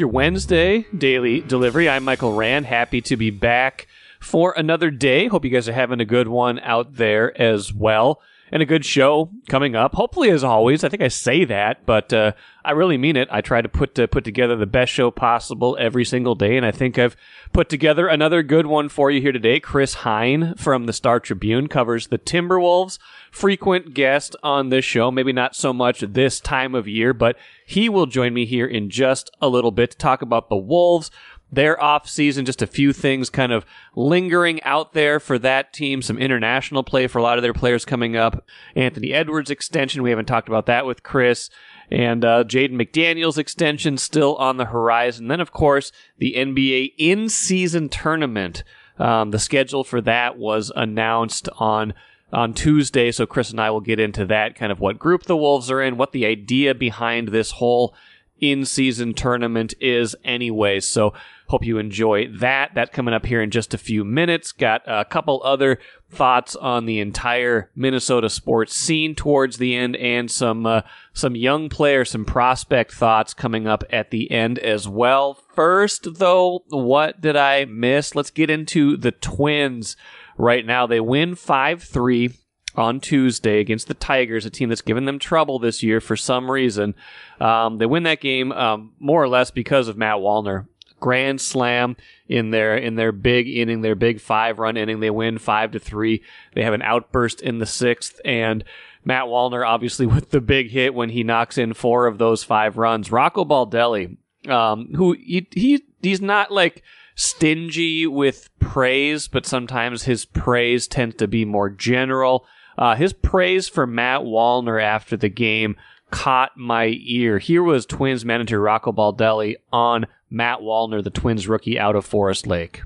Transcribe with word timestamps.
Your 0.00 0.08
Wednesday 0.08 0.86
daily 0.96 1.42
delivery. 1.42 1.86
I'm 1.86 2.04
Michael 2.04 2.32
Rand. 2.32 2.64
Happy 2.64 3.02
to 3.02 3.18
be 3.18 3.28
back 3.28 3.86
for 4.18 4.54
another 4.56 4.90
day. 4.90 5.26
Hope 5.26 5.44
you 5.44 5.50
guys 5.50 5.68
are 5.68 5.74
having 5.74 6.00
a 6.00 6.06
good 6.06 6.26
one 6.26 6.58
out 6.60 6.94
there 6.94 7.38
as 7.38 7.74
well. 7.74 8.22
And 8.52 8.62
a 8.62 8.66
good 8.66 8.84
show 8.84 9.30
coming 9.48 9.76
up. 9.76 9.94
Hopefully, 9.94 10.30
as 10.30 10.42
always. 10.42 10.82
I 10.82 10.88
think 10.88 11.02
I 11.02 11.08
say 11.08 11.44
that, 11.44 11.86
but 11.86 12.12
uh, 12.12 12.32
I 12.64 12.72
really 12.72 12.98
mean 12.98 13.16
it. 13.16 13.28
I 13.30 13.40
try 13.40 13.62
to 13.62 13.68
put 13.68 13.94
to 13.94 14.08
put 14.08 14.24
together 14.24 14.56
the 14.56 14.66
best 14.66 14.92
show 14.92 15.10
possible 15.10 15.76
every 15.78 16.04
single 16.04 16.34
day, 16.34 16.56
and 16.56 16.66
I 16.66 16.70
think 16.72 16.98
I've 16.98 17.16
put 17.52 17.68
together 17.68 18.06
another 18.08 18.42
good 18.42 18.66
one 18.66 18.88
for 18.88 19.10
you 19.10 19.20
here 19.20 19.32
today. 19.32 19.60
Chris 19.60 19.94
Hine 19.94 20.54
from 20.56 20.86
the 20.86 20.92
Star 20.92 21.20
Tribune 21.20 21.68
covers 21.68 22.08
the 22.08 22.18
Timberwolves. 22.18 22.98
Frequent 23.30 23.94
guest 23.94 24.34
on 24.42 24.70
this 24.70 24.84
show. 24.84 25.10
Maybe 25.10 25.32
not 25.32 25.54
so 25.54 25.72
much 25.72 26.00
this 26.00 26.40
time 26.40 26.74
of 26.74 26.88
year, 26.88 27.14
but 27.14 27.36
he 27.64 27.88
will 27.88 28.06
join 28.06 28.34
me 28.34 28.44
here 28.44 28.66
in 28.66 28.90
just 28.90 29.30
a 29.40 29.48
little 29.48 29.70
bit 29.70 29.92
to 29.92 29.96
talk 29.96 30.20
about 30.20 30.48
the 30.48 30.56
Wolves 30.56 31.12
their 31.52 31.82
off 31.82 32.08
season, 32.08 32.44
just 32.44 32.62
a 32.62 32.66
few 32.66 32.92
things 32.92 33.30
kind 33.30 33.52
of 33.52 33.64
lingering 33.94 34.62
out 34.62 34.92
there 34.92 35.18
for 35.18 35.38
that 35.38 35.72
team. 35.72 36.02
Some 36.02 36.18
international 36.18 36.82
play 36.82 37.06
for 37.06 37.18
a 37.18 37.22
lot 37.22 37.38
of 37.38 37.42
their 37.42 37.52
players 37.52 37.84
coming 37.84 38.16
up. 38.16 38.44
Anthony 38.76 39.12
Edwards 39.12 39.50
extension. 39.50 40.02
We 40.02 40.10
haven't 40.10 40.26
talked 40.26 40.48
about 40.48 40.66
that 40.66 40.86
with 40.86 41.02
Chris. 41.02 41.50
And 41.90 42.24
uh, 42.24 42.44
Jaden 42.44 42.80
McDaniels 42.80 43.36
extension 43.36 43.98
still 43.98 44.36
on 44.36 44.58
the 44.58 44.66
horizon. 44.66 45.28
Then, 45.28 45.40
of 45.40 45.52
course, 45.52 45.90
the 46.18 46.34
NBA 46.36 46.94
in 46.98 47.28
season 47.28 47.88
tournament. 47.88 48.62
Um, 48.98 49.30
the 49.30 49.38
schedule 49.38 49.82
for 49.82 50.00
that 50.02 50.36
was 50.36 50.70
announced 50.76 51.48
on 51.58 51.94
on 52.32 52.54
Tuesday. 52.54 53.10
So 53.10 53.26
Chris 53.26 53.50
and 53.50 53.60
I 53.60 53.70
will 53.70 53.80
get 53.80 53.98
into 53.98 54.24
that 54.26 54.54
kind 54.54 54.70
of 54.70 54.78
what 54.78 54.98
group 54.98 55.24
the 55.24 55.36
Wolves 55.36 55.70
are 55.70 55.82
in, 55.82 55.96
what 55.96 56.12
the 56.12 56.26
idea 56.26 56.74
behind 56.74 57.28
this 57.28 57.52
whole 57.52 57.94
in 58.40 58.64
season 58.64 59.14
tournament 59.14 59.74
is 59.80 60.16
anyway. 60.24 60.80
So 60.80 61.12
hope 61.48 61.64
you 61.64 61.78
enjoy 61.78 62.28
that. 62.38 62.74
That 62.74 62.92
coming 62.92 63.14
up 63.14 63.26
here 63.26 63.42
in 63.42 63.50
just 63.50 63.74
a 63.74 63.78
few 63.78 64.04
minutes. 64.04 64.52
Got 64.52 64.82
a 64.86 65.04
couple 65.04 65.42
other 65.44 65.78
thoughts 66.08 66.56
on 66.56 66.86
the 66.86 67.00
entire 67.00 67.70
Minnesota 67.74 68.28
sports 68.28 68.74
scene 68.74 69.14
towards 69.14 69.58
the 69.58 69.74
end 69.74 69.96
and 69.96 70.30
some 70.30 70.66
uh, 70.66 70.82
some 71.12 71.36
young 71.36 71.68
player, 71.68 72.04
some 72.04 72.24
prospect 72.24 72.92
thoughts 72.92 73.34
coming 73.34 73.66
up 73.66 73.84
at 73.90 74.10
the 74.10 74.30
end 74.30 74.58
as 74.58 74.88
well. 74.88 75.34
First 75.54 76.14
though, 76.14 76.64
what 76.68 77.20
did 77.20 77.36
I 77.36 77.64
miss? 77.64 78.14
Let's 78.14 78.30
get 78.30 78.50
into 78.50 78.96
the 78.96 79.12
Twins 79.12 79.96
right 80.38 80.64
now. 80.64 80.86
They 80.86 81.00
win 81.00 81.34
5-3 81.34 82.34
on 82.74 83.00
Tuesday 83.00 83.60
against 83.60 83.88
the 83.88 83.94
Tigers, 83.94 84.46
a 84.46 84.50
team 84.50 84.68
that's 84.68 84.82
given 84.82 85.04
them 85.04 85.18
trouble 85.18 85.58
this 85.58 85.82
year 85.82 86.00
for 86.00 86.16
some 86.16 86.50
reason. 86.50 86.94
Um, 87.40 87.78
they 87.78 87.86
win 87.86 88.04
that 88.04 88.20
game 88.20 88.52
um, 88.52 88.92
more 88.98 89.22
or 89.22 89.28
less 89.28 89.50
because 89.50 89.88
of 89.88 89.96
Matt 89.96 90.16
Wallner. 90.16 90.66
Grand 90.98 91.40
slam 91.40 91.96
in 92.28 92.50
their 92.50 92.76
in 92.76 92.96
their 92.96 93.10
big 93.10 93.48
inning, 93.48 93.80
their 93.80 93.94
big 93.94 94.20
five 94.20 94.58
run 94.58 94.76
inning. 94.76 95.00
They 95.00 95.08
win 95.08 95.38
five 95.38 95.70
to 95.72 95.78
three. 95.78 96.22
They 96.54 96.62
have 96.62 96.74
an 96.74 96.82
outburst 96.82 97.40
in 97.40 97.58
the 97.58 97.64
sixth, 97.64 98.20
and 98.22 98.62
Matt 99.02 99.24
Wallner 99.24 99.66
obviously 99.66 100.04
with 100.14 100.30
the 100.30 100.42
big 100.42 100.70
hit 100.70 100.94
when 100.94 101.08
he 101.08 101.24
knocks 101.24 101.56
in 101.56 101.72
four 101.72 102.06
of 102.06 102.18
those 102.18 102.44
five 102.44 102.76
runs. 102.76 103.10
Rocco 103.10 103.46
Baldelli, 103.46 104.18
um, 104.46 104.92
who 104.94 105.12
he, 105.12 105.48
he 105.52 105.82
he's 106.02 106.20
not 106.20 106.50
like 106.50 106.82
stingy 107.14 108.06
with 108.06 108.48
praise, 108.58 109.28
but 109.28 109.46
sometimes 109.46 110.04
his 110.04 110.24
praise 110.24 110.86
tends 110.86 111.16
to 111.16 111.28
be 111.28 111.44
more 111.44 111.70
general. 111.70 112.46
Uh, 112.80 112.96
his 112.96 113.12
praise 113.12 113.68
for 113.68 113.86
Matt 113.86 114.22
Wallner 114.22 114.82
after 114.82 115.14
the 115.14 115.28
game 115.28 115.76
caught 116.10 116.56
my 116.56 116.96
ear. 117.02 117.38
Here 117.38 117.62
was 117.62 117.84
Twins 117.84 118.24
manager 118.24 118.58
Rocco 118.58 118.90
Baldelli 118.90 119.56
on 119.70 120.06
Matt 120.30 120.60
Wallner, 120.60 121.04
the 121.04 121.10
Twins 121.10 121.46
rookie 121.46 121.78
out 121.78 121.94
of 121.94 122.06
Forest 122.06 122.46
Lake. 122.46 122.82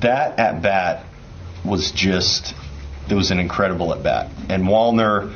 That 0.00 0.38
at 0.38 0.62
bat 0.62 1.04
was 1.62 1.92
just, 1.92 2.54
it 3.10 3.14
was 3.14 3.30
an 3.30 3.38
incredible 3.38 3.92
at 3.92 4.02
bat. 4.02 4.30
And 4.48 4.64
Wallner, 4.64 5.32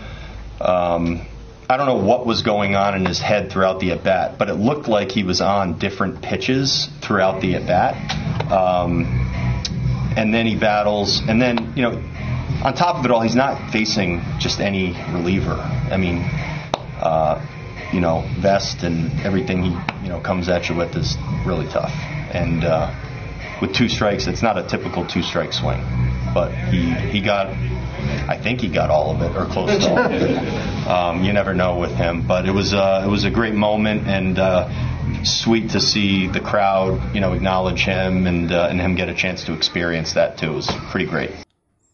um, 0.60 1.26
I 1.69 1.76
don't 1.76 1.86
know 1.86 2.02
what 2.02 2.25
was 2.25 2.40
going 2.40 2.75
on 2.75 2.96
in 2.96 3.04
his 3.04 3.19
head 3.19 3.52
throughout 3.52 3.78
the 3.78 3.92
at 3.92 4.04
bat, 4.04 4.38
but 4.38 4.48
it 4.48 4.54
looked 4.54 4.88
like 4.88 5.12
he 5.12 5.22
was 5.22 5.42
on 5.42 5.78
different 5.78 6.22
pitches 6.22 6.88
throughout 7.02 7.42
the 7.42 7.56
at 7.56 7.66
bat. 7.66 8.50
Um, 8.50 9.04
and 10.16 10.32
then 10.32 10.46
he 10.46 10.56
battles, 10.56 11.20
and 11.28 11.40
then, 11.42 11.75
you 11.76 11.82
know, 11.82 12.02
on 12.62 12.74
top 12.74 12.96
of 12.96 13.04
it 13.04 13.10
all, 13.10 13.20
he's 13.20 13.36
not 13.36 13.70
facing 13.70 14.20
just 14.38 14.60
any 14.60 14.92
reliever. 15.12 15.54
I 15.54 15.96
mean, 15.96 16.19
uh, 17.00 17.44
you 17.92 18.00
know, 18.00 18.28
Vest 18.41 18.82
and 18.82 19.20
everything 19.20 19.62
he 19.62 19.70
you 20.02 20.08
know 20.08 20.20
comes 20.20 20.48
at 20.48 20.69
you 20.69 20.76
with 20.76 20.94
is 20.96 21.16
really 21.46 21.66
tough. 21.69 21.92
And 22.32 22.64
uh, 22.64 22.94
with 23.62 23.74
two 23.74 23.88
strikes, 23.88 24.26
it's 24.26 24.42
not 24.42 24.58
a 24.58 24.66
typical 24.66 25.06
two 25.06 25.22
strike 25.22 25.52
swing, 25.52 25.80
but 26.34 26.52
he 26.52 26.92
he 26.94 27.20
got. 27.20 27.46
I 28.28 28.41
think 28.41 28.60
he 28.60 28.69
got 28.69 28.90
all 28.90 29.14
of 29.14 29.22
it 29.22 29.36
or 29.36 29.46
close 29.46 29.84
to 29.84 29.90
all 29.90 29.98
of 29.98 30.12
it. 30.12 30.64
Um, 30.88 31.22
you 31.22 31.34
never 31.34 31.52
know 31.52 31.78
with 31.78 31.90
him, 31.90 32.26
but 32.26 32.46
it 32.46 32.52
was 32.52 32.72
uh, 32.72 33.02
it 33.04 33.10
was 33.10 33.25
a 33.25 33.30
great 33.30 33.52
moment 33.52 34.08
and 34.08 34.38
uh, 34.38 34.70
sweet 35.22 35.72
to 35.72 35.80
see 35.80 36.28
the 36.28 36.40
crowd, 36.40 37.14
you 37.14 37.20
know, 37.20 37.34
acknowledge 37.34 37.84
him 37.84 38.26
and 38.26 38.50
uh, 38.50 38.69
and 38.70 38.80
him 38.80 38.94
get 38.94 39.10
a 39.10 39.14
chance 39.14 39.44
to 39.44 39.52
experience 39.52 40.14
that 40.14 40.38
too. 40.38 40.52
It 40.52 40.54
was 40.54 40.70
pretty 40.90 41.04
great. 41.04 41.47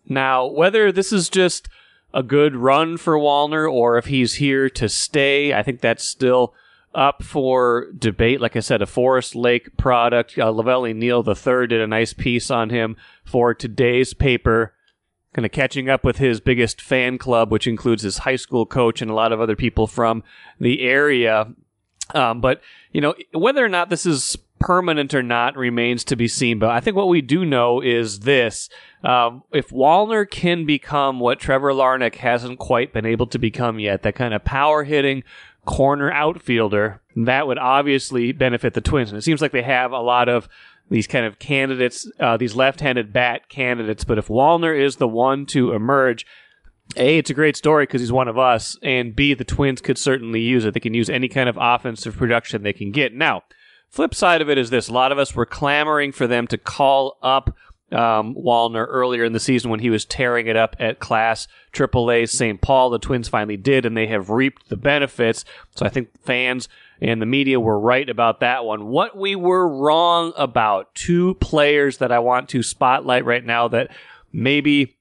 Now, 0.06 0.47
whether 0.47 0.92
this 0.92 1.12
is 1.12 1.28
just 1.28 1.69
a 2.12 2.22
good 2.22 2.54
run 2.54 2.97
for 2.97 3.15
Wallner 3.19 3.70
or 3.70 3.98
if 3.98 4.06
he's 4.06 4.34
here 4.34 4.69
to 4.70 4.88
stay, 4.88 5.53
I 5.53 5.62
think 5.62 5.81
that's 5.81 6.04
still 6.04 6.54
up 6.94 7.22
for 7.22 7.88
debate. 7.98 8.41
Like 8.41 8.56
I 8.56 8.60
said, 8.60 8.81
a 8.81 8.87
Forest 8.87 9.34
Lake 9.34 9.76
product. 9.76 10.38
Uh, 10.38 10.53
Lavelli 10.53 10.94
Neal 10.94 11.25
III 11.26 11.66
did 11.66 11.81
a 11.81 11.87
nice 11.87 12.12
piece 12.12 12.50
on 12.50 12.70
him 12.70 12.97
for 13.25 13.53
today's 13.53 14.14
paper, 14.14 14.75
kind 15.34 15.44
of 15.44 15.53
catching 15.53 15.91
up 15.91 16.04
with 16.04 16.19
his 16.19 16.41
biggest 16.41 16.81
fan 16.81 17.19
club, 17.19 17.50
which 17.50 17.66
includes 17.66 18.03
his 18.03 18.19
high 18.19 18.37
school 18.37 18.64
coach 18.64 19.03
and 19.03 19.10
a 19.10 19.14
lot 19.14 19.32
of 19.32 19.41
other 19.41 19.56
people 19.56 19.87
from 19.87 20.22
the 20.60 20.82
area. 20.82 21.53
Um, 22.14 22.41
but, 22.41 22.60
you 22.93 23.00
know, 23.00 23.14
whether 23.32 23.64
or 23.64 23.69
not 23.69 23.91
this 23.91 24.06
is 24.06 24.37
permanent 24.64 25.12
or 25.12 25.22
not 25.22 25.58
remains 25.58 26.04
to 26.04 26.16
be 26.16 26.26
seen. 26.26 26.58
But 26.58 26.70
I 26.70 26.80
think 26.80 26.97
what 26.97 27.08
we 27.08 27.20
do 27.20 27.44
know 27.44 27.82
is 27.82 28.20
this. 28.20 28.70
Um, 29.02 29.42
if 29.52 29.69
Wallner 29.69 30.28
can 30.28 30.64
become 30.64 31.20
what 31.20 31.38
Trevor 31.38 31.72
Larnach 31.72 32.14
hasn't 32.14 32.58
quite 32.58 32.94
been 32.94 33.04
able 33.04 33.26
to 33.26 33.38
become 33.38 33.78
yet, 33.78 34.02
that 34.02 34.14
kind 34.14 34.32
of 34.32 34.42
power 34.42 34.84
hitting 34.84 35.22
corner 35.66 36.10
outfielder, 36.10 37.02
that 37.14 37.47
would 37.47 37.58
obviously 37.58 38.32
benefit 38.32 38.72
the 38.72 38.80
Twins. 38.80 39.10
And 39.10 39.19
it 39.19 39.22
seems 39.22 39.42
like 39.42 39.52
they 39.52 39.62
have 39.62 39.92
a 39.92 39.98
lot 39.98 40.30
of 40.30 40.48
these 40.88 41.06
kind 41.06 41.26
of 41.26 41.38
candidates, 41.38 42.10
uh, 42.19 42.38
these 42.38 42.56
left-handed 42.56 43.12
bat 43.12 43.50
candidates. 43.50 44.04
But 44.04 44.16
if 44.16 44.28
Wallner 44.28 44.75
is 44.75 44.96
the 44.96 45.08
one 45.08 45.44
to 45.46 45.72
emerge, 45.72 46.25
a, 46.96 47.19
it's 47.19 47.28
a 47.28 47.34
great 47.34 47.58
story 47.58 47.84
because 47.84 48.00
he's 48.00 48.12
one 48.12 48.28
of 48.28 48.38
us, 48.38 48.78
and 48.82 49.14
B, 49.14 49.34
the 49.34 49.44
Twins 49.44 49.82
could 49.82 49.98
certainly 49.98 50.41
use 50.41 50.64
it. 50.64 50.72
They 50.72 50.81
can 50.81 50.94
use 50.94 51.10
any 51.10 51.28
kind 51.28 51.50
of 51.50 51.58
offensive 51.60 52.16
production 52.16 52.62
they 52.62 52.72
can 52.72 52.92
get. 52.92 53.12
Now, 53.12 53.42
Flip 53.94 54.12
side 54.12 54.43
of 54.43 54.50
it 54.50 54.59
is 54.59 54.71
this: 54.71 54.88
a 54.88 54.93
lot 54.93 55.12
of 55.12 55.21
us 55.21 55.37
were 55.37 55.47
clamoring 55.47 56.10
for 56.10 56.27
them 56.27 56.49
to 56.49 56.59
call 56.59 57.16
up 57.22 57.55
um, 57.93 58.34
Wallner 58.34 58.84
earlier 58.88 59.22
in 59.22 59.32
the 59.32 59.38
season 59.38 59.71
when 59.71 59.78
he 59.78 59.88
was 59.88 60.05
tearing 60.05 60.49
it 60.49 60.56
up 60.56 60.75
at 60.81 60.99
Class 60.99 61.47
AAA 61.72 62.28
St. 62.28 62.60
Paul. 62.60 62.91
The 62.91 62.99
Twins 62.99 63.28
finally 63.28 63.56
did, 63.56 63.87
and 63.87 63.97
they 63.97 64.09
have 64.09 64.31
reaped 64.31 64.69
the 64.69 64.77
benefits. 64.77 65.44
So 65.77 65.87
I 65.87 65.91
think 65.91 66.09
fans 66.25 66.69
and 67.00 67.22
the 67.22 67.27
media 67.27 67.60
were 67.60 67.78
right 67.78 68.10
about 68.10 68.41
that 68.41 68.65
one. 68.65 68.87
What 68.87 69.17
we 69.17 69.37
were 69.37 69.69
wrong 69.69 70.32
about: 70.37 70.93
two 70.96 71.35
players 71.35 71.99
that 71.99 72.11
I 72.11 72.19
want 72.19 72.49
to 72.49 72.64
spotlight 72.64 73.25
right 73.25 73.46
now 73.46 73.69
that 73.69 73.93
maybe 74.32 74.96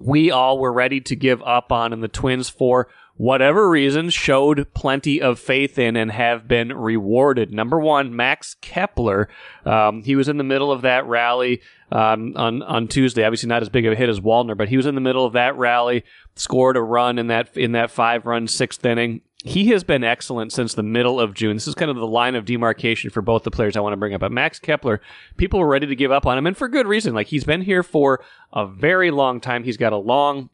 we 0.00 0.30
all 0.30 0.58
were 0.58 0.72
ready 0.72 1.02
to 1.02 1.14
give 1.14 1.42
up 1.42 1.70
on, 1.70 1.92
and 1.92 2.02
the 2.02 2.08
Twins 2.08 2.48
for 2.48 2.88
whatever 3.20 3.68
reason, 3.68 4.08
showed 4.08 4.72
plenty 4.72 5.20
of 5.20 5.38
faith 5.38 5.78
in 5.78 5.94
and 5.94 6.10
have 6.10 6.48
been 6.48 6.72
rewarded. 6.72 7.52
Number 7.52 7.78
one, 7.78 8.16
Max 8.16 8.56
Kepler. 8.62 9.28
Um, 9.66 10.02
he 10.02 10.16
was 10.16 10.26
in 10.26 10.38
the 10.38 10.44
middle 10.44 10.72
of 10.72 10.80
that 10.82 11.04
rally 11.04 11.60
um, 11.92 12.32
on 12.34 12.62
on 12.62 12.88
Tuesday. 12.88 13.22
Obviously, 13.22 13.50
not 13.50 13.60
as 13.60 13.68
big 13.68 13.84
of 13.84 13.92
a 13.92 13.96
hit 13.96 14.08
as 14.08 14.20
Wallner, 14.20 14.56
but 14.56 14.70
he 14.70 14.78
was 14.78 14.86
in 14.86 14.94
the 14.94 15.02
middle 15.02 15.26
of 15.26 15.34
that 15.34 15.54
rally. 15.56 16.02
Scored 16.34 16.78
a 16.78 16.82
run 16.82 17.18
in 17.18 17.26
that 17.26 17.54
in 17.58 17.72
that 17.72 17.90
five 17.90 18.24
run 18.24 18.48
sixth 18.48 18.84
inning. 18.86 19.20
He 19.44 19.68
has 19.68 19.84
been 19.84 20.02
excellent 20.02 20.52
since 20.52 20.72
the 20.72 20.82
middle 20.82 21.20
of 21.20 21.34
June. 21.34 21.56
This 21.56 21.68
is 21.68 21.74
kind 21.74 21.90
of 21.90 21.98
the 21.98 22.06
line 22.06 22.34
of 22.34 22.46
demarcation 22.46 23.10
for 23.10 23.20
both 23.20 23.42
the 23.42 23.50
players 23.50 23.76
I 23.76 23.80
want 23.80 23.92
to 23.92 23.98
bring 23.98 24.14
up. 24.14 24.20
But 24.20 24.32
Max 24.32 24.58
Kepler, 24.58 25.00
people 25.36 25.60
were 25.60 25.68
ready 25.68 25.86
to 25.86 25.96
give 25.96 26.10
up 26.10 26.26
on 26.26 26.38
him, 26.38 26.46
and 26.46 26.56
for 26.56 26.68
good 26.68 26.86
reason. 26.86 27.12
Like 27.12 27.26
he's 27.26 27.44
been 27.44 27.60
here 27.60 27.82
for 27.82 28.24
a 28.54 28.66
very 28.66 29.10
long 29.10 29.40
time. 29.40 29.64
He's 29.64 29.76
got 29.76 29.92
a 29.92 29.98
long 29.98 30.48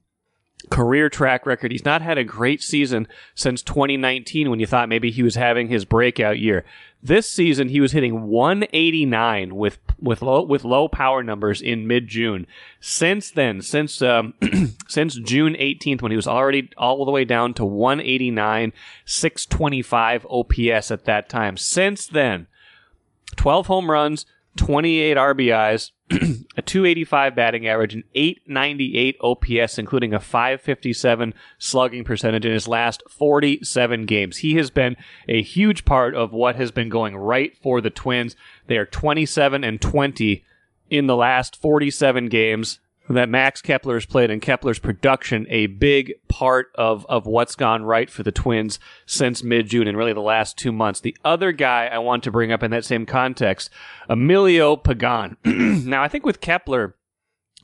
career 0.70 1.08
track 1.08 1.46
record. 1.46 1.70
He's 1.70 1.84
not 1.84 2.02
had 2.02 2.18
a 2.18 2.24
great 2.24 2.62
season 2.62 3.06
since 3.34 3.62
2019 3.62 4.50
when 4.50 4.60
you 4.60 4.66
thought 4.66 4.88
maybe 4.88 5.10
he 5.10 5.22
was 5.22 5.36
having 5.36 5.68
his 5.68 5.84
breakout 5.84 6.38
year. 6.38 6.64
This 7.02 7.30
season 7.30 7.68
he 7.68 7.80
was 7.80 7.92
hitting 7.92 8.26
189 8.28 9.54
with 9.54 9.78
with 10.00 10.22
low 10.22 10.42
with 10.42 10.64
low 10.64 10.88
power 10.88 11.22
numbers 11.22 11.62
in 11.62 11.86
mid 11.86 12.08
June. 12.08 12.46
Since 12.80 13.30
then, 13.30 13.62
since 13.62 14.02
um, 14.02 14.34
since 14.88 15.14
June 15.16 15.54
18th 15.54 16.02
when 16.02 16.10
he 16.10 16.16
was 16.16 16.26
already 16.26 16.70
all 16.76 17.04
the 17.04 17.12
way 17.12 17.24
down 17.24 17.54
to 17.54 17.64
189, 17.64 18.72
625 19.04 20.26
OPS 20.28 20.90
at 20.90 21.04
that 21.04 21.28
time. 21.28 21.56
Since 21.56 22.08
then, 22.08 22.48
12 23.36 23.66
home 23.66 23.90
runs, 23.90 24.26
28 24.56 25.16
RBIs, 25.16 25.90
a 26.56 26.62
285 26.62 27.34
batting 27.34 27.66
average, 27.66 27.94
an 27.94 28.04
898 28.14 29.16
OPS, 29.20 29.78
including 29.78 30.14
a 30.14 30.20
557 30.20 31.34
slugging 31.58 32.04
percentage 32.04 32.46
in 32.46 32.52
his 32.52 32.68
last 32.68 33.02
47 33.08 34.06
games. 34.06 34.38
He 34.38 34.54
has 34.56 34.70
been 34.70 34.96
a 35.28 35.42
huge 35.42 35.84
part 35.84 36.14
of 36.14 36.32
what 36.32 36.56
has 36.56 36.70
been 36.70 36.88
going 36.88 37.16
right 37.16 37.56
for 37.62 37.80
the 37.80 37.90
Twins. 37.90 38.36
They 38.66 38.76
are 38.76 38.86
27 38.86 39.64
and 39.64 39.80
20 39.80 40.44
in 40.90 41.06
the 41.06 41.16
last 41.16 41.60
47 41.60 42.28
games 42.28 42.78
that 43.08 43.28
Max 43.28 43.62
Kepler 43.62 43.94
has 43.94 44.06
played 44.06 44.30
in 44.30 44.40
Kepler's 44.40 44.78
production 44.78 45.46
a 45.48 45.66
big 45.66 46.14
part 46.28 46.72
of, 46.74 47.06
of 47.08 47.26
what's 47.26 47.54
gone 47.54 47.84
right 47.84 48.10
for 48.10 48.22
the 48.22 48.32
Twins 48.32 48.78
since 49.06 49.42
mid 49.42 49.68
June 49.68 49.86
and 49.86 49.96
really 49.96 50.12
the 50.12 50.20
last 50.20 50.58
two 50.58 50.72
months. 50.72 51.00
The 51.00 51.16
other 51.24 51.52
guy 51.52 51.86
I 51.86 51.98
want 51.98 52.24
to 52.24 52.30
bring 52.30 52.52
up 52.52 52.62
in 52.62 52.70
that 52.72 52.84
same 52.84 53.06
context, 53.06 53.70
Emilio 54.08 54.76
Pagan. 54.76 55.36
now, 55.44 56.02
I 56.02 56.08
think 56.08 56.24
with 56.24 56.40
Kepler, 56.40 56.96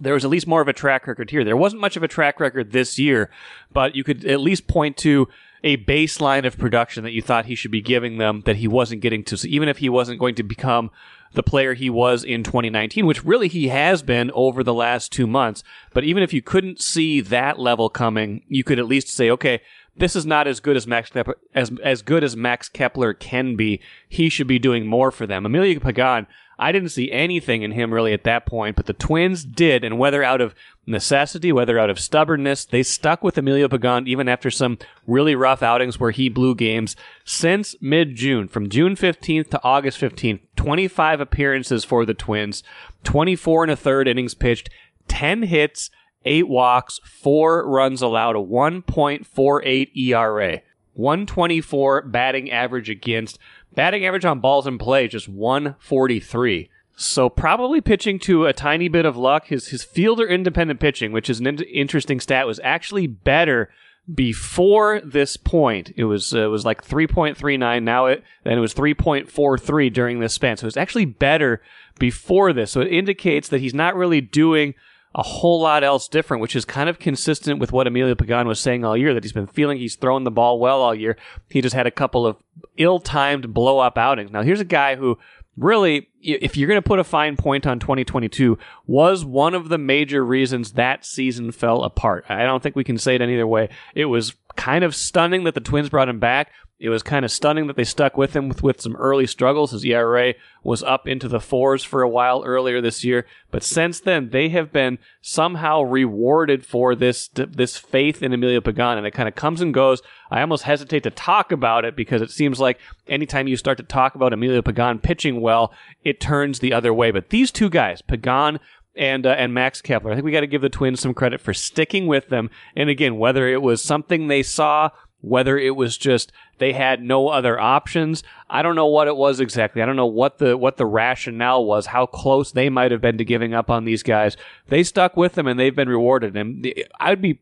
there 0.00 0.14
was 0.14 0.24
at 0.24 0.30
least 0.30 0.46
more 0.46 0.60
of 0.60 0.68
a 0.68 0.72
track 0.72 1.06
record 1.06 1.30
here. 1.30 1.44
There 1.44 1.56
wasn't 1.56 1.80
much 1.80 1.96
of 1.96 2.02
a 2.02 2.08
track 2.08 2.40
record 2.40 2.72
this 2.72 2.98
year, 2.98 3.30
but 3.72 3.94
you 3.94 4.04
could 4.04 4.24
at 4.24 4.40
least 4.40 4.66
point 4.66 4.96
to 4.98 5.28
a 5.64 5.76
baseline 5.76 6.44
of 6.44 6.58
production 6.58 7.04
that 7.04 7.12
you 7.12 7.22
thought 7.22 7.46
he 7.46 7.54
should 7.54 7.70
be 7.70 7.80
giving 7.80 8.18
them 8.18 8.42
that 8.46 8.56
he 8.56 8.66
wasn't 8.66 9.00
getting 9.00 9.22
to. 9.24 9.36
So 9.36 9.46
even 9.48 9.68
if 9.68 9.78
he 9.78 9.88
wasn't 9.88 10.18
going 10.18 10.34
to 10.36 10.42
become 10.42 10.90
the 11.34 11.43
player 11.43 11.75
he 11.75 11.90
was 11.90 12.25
in 12.25 12.43
2019, 12.43 13.06
which 13.06 13.25
really 13.25 13.49
he 13.49 13.69
has 13.69 14.02
been 14.02 14.31
over 14.32 14.62
the 14.62 14.75
last 14.75 15.12
two 15.12 15.26
months. 15.26 15.62
But 15.93 16.05
even 16.05 16.23
if 16.23 16.32
you 16.32 16.43
couldn't 16.43 16.81
see 16.81 17.20
that 17.20 17.58
level 17.58 17.88
coming, 17.88 18.43
you 18.49 18.64
could 18.64 18.79
at 18.79 18.87
least 18.87 19.08
say, 19.08 19.31
okay, 19.31 19.61
this 19.96 20.17
is 20.17 20.25
not 20.25 20.46
as 20.46 20.61
good 20.61 20.76
as 20.76 20.87
Max 20.87 21.11
Kepler, 21.11 21.37
as 21.55 21.70
as 21.82 22.02
good 22.02 22.25
as 22.25 22.37
Max 22.37 22.69
Kepler 22.69 23.12
can 23.12 23.56
be. 23.56 23.81
He 24.08 24.29
should 24.29 24.46
be 24.46 24.58
doing 24.58 24.87
more 24.87 25.11
for 25.11 25.26
them. 25.26 25.44
Emilio 25.44 25.81
Pagan, 25.81 26.26
I 26.58 26.73
didn't 26.73 26.90
see 26.90 27.11
anything 27.11 27.62
in 27.62 27.73
him 27.73 27.93
really 27.93 28.12
at 28.12 28.25
that 28.25 28.46
point, 28.46 28.76
but 28.76 28.87
the 28.87 28.93
Twins 28.93 29.44
did, 29.44 29.84
and 29.84 29.99
whether 29.99 30.23
out 30.23 30.40
of 30.40 30.55
necessity, 30.87 31.52
whether 31.52 31.79
out 31.79 31.90
of 31.90 32.00
stubbornness, 32.00 32.64
they 32.64 32.82
stuck 32.82 33.23
with 33.23 33.38
Emilio 33.38 33.69
Pagan 33.69 34.08
even 34.08 34.29
after 34.29 34.50
some 34.50 34.79
really 35.06 35.34
rough 35.34 35.62
outings 35.62 36.00
where 36.00 36.11
he 36.11 36.29
blew 36.29 36.55
games 36.55 36.96
since 37.25 37.75
mid-June, 37.81 38.49
from 38.49 38.69
June 38.69 38.96
15th 38.96 39.50
to 39.50 39.61
August 39.62 40.00
15th. 40.00 40.40
25 40.56 41.20
appearances 41.20 41.84
for 41.84 42.05
the 42.05 42.14
Twins, 42.14 42.62
24 43.05 43.64
and 43.64 43.73
a 43.73 43.76
third 43.76 44.08
innings 44.08 44.34
pitched, 44.34 44.69
10 45.08 45.44
hits 45.44 45.90
eight 46.25 46.49
walks, 46.49 47.00
four 47.05 47.69
runs 47.69 48.02
allowed, 48.02 48.37
a 48.37 48.40
1.48 48.40 49.96
ERA, 49.96 50.61
124 50.94 52.02
batting 52.02 52.50
average 52.50 52.90
against, 52.90 53.38
batting 53.75 54.06
average 54.06 54.25
on 54.25 54.40
balls 54.40 54.67
in 54.67 54.79
play 54.79 55.08
just 55.08 55.29
143. 55.29 56.70
So 56.94 57.28
probably 57.28 57.80
pitching 57.80 58.18
to 58.20 58.46
a 58.46 58.52
tiny 58.52 58.88
bit 58.88 59.04
of 59.04 59.16
luck. 59.16 59.46
His 59.46 59.68
his 59.68 59.82
fielder 59.82 60.26
independent 60.26 60.80
pitching, 60.80 61.12
which 61.12 61.30
is 61.30 61.40
an 61.40 61.46
in- 61.46 61.62
interesting 61.62 62.20
stat, 62.20 62.46
was 62.46 62.60
actually 62.62 63.06
better 63.06 63.70
before 64.12 65.00
this 65.00 65.36
point. 65.36 65.92
It 65.96 66.04
was 66.04 66.34
uh, 66.34 66.44
it 66.44 66.48
was 66.48 66.64
like 66.64 66.84
3.39. 66.84 67.82
Now 67.82 68.06
it 68.06 68.22
then 68.44 68.58
it 68.58 68.60
was 68.60 68.74
3.43 68.74 69.92
during 69.92 70.20
this 70.20 70.34
span. 70.34 70.56
So 70.56 70.66
it's 70.66 70.76
actually 70.76 71.06
better 71.06 71.62
before 71.98 72.52
this. 72.52 72.70
So 72.70 72.80
it 72.80 72.92
indicates 72.92 73.48
that 73.48 73.60
he's 73.60 73.74
not 73.74 73.96
really 73.96 74.20
doing 74.20 74.74
a 75.14 75.22
whole 75.22 75.60
lot 75.60 75.84
else 75.84 76.08
different, 76.08 76.40
which 76.40 76.56
is 76.56 76.64
kind 76.64 76.88
of 76.88 76.98
consistent 76.98 77.60
with 77.60 77.70
what 77.70 77.86
Emilio 77.86 78.14
Pagan 78.14 78.48
was 78.48 78.58
saying 78.58 78.84
all 78.84 78.96
year 78.96 79.12
that 79.12 79.22
he's 79.22 79.32
been 79.32 79.46
feeling 79.46 79.78
he's 79.78 79.94
thrown 79.94 80.24
the 80.24 80.30
ball 80.30 80.58
well 80.58 80.80
all 80.80 80.94
year. 80.94 81.16
He 81.50 81.60
just 81.60 81.74
had 81.74 81.86
a 81.86 81.90
couple 81.90 82.26
of 82.26 82.36
ill 82.78 82.98
timed 82.98 83.52
blow 83.52 83.78
up 83.78 83.98
outings. 83.98 84.30
Now, 84.30 84.42
here's 84.42 84.60
a 84.60 84.64
guy 84.64 84.96
who 84.96 85.18
really, 85.56 86.08
if 86.20 86.56
you're 86.56 86.69
going 86.69 86.81
to 86.81 86.87
put 86.87 86.99
a 86.99 87.04
fine 87.04 87.37
point 87.37 87.66
on 87.66 87.78
2022, 87.78 88.58
was 88.87 89.25
one 89.25 89.54
of 89.54 89.69
the 89.69 89.78
major 89.78 90.25
reasons 90.25 90.72
that 90.72 91.04
season 91.04 91.52
fell 91.52 91.82
apart. 91.82 92.25
I 92.28 92.44
don't 92.44 92.62
think 92.62 92.76
we 92.76 92.84
can 92.84 92.99
say 92.99 93.14
it 93.14 93.20
any 93.20 93.34
other 93.34 93.46
way. 93.46 93.69
It 93.94 94.06
was 94.06 94.34
kind 94.56 94.84
of 94.84 94.94
stunning 94.94 95.44
that 95.44 95.54
the 95.54 95.60
Twins 95.60 95.88
brought 95.88 96.08
him 96.08 96.19
back. 96.19 96.52
It 96.82 96.88
was 96.88 97.05
kind 97.05 97.25
of 97.25 97.31
stunning 97.31 97.69
that 97.69 97.76
they 97.76 97.84
stuck 97.84 98.17
with 98.17 98.34
him 98.34 98.49
with, 98.49 98.61
with 98.64 98.81
some 98.81 98.96
early 98.96 99.25
struggles. 99.29 99.70
His 99.70 99.84
ERA 99.84 100.34
was 100.64 100.82
up 100.82 101.06
into 101.06 101.29
the 101.29 101.38
fours 101.38 101.84
for 101.84 102.02
a 102.02 102.08
while 102.08 102.43
earlier 102.44 102.81
this 102.81 103.05
year, 103.05 103.25
but 103.52 103.62
since 103.62 104.00
then 104.00 104.31
they 104.31 104.49
have 104.49 104.73
been 104.73 104.99
somehow 105.20 105.82
rewarded 105.82 106.67
for 106.67 106.96
this 106.96 107.29
this 107.29 107.76
faith 107.76 108.20
in 108.20 108.32
Emilio 108.32 108.61
Pagan, 108.61 108.99
and 108.99 109.06
it 109.06 109.12
kind 109.12 109.29
of 109.29 109.37
comes 109.37 109.61
and 109.61 109.73
goes. 109.73 110.02
I 110.29 110.40
almost 110.40 110.64
hesitate 110.64 111.05
to 111.05 111.11
talk 111.11 111.52
about 111.52 111.84
it 111.84 111.94
because 111.94 112.20
it 112.20 112.32
seems 112.32 112.58
like 112.58 112.81
anytime 113.06 113.46
you 113.46 113.56
start 113.56 113.79
to 113.79 113.84
talk 113.84 114.17
about 114.17 114.32
Emilio 114.32 114.61
Pagan 114.61 114.99
pitching 114.99 115.40
well, 115.40 115.73
it 116.02 116.19
turns 116.19 116.58
the 116.58 116.73
other 116.73 116.93
way. 116.93 117.12
But 117.12 117.29
these 117.29 117.52
two 117.52 117.70
guys, 117.70 118.02
Pagan 118.02 118.58
and 118.96 119.25
uh, 119.25 119.31
and 119.31 119.55
Max 119.55 119.81
Kepler. 119.81 120.11
I 120.11 120.14
think 120.14 120.25
we 120.25 120.32
got 120.32 120.40
to 120.40 120.49
give 120.49 120.62
the 120.62 120.69
Twins 120.69 121.00
some 121.00 121.14
credit 121.14 121.40
for 121.40 121.55
sticking 121.55 122.08
with 122.08 122.29
them. 122.29 122.50
And 122.75 122.90
again, 122.90 123.19
whether 123.19 123.46
it 123.46 123.62
was 123.62 123.82
something 123.82 124.26
they 124.26 124.43
saw 124.43 124.90
whether 125.22 125.56
it 125.56 125.74
was 125.74 125.96
just 125.96 126.30
they 126.58 126.72
had 126.72 127.02
no 127.02 127.28
other 127.28 127.58
options. 127.58 128.22
I 128.50 128.62
don't 128.62 128.76
know 128.76 128.86
what 128.86 129.08
it 129.08 129.16
was 129.16 129.40
exactly. 129.40 129.80
I 129.80 129.86
don't 129.86 129.96
know 129.96 130.06
what 130.06 130.38
the 130.38 130.56
what 130.56 130.76
the 130.76 130.86
rationale 130.86 131.64
was 131.64 131.86
how 131.86 132.06
close 132.06 132.52
they 132.52 132.69
might 132.69 132.90
have 132.90 133.00
been 133.00 133.19
to 133.19 133.24
giving 133.24 133.54
up 133.54 133.70
on 133.70 133.84
these 133.84 134.02
guys. 134.02 134.36
They 134.69 134.82
stuck 134.82 135.16
with 135.16 135.32
them 135.34 135.46
and 135.46 135.58
they've 135.58 135.74
been 135.74 135.88
rewarded. 135.88 136.36
And 136.36 136.66
i'd 137.00 137.22
be 137.22 137.40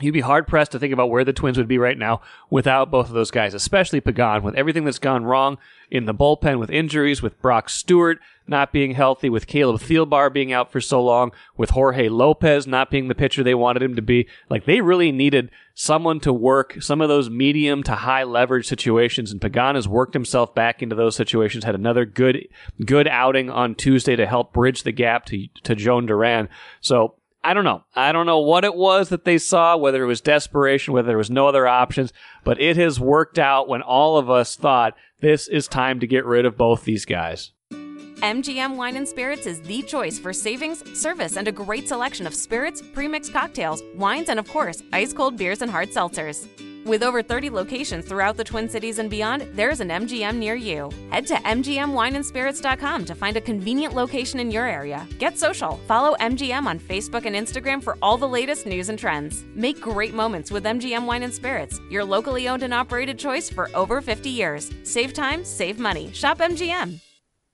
You'd 0.00 0.12
be 0.12 0.20
hard 0.20 0.46
pressed 0.46 0.70
to 0.72 0.78
think 0.78 0.92
about 0.92 1.10
where 1.10 1.24
the 1.24 1.32
Twins 1.32 1.58
would 1.58 1.66
be 1.66 1.76
right 1.76 1.98
now 1.98 2.20
without 2.48 2.92
both 2.92 3.08
of 3.08 3.12
those 3.12 3.32
guys, 3.32 3.54
especially 3.54 4.00
Pagan, 4.00 4.42
with 4.44 4.54
everything 4.54 4.84
that's 4.84 5.00
gone 5.00 5.24
wrong 5.24 5.58
in 5.90 6.04
the 6.04 6.14
bullpen 6.14 6.60
with 6.60 6.70
injuries, 6.70 7.22
with 7.22 7.40
Brock 7.42 7.68
Stewart 7.68 8.20
not 8.46 8.72
being 8.72 8.92
healthy, 8.92 9.28
with 9.28 9.46
Caleb 9.46 9.80
Thielbar 9.80 10.32
being 10.32 10.52
out 10.52 10.70
for 10.70 10.80
so 10.80 11.02
long, 11.02 11.32
with 11.56 11.70
Jorge 11.70 12.08
Lopez 12.08 12.66
not 12.66 12.90
being 12.90 13.08
the 13.08 13.14
pitcher 13.14 13.42
they 13.42 13.54
wanted 13.54 13.82
him 13.82 13.96
to 13.96 14.02
be. 14.02 14.28
Like 14.48 14.64
they 14.64 14.80
really 14.80 15.12
needed 15.12 15.50
someone 15.74 16.20
to 16.20 16.32
work 16.32 16.76
some 16.80 17.00
of 17.00 17.08
those 17.08 17.28
medium 17.28 17.82
to 17.82 17.92
high 17.96 18.22
leverage 18.24 18.66
situations, 18.66 19.32
and 19.32 19.40
Pagan 19.40 19.74
has 19.74 19.88
worked 19.88 20.14
himself 20.14 20.54
back 20.54 20.82
into 20.82 20.94
those 20.96 21.16
situations. 21.16 21.64
Had 21.64 21.74
another 21.74 22.04
good 22.04 22.48
good 22.84 23.08
outing 23.08 23.50
on 23.50 23.74
Tuesday 23.74 24.14
to 24.14 24.26
help 24.26 24.52
bridge 24.52 24.84
the 24.84 24.92
gap 24.92 25.26
to 25.26 25.48
to 25.64 25.74
Jhoan 25.74 26.06
Duran. 26.06 26.48
So 26.80 27.14
I 27.42 27.54
don't 27.54 27.64
know. 27.64 27.84
I 27.94 28.12
don't 28.12 28.26
know 28.26 28.40
what 28.40 28.64
it 28.64 28.74
was 28.74 29.08
that 29.08 29.24
they 29.24 29.38
saw, 29.38 29.76
whether 29.76 30.02
it 30.02 30.06
was 30.06 30.20
desperation, 30.20 30.92
whether 30.92 31.08
there 31.08 31.16
was 31.18 31.30
no 31.30 31.46
other 31.46 31.66
options, 31.66 32.12
but 32.44 32.60
it 32.60 32.76
has 32.76 33.00
worked 33.00 33.38
out 33.38 33.68
when 33.68 33.80
all 33.80 34.18
of 34.18 34.28
us 34.28 34.56
thought 34.56 34.94
this 35.20 35.48
is 35.48 35.66
time 35.66 36.00
to 36.00 36.06
get 36.06 36.26
rid 36.26 36.44
of 36.44 36.58
both 36.58 36.84
these 36.84 37.04
guys. 37.04 37.52
MGM 37.70 38.76
Wine 38.76 38.96
and 38.96 39.08
Spirits 39.08 39.46
is 39.46 39.62
the 39.62 39.80
choice 39.82 40.18
for 40.18 40.34
savings, 40.34 40.84
service, 40.98 41.38
and 41.38 41.48
a 41.48 41.52
great 41.52 41.88
selection 41.88 42.26
of 42.26 42.34
spirits, 42.34 42.82
premixed 42.82 43.32
cocktails, 43.32 43.82
wines, 43.96 44.28
and 44.28 44.38
of 44.38 44.46
course, 44.46 44.82
ice 44.92 45.14
cold 45.14 45.38
beers 45.38 45.62
and 45.62 45.70
hard 45.70 45.88
seltzers. 45.88 46.46
With 46.84 47.02
over 47.02 47.22
30 47.22 47.50
locations 47.50 48.06
throughout 48.06 48.38
the 48.38 48.44
Twin 48.44 48.68
Cities 48.68 48.98
and 48.98 49.10
beyond, 49.10 49.46
there's 49.52 49.80
an 49.80 49.88
MGM 49.88 50.36
near 50.36 50.54
you. 50.54 50.90
Head 51.10 51.26
to 51.26 51.34
MGMWineandSpirits.com 51.34 53.04
to 53.04 53.14
find 53.14 53.36
a 53.36 53.40
convenient 53.40 53.94
location 53.94 54.40
in 54.40 54.50
your 54.50 54.64
area. 54.64 55.06
Get 55.18 55.38
social. 55.38 55.76
Follow 55.86 56.16
MGM 56.20 56.66
on 56.66 56.80
Facebook 56.80 57.26
and 57.26 57.36
Instagram 57.36 57.82
for 57.82 57.98
all 58.00 58.16
the 58.16 58.28
latest 58.28 58.64
news 58.64 58.88
and 58.88 58.98
trends. 58.98 59.44
Make 59.54 59.80
great 59.80 60.14
moments 60.14 60.50
with 60.50 60.64
MGM 60.64 61.04
Wine 61.04 61.22
and 61.22 61.34
Spirits, 61.34 61.80
your 61.90 62.02
locally 62.02 62.48
owned 62.48 62.62
and 62.62 62.72
operated 62.72 63.18
choice 63.18 63.50
for 63.50 63.68
over 63.74 64.00
50 64.00 64.30
years. 64.30 64.70
Save 64.82 65.12
time, 65.12 65.44
save 65.44 65.78
money. 65.78 66.10
Shop 66.12 66.38
MGM. 66.38 66.98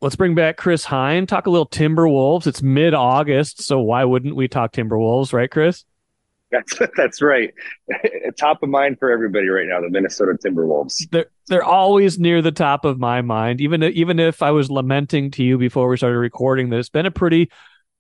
Let's 0.01 0.17
bring 0.17 0.35
back 0.37 0.57
Chris 0.57 0.85
Hine. 0.85 1.27
Talk 1.27 1.47
a 1.47 1.51
little 1.51 1.67
Timberwolves. 1.67 2.47
It's 2.47 2.63
mid 2.63 2.95
August, 2.95 3.63
so 3.63 3.81
why 3.81 4.05
wouldn't 4.05 4.37
we 4.37 4.47
talk 4.47 4.73
Timberwolves, 4.73 5.33
right, 5.33 5.51
Chris? 5.51 5.85
That's 6.57 6.91
that's 6.97 7.23
right. 7.23 7.53
top 8.39 8.63
of 8.63 8.69
mind 8.69 8.99
for 8.99 9.11
everybody 9.11 9.49
right 9.49 9.67
now. 9.67 9.81
The 9.81 9.91
Minnesota 9.91 10.37
Timberwolves. 10.45 11.09
They're 11.11 11.27
they're 11.49 11.65
always 11.65 12.19
near 12.19 12.43
the 12.43 12.53
top 12.53 12.85
of 12.85 12.99
my 12.99 13.23
mind. 13.23 13.61
Even 13.61 13.83
even 13.83 14.19
if 14.19 14.43
I 14.43 14.51
was 14.51 14.71
lamenting 14.71 15.31
to 15.33 15.45
you 15.45 15.59
before 15.59 15.89
we 15.89 15.97
started 15.97 16.19
recording 16.19 16.71
that 16.71 16.79
it's 16.79 16.89
been 16.89 17.07
a 17.07 17.11
pretty 17.11 17.51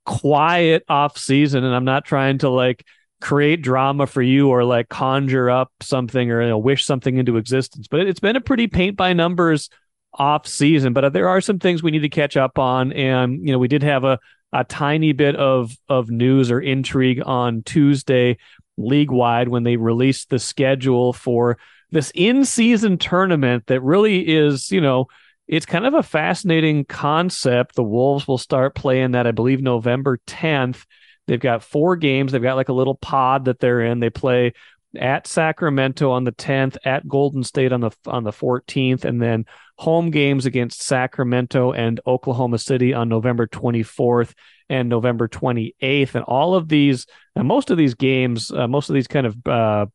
quiet 0.05 0.85
off 0.89 1.19
season, 1.19 1.65
and 1.65 1.75
I'm 1.75 1.85
not 1.85 2.05
trying 2.05 2.39
to 2.39 2.49
like 2.49 2.85
create 3.21 3.63
drama 3.63 4.07
for 4.07 4.23
you 4.23 4.49
or 4.49 4.65
like 4.65 4.89
conjure 4.89 5.51
up 5.51 5.73
something 5.81 6.31
or 6.31 6.43
you 6.43 6.49
know, 6.49 6.59
wish 6.59 6.85
something 6.85 7.17
into 7.17 7.37
existence. 7.37 7.89
But 7.89 8.01
it's 8.01 8.21
been 8.21 8.37
a 8.37 8.41
pretty 8.41 8.67
paint 8.67 8.97
by 8.97 9.13
numbers 9.13 9.71
off 10.15 10.47
season. 10.47 10.93
But 10.93 11.13
there 11.13 11.29
are 11.29 11.41
some 11.41 11.59
things 11.59 11.83
we 11.83 11.91
need 11.91 12.01
to 12.01 12.09
catch 12.09 12.37
up 12.37 12.59
on, 12.59 12.93
and 12.93 13.47
you 13.47 13.53
know 13.53 13.59
we 13.59 13.69
did 13.69 13.83
have 13.83 14.05
a 14.05 14.19
a 14.57 14.65
tiny 14.65 15.13
bit 15.13 15.37
of 15.37 15.77
of 15.89 16.11
news 16.11 16.51
or 16.51 16.61
intrigue 16.61 17.23
on 17.27 17.63
Tuesday 17.63 18.39
league 18.79 19.11
wide 19.11 19.49
when 19.49 19.65
they 19.65 19.77
released 19.77 20.31
the 20.31 20.39
schedule 20.39 21.13
for 21.13 21.59
this 21.91 22.11
in 22.15 22.45
season 22.45 22.99
tournament 22.99 23.65
that 23.67 23.81
really 23.83 24.27
is, 24.27 24.73
you 24.73 24.81
know, 24.81 25.07
it's 25.47 25.67
kind 25.67 25.87
of 25.87 25.93
a 25.95 26.03
fascinating 26.03 26.85
concept. 26.87 27.75
The 27.75 27.83
Wolves 27.83 28.27
will 28.27 28.39
start 28.39 28.75
playing 28.75 29.13
that, 29.13 29.27
I 29.27 29.31
believe, 29.31 29.61
November 29.61 30.19
10th. 30.27 30.85
They've 31.27 31.39
got 31.39 31.63
four 31.63 31.97
games. 31.97 32.33
They've 32.33 32.43
got 32.43 32.57
like 32.57 32.71
a 32.71 32.75
little 32.75 32.97
pod 32.97 33.45
that 33.45 33.61
they're 33.61 33.83
in. 33.83 34.01
They 34.01 34.11
play 34.11 34.55
at 34.99 35.27
Sacramento 35.27 36.11
on 36.11 36.25
the 36.25 36.33
10th, 36.33 36.79
at 36.85 37.07
Golden 37.07 37.45
State 37.45 37.73
on 37.73 37.81
the 37.81 37.91
on 38.07 38.25
the 38.25 38.33
14th, 38.33 39.05
and 39.05 39.21
then 39.21 39.45
home 39.79 40.11
games 40.11 40.47
against 40.47 40.83
Sacramento 40.83 41.73
and 41.73 42.01
Oklahoma 42.07 42.59
City 42.59 42.95
on 42.95 43.09
November 43.09 43.47
24th 43.47 44.33
and 44.69 44.89
November 44.89 45.29
28th. 45.29 46.15
And 46.15 46.25
all 46.25 46.55
of 46.55 46.69
these, 46.69 47.07
and 47.35 47.47
most 47.47 47.71
of 47.71 47.77
these 47.77 47.95
games, 47.95 48.51
uh, 48.51 48.67
most 48.67 48.89
of 48.89 48.95
these 48.95 49.07
kind 49.07 49.27
of 49.27 49.47
uh, 49.47 49.87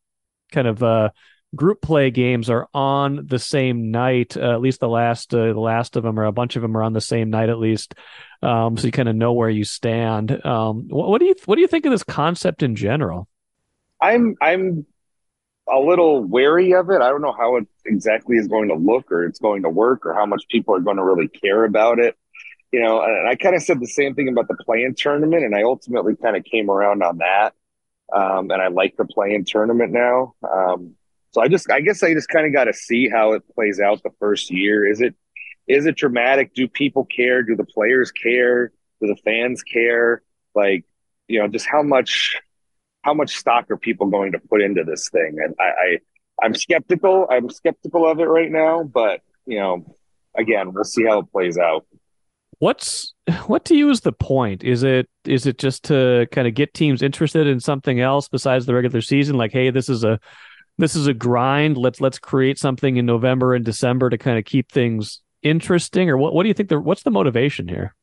kind 0.52 0.68
of 0.68 0.84
uh, 0.84 1.10
group 1.56 1.82
play 1.82 2.12
games 2.12 2.50
are 2.50 2.68
on 2.74 3.26
the 3.26 3.40
same 3.40 3.92
night. 3.92 4.38
Uh, 4.38 4.54
at 4.54 4.62
least 4.62 4.80
the 4.80 4.88
last 4.88 5.34
uh, 5.34 5.54
the 5.54 5.60
last 5.60 5.96
of 5.96 6.04
them, 6.04 6.20
or 6.20 6.26
a 6.26 6.32
bunch 6.32 6.56
of 6.56 6.62
them, 6.62 6.78
are 6.78 6.84
on 6.84 6.94
the 6.94 7.02
same 7.02 7.30
night 7.30 7.50
at 7.50 7.60
least. 7.60 7.96
Um, 8.42 8.78
so 8.78 8.86
you 8.86 8.92
kind 8.92 9.10
of 9.10 9.16
know 9.16 9.34
where 9.34 9.50
you 9.50 9.64
stand. 9.64 10.46
Um, 10.46 10.88
what, 10.90 11.10
what 11.10 11.20
do 11.20 11.26
you 11.26 11.36
what 11.46 11.56
do 11.56 11.62
you 11.62 11.68
think 11.68 11.86
of 11.86 11.92
this 11.92 12.04
concept 12.04 12.64
in 12.64 12.76
general? 12.76 13.28
I'm 14.00 14.36
I'm 14.42 14.86
a 15.72 15.80
little 15.80 16.24
wary 16.24 16.74
of 16.74 16.90
it. 16.90 17.02
I 17.02 17.10
don't 17.10 17.22
know 17.22 17.36
how 17.38 17.58
it 17.58 17.68
exactly 17.86 18.38
is 18.38 18.48
going 18.48 18.70
to 18.70 18.76
look, 18.76 19.12
or 19.12 19.26
it's 19.26 19.40
going 19.40 19.64
to 19.64 19.70
work, 19.70 20.06
or 20.06 20.14
how 20.14 20.26
much 20.26 20.44
people 20.50 20.76
are 20.76 20.80
going 20.80 20.98
to 20.98 21.04
really 21.04 21.28
care 21.28 21.64
about 21.64 22.00
it. 22.00 22.18
You 22.72 22.82
know, 22.82 23.02
and 23.02 23.28
I 23.28 23.36
kind 23.36 23.56
of 23.56 23.62
said 23.62 23.80
the 23.80 23.88
same 23.88 24.16
thing 24.16 24.30
about 24.30 24.48
the 24.48 24.56
play-in 24.64 24.96
tournament, 24.96 25.44
and 25.44 25.56
I 25.56 25.64
ultimately 25.64 26.16
kind 26.16 26.38
of 26.38 26.44
came 26.44 26.70
around 26.70 27.04
on 27.04 27.18
that. 27.18 27.54
Um, 28.14 28.52
and 28.52 28.62
I 28.62 28.68
like 28.68 28.98
the 28.98 29.06
play-in 29.06 29.46
tournament 29.46 29.94
now. 29.94 30.36
Um, 30.44 30.96
so 31.32 31.42
I 31.42 31.48
just, 31.48 31.72
I 31.72 31.80
guess 31.80 32.04
I 32.04 32.14
just 32.14 32.28
kind 32.28 32.46
of 32.46 32.52
got 32.52 32.66
to 32.66 32.74
see 32.74 33.08
how 33.08 33.34
it 33.34 33.44
plays 33.56 33.80
out 33.80 34.04
the 34.04 34.10
first 34.20 34.52
year. 34.52 34.86
Is 34.86 35.00
it, 35.00 35.16
is 35.68 35.86
it 35.86 35.96
dramatic? 35.96 36.54
Do 36.54 36.68
people 36.68 37.06
care? 37.06 37.42
Do 37.42 37.56
the 37.56 37.64
players 37.64 38.12
care? 38.12 38.74
Do 39.02 39.08
the 39.08 39.16
fans 39.24 39.64
care? 39.64 40.24
Like, 40.54 40.84
you 41.30 41.40
know, 41.40 41.48
just 41.48 41.66
how 41.66 41.84
much, 41.84 42.36
how 43.02 43.14
much 43.14 43.36
stock 43.36 43.70
are 43.72 43.78
people 43.78 44.08
going 44.08 44.32
to 44.34 44.40
put 44.40 44.62
into 44.62 44.84
this 44.84 45.10
thing? 45.10 45.38
And 45.44 45.56
I, 45.60 45.64
I 45.64 45.98
I'm 46.44 46.56
skeptical. 46.56 47.28
I'm 47.30 47.50
skeptical 47.50 48.10
of 48.10 48.20
it 48.20 48.26
right 48.26 48.52
now, 48.52 48.84
but 48.84 49.22
you 49.46 49.60
know, 49.60 49.96
again, 50.36 50.74
we'll 50.74 50.84
see 50.84 51.06
how 51.06 51.20
it 51.20 51.32
plays 51.32 51.58
out. 51.58 51.86
What's 52.60 53.14
what 53.48 53.66
to 53.66 53.76
you 53.76 53.90
is 53.90 54.02
the 54.02 54.12
point? 54.12 54.64
Is 54.64 54.84
it 54.84 55.10
is 55.26 55.46
it 55.46 55.58
just 55.58 55.84
to 55.86 56.28
kind 56.32 56.48
of 56.48 56.54
get 56.54 56.74
teams 56.74 57.02
interested 57.02 57.48
in 57.48 57.60
something 57.60 58.00
else 58.00 58.28
besides 58.28 58.66
the 58.66 58.74
regular 58.74 59.02
season? 59.02 59.38
Like, 59.38 59.52
hey, 59.52 59.72
this 59.72 59.90
is 59.90 60.04
a 60.04 60.20
this 60.78 60.96
is 60.96 61.08
a 61.08 61.14
grind. 61.14 61.78
Let's 61.78 62.02
let's 62.02 62.20
create 62.20 62.60
something 62.60 62.98
in 62.98 63.06
November 63.06 63.56
and 63.56 63.66
December 63.66 64.10
to 64.10 64.18
kind 64.18 64.38
of 64.38 64.46
keep 64.46 64.72
things 64.72 65.22
interesting. 65.42 66.10
Or 66.10 66.18
what 66.18 66.34
what 66.34 66.44
do 66.44 66.50
you 66.50 66.54
think? 66.54 66.70
The 66.70 66.80
what's 66.80 67.04
the 67.04 67.12
motivation 67.12 67.68
here? 67.68 67.96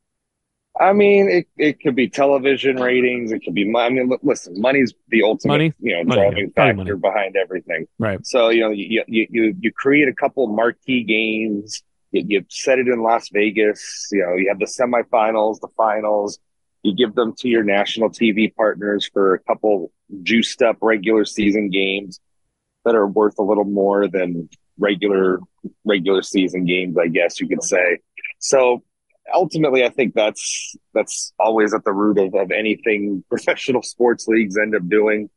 I 0.80 0.92
mean, 0.92 1.28
it, 1.28 1.48
it 1.56 1.80
could 1.80 1.96
be 1.96 2.08
television 2.08 2.76
ratings. 2.76 3.32
It 3.32 3.40
could 3.40 3.54
be. 3.54 3.70
I 3.76 3.88
mean, 3.90 4.10
listen, 4.22 4.60
money's 4.60 4.94
the 5.08 5.22
ultimate, 5.22 5.52
money? 5.52 5.72
you 5.80 5.96
know, 5.96 6.04
money, 6.04 6.20
driving 6.20 6.52
yeah. 6.56 6.76
factor 6.76 6.96
behind 6.96 7.36
everything. 7.36 7.86
Right. 7.98 8.24
So 8.24 8.50
you 8.50 8.62
know, 8.62 8.70
you 8.70 9.04
you 9.06 9.26
you, 9.30 9.56
you 9.58 9.72
create 9.72 10.08
a 10.08 10.14
couple 10.14 10.46
marquee 10.46 11.02
games. 11.02 11.82
You, 12.12 12.24
you 12.26 12.44
set 12.48 12.78
it 12.78 12.88
in 12.88 13.02
Las 13.02 13.28
Vegas. 13.30 14.08
You 14.12 14.20
know, 14.20 14.34
you 14.34 14.48
have 14.48 14.58
the 14.58 14.66
semifinals, 14.66 15.60
the 15.60 15.68
finals. 15.76 16.38
You 16.82 16.94
give 16.94 17.14
them 17.14 17.34
to 17.38 17.48
your 17.48 17.64
national 17.64 18.10
TV 18.10 18.54
partners 18.54 19.10
for 19.12 19.34
a 19.34 19.40
couple 19.40 19.90
juiced 20.22 20.62
up 20.62 20.78
regular 20.80 21.24
season 21.24 21.70
games 21.70 22.20
that 22.84 22.94
are 22.94 23.06
worth 23.06 23.38
a 23.38 23.42
little 23.42 23.64
more 23.64 24.06
than 24.06 24.48
regular 24.78 25.40
regular 25.84 26.22
season 26.22 26.64
games, 26.64 26.96
I 26.96 27.08
guess 27.08 27.40
you 27.40 27.48
could 27.48 27.62
say. 27.62 27.98
So 28.38 28.84
ultimately, 29.34 29.84
I 29.84 29.90
think 29.90 30.14
that's 30.14 30.76
that's 30.94 31.32
always 31.38 31.74
at 31.74 31.84
the 31.84 31.92
root 31.92 32.18
of, 32.18 32.34
of 32.34 32.50
anything 32.50 33.24
professional 33.30 33.82
sports 33.82 34.26
leagues 34.28 34.56
end 34.56 34.74
up 34.74 34.88
doing. 34.88 35.30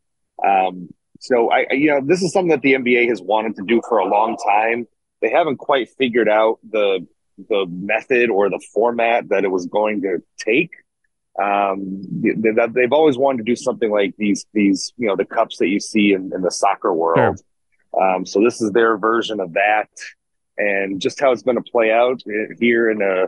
Um, 0.46 0.90
so 1.20 1.52
I, 1.52 1.68
you 1.72 1.88
know, 1.88 2.02
this 2.04 2.22
is 2.22 2.34
something 2.34 2.50
that 2.50 2.62
the 2.62 2.74
NBA 2.74 3.08
has 3.10 3.22
wanted 3.22 3.56
to 3.58 3.64
do 3.64 3.82
for 3.88 4.00
a 4.00 4.06
long 4.06 4.38
time. 4.38 4.88
They 5.22 5.30
haven't 5.30 5.58
quite 5.58 5.90
figured 5.98 6.28
out 6.28 6.60
the 6.68 7.08
the 7.50 7.66
method 7.70 8.30
or 8.30 8.50
the 8.50 8.62
format 8.74 9.30
that 9.30 9.44
it 9.44 9.50
was 9.50 9.66
going 9.68 10.02
to 10.02 10.22
take. 10.38 10.72
Um, 11.42 12.02
they, 12.22 12.52
they've 12.74 12.92
always 12.92 13.18
wanted 13.18 13.38
to 13.40 13.44
do 13.44 13.56
something 13.56 13.90
like 13.90 14.16
these 14.18 14.46
these 14.54 14.94
you 14.98 15.08
know 15.08 15.16
the 15.16 15.26
cups 15.26 15.58
that 15.58 15.68
you 15.68 15.80
see 15.80 16.14
in, 16.14 16.32
in 16.34 16.42
the 16.42 16.52
soccer 16.52 16.94
world. 16.94 17.40
Sure. 17.94 18.16
Um, 18.16 18.26
so 18.26 18.42
this 18.42 18.62
is 18.62 18.72
their 18.72 18.98
version 18.98 19.40
of 19.40 19.54
that, 19.54 19.90
and 20.58 21.00
just 21.00 21.20
how 21.20 21.32
it's 21.32 21.44
going 21.44 21.58
to 21.58 21.72
play 21.72 21.92
out 21.92 22.22
here 22.60 22.90
in 22.90 23.02
a 23.02 23.28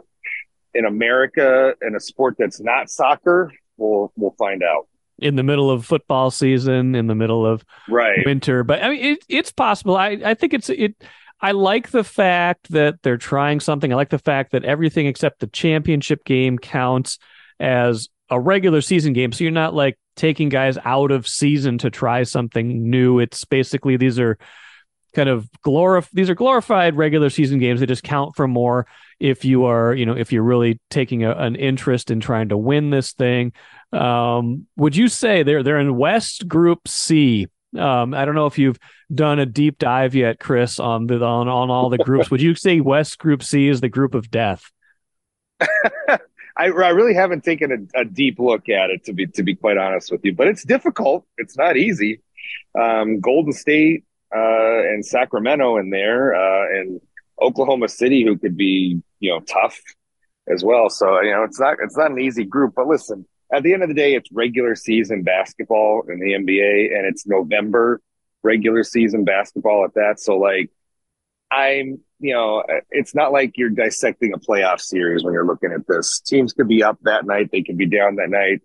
in 0.74 0.86
America 0.86 1.74
in 1.82 1.96
a 1.96 2.00
sport 2.00 2.36
that's 2.38 2.60
not 2.60 2.90
soccer, 2.90 3.52
we'll 3.78 4.12
we'll 4.16 4.36
find 4.38 4.64
out. 4.64 4.88
In 5.20 5.36
the 5.36 5.44
middle 5.44 5.70
of 5.70 5.86
football 5.86 6.32
season, 6.32 6.96
in 6.96 7.08
the 7.08 7.16
middle 7.16 7.46
of 7.46 7.64
right 7.88 8.26
winter, 8.26 8.64
but 8.64 8.84
I 8.84 8.90
mean, 8.90 9.06
it, 9.06 9.20
it's 9.30 9.52
possible. 9.52 9.96
I 9.96 10.20
I 10.24 10.34
think 10.34 10.54
it's 10.54 10.70
it. 10.70 10.96
I 11.40 11.52
like 11.52 11.92
the 11.92 12.04
fact 12.04 12.72
that 12.72 13.02
they're 13.04 13.18
trying 13.18 13.60
something. 13.60 13.92
I 13.92 13.96
like 13.96 14.10
the 14.10 14.18
fact 14.18 14.54
that 14.54 14.64
everything 14.64 15.08
except 15.08 15.40
the 15.40 15.48
championship 15.48 16.24
game 16.24 16.58
counts 16.58 17.20
as 17.60 18.08
a 18.30 18.40
regular 18.40 18.82
season 18.82 19.14
game. 19.14 19.32
So 19.32 19.44
you're 19.44 19.52
not 19.52 19.74
like 19.74 19.98
taking 20.16 20.50
guys 20.50 20.78
out 20.86 21.12
of 21.12 21.28
season 21.28 21.78
to 21.80 21.90
try 21.90 22.24
something 22.24 22.90
new. 22.90 23.20
It's 23.20 23.46
basically 23.46 23.98
these 23.98 24.20
are 24.20 24.38
kind 25.14 25.30
of 25.30 25.50
glorif 25.66 26.10
these 26.14 26.30
are 26.30 26.36
glorified 26.36 26.96
regular 26.96 27.30
season 27.30 27.60
games 27.60 27.80
that 27.80 27.88
just 27.88 28.04
count 28.04 28.36
for 28.36 28.48
more 28.48 28.86
if 29.20 29.46
you 29.46 29.66
are 29.66 29.94
you 29.94 30.06
know 30.06 30.16
if 30.16 30.32
you're 30.32 30.44
really 30.44 30.80
taking 30.90 31.24
a, 31.24 31.32
an 31.32 31.56
interest 31.56 32.12
in 32.12 32.20
trying 32.20 32.50
to 32.50 32.58
win 32.58 32.90
this 32.90 33.14
thing 33.14 33.52
um, 33.92 34.66
would 34.76 34.96
you 34.96 35.08
say 35.08 35.44
they're 35.44 35.64
they're 35.64 35.80
in 35.80 35.96
west 35.96 36.48
group 36.48 36.88
c 36.88 37.48
um, 37.78 38.14
i 38.14 38.26
don't 38.26 38.36
know 38.36 38.48
if 38.48 38.58
you've 38.58 38.80
done 39.14 39.40
a 39.40 39.46
deep 39.46 39.78
dive 39.78 40.16
yet 40.16 40.40
chris 40.40 40.80
on 40.80 41.08
the 41.08 41.24
on, 41.24 41.48
on 41.48 41.70
all 41.70 41.90
the 41.90 41.98
groups 41.98 42.32
would 42.32 42.42
you 42.42 42.56
say 42.56 42.80
west 42.80 43.18
group 43.20 43.44
c 43.44 43.68
is 43.68 43.82
the 43.82 43.90
group 43.90 44.16
of 44.16 44.30
death 44.32 44.72
I, 46.56 46.66
I 46.68 46.90
really 46.90 47.14
haven't 47.14 47.44
taken 47.44 47.90
a, 47.96 48.02
a, 48.02 48.06
deep 48.06 48.38
look 48.38 48.70
at 48.70 48.92
it 48.92 49.06
to 49.06 49.14
be 49.14 49.26
to 49.28 49.44
be 49.44 49.56
quite 49.56 49.78
honest 49.78 50.12
with 50.12 50.24
you, 50.24 50.36
but 50.36 50.48
it's 50.48 50.64
difficult. 50.64 51.26
It's 51.38 51.58
not 51.58 51.78
easy. 51.78 52.22
Um, 52.80 53.20
Golden 53.20 53.54
State 53.54 54.06
and 54.34 55.06
Sacramento 55.06 55.78
in 55.78 55.90
there, 55.90 56.36
uh, 56.36 56.80
and 56.80 57.02
Oklahoma 57.42 57.88
City, 57.88 58.24
who 58.24 58.38
could 58.38 58.58
be 58.58 59.02
you 59.20 59.32
know 59.32 59.40
tough 59.42 59.80
as 60.48 60.64
well. 60.64 60.90
So 60.90 61.22
you 61.22 61.32
know 61.32 61.44
it's 61.44 61.60
not 61.60 61.78
it's 61.84 61.98
not 61.98 62.12
an 62.12 62.20
easy 62.20 62.44
group. 62.44 62.74
But 62.76 62.88
listen, 62.88 63.26
at 63.54 63.64
the 63.64 63.74
end 63.74 63.84
of 63.84 63.90
the 63.90 63.96
day, 63.96 64.16
it's 64.16 64.32
regular 64.32 64.76
season 64.76 65.24
basketball 65.24 66.04
in 66.10 66.20
the 66.20 66.34
NBA, 66.34 66.98
and 66.98 67.06
it's 67.06 67.26
November 67.28 68.02
regular 68.44 68.84
season 68.84 69.24
basketball 69.24 69.86
at 69.86 69.94
that. 69.96 70.20
So 70.20 70.38
like, 70.38 70.70
I'm 71.52 72.00
you 72.20 72.34
know 72.34 72.64
it's 72.90 73.14
not 73.14 73.32
like 73.32 73.58
you're 73.58 73.70
dissecting 73.70 74.34
a 74.34 74.40
playoff 74.40 74.82
series 74.82 75.24
when 75.24 75.34
you're 75.34 75.46
looking 75.46 75.72
at 75.72 75.88
this. 75.88 76.20
Teams 76.20 76.54
could 76.54 76.68
be 76.68 76.84
up 76.84 76.98
that 77.04 77.26
night, 77.26 77.50
they 77.52 77.64
could 77.64 77.78
be 77.78 77.86
down 77.86 78.16
that 78.16 78.30
night. 78.30 78.62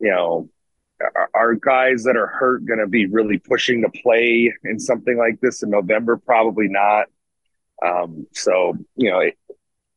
You 0.00 0.10
know, 0.10 0.50
are 1.34 1.54
guys 1.54 2.04
that 2.04 2.16
are 2.16 2.26
hurt 2.26 2.64
going 2.64 2.78
to 2.78 2.86
be 2.86 3.06
really 3.06 3.38
pushing 3.38 3.82
to 3.82 4.00
play 4.02 4.52
in 4.64 4.78
something 4.78 5.18
like 5.18 5.40
this 5.40 5.62
in 5.62 5.70
November? 5.70 6.16
Probably 6.16 6.68
not. 6.68 7.06
Um, 7.84 8.26
so 8.32 8.74
you 8.96 9.10
know, 9.10 9.20
it, 9.20 9.36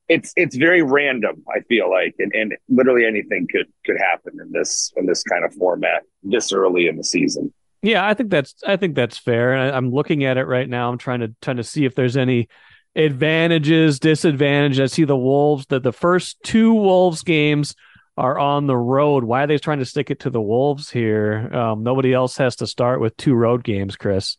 it's 0.10 0.34
it's 0.36 0.56
very 0.56 0.82
random. 0.82 1.44
I 1.54 1.62
feel 1.62 1.90
like, 1.90 2.16
and, 2.20 2.34
and 2.34 2.56
literally 2.70 3.06
anything 3.06 3.48
could 3.52 3.68
could 3.86 3.98
happen 3.98 4.40
in 4.42 4.52
this 4.52 4.92
in 4.96 5.06
this 5.06 5.24
kind 5.24 5.46
of 5.46 5.54
format 5.54 6.04
this 6.24 6.52
early 6.52 6.88
in 6.88 6.98
the 6.98 7.04
season. 7.04 7.54
Yeah, 7.82 8.06
I 8.06 8.14
think 8.14 8.30
that's 8.30 8.56
I 8.66 8.78
think 8.78 8.96
that's 8.96 9.18
fair. 9.18 9.54
And 9.54 9.72
I, 9.72 9.78
I'm 9.78 9.92
looking 9.92 10.24
at 10.24 10.38
it 10.38 10.46
right 10.46 10.68
now. 10.68 10.90
I'm 10.90 10.98
trying 10.98 11.20
to 11.20 11.34
trying 11.42 11.58
to 11.58 11.64
see 11.64 11.86
if 11.86 11.96
there's 11.96 12.18
any 12.18 12.48
advantages, 12.96 14.00
disadvantages. 14.00 14.80
I 14.80 14.86
see 14.88 15.04
the 15.04 15.18
Wolves 15.18 15.68
that 15.68 15.84
the 15.84 15.94
first 15.94 16.38
two 16.44 16.74
Wolves 16.74 17.22
games 17.22 17.76
are 18.18 18.38
on 18.40 18.68
the 18.68 18.78
road. 18.78 19.24
Why 19.24 19.44
are 19.44 19.48
they 19.48 19.58
trying 19.58 19.80
to 19.80 19.86
stick 19.86 20.10
it 20.10 20.22
to 20.22 20.30
the 20.30 20.42
Wolves 20.42 20.90
here? 20.90 21.54
Um, 21.54 21.84
nobody 21.84 22.14
else 22.14 22.38
has 22.38 22.56
to 22.58 22.68
start 22.68 23.00
with 23.00 23.16
two 23.18 23.36
road 23.36 23.64
games, 23.64 23.96
Chris. 23.96 24.38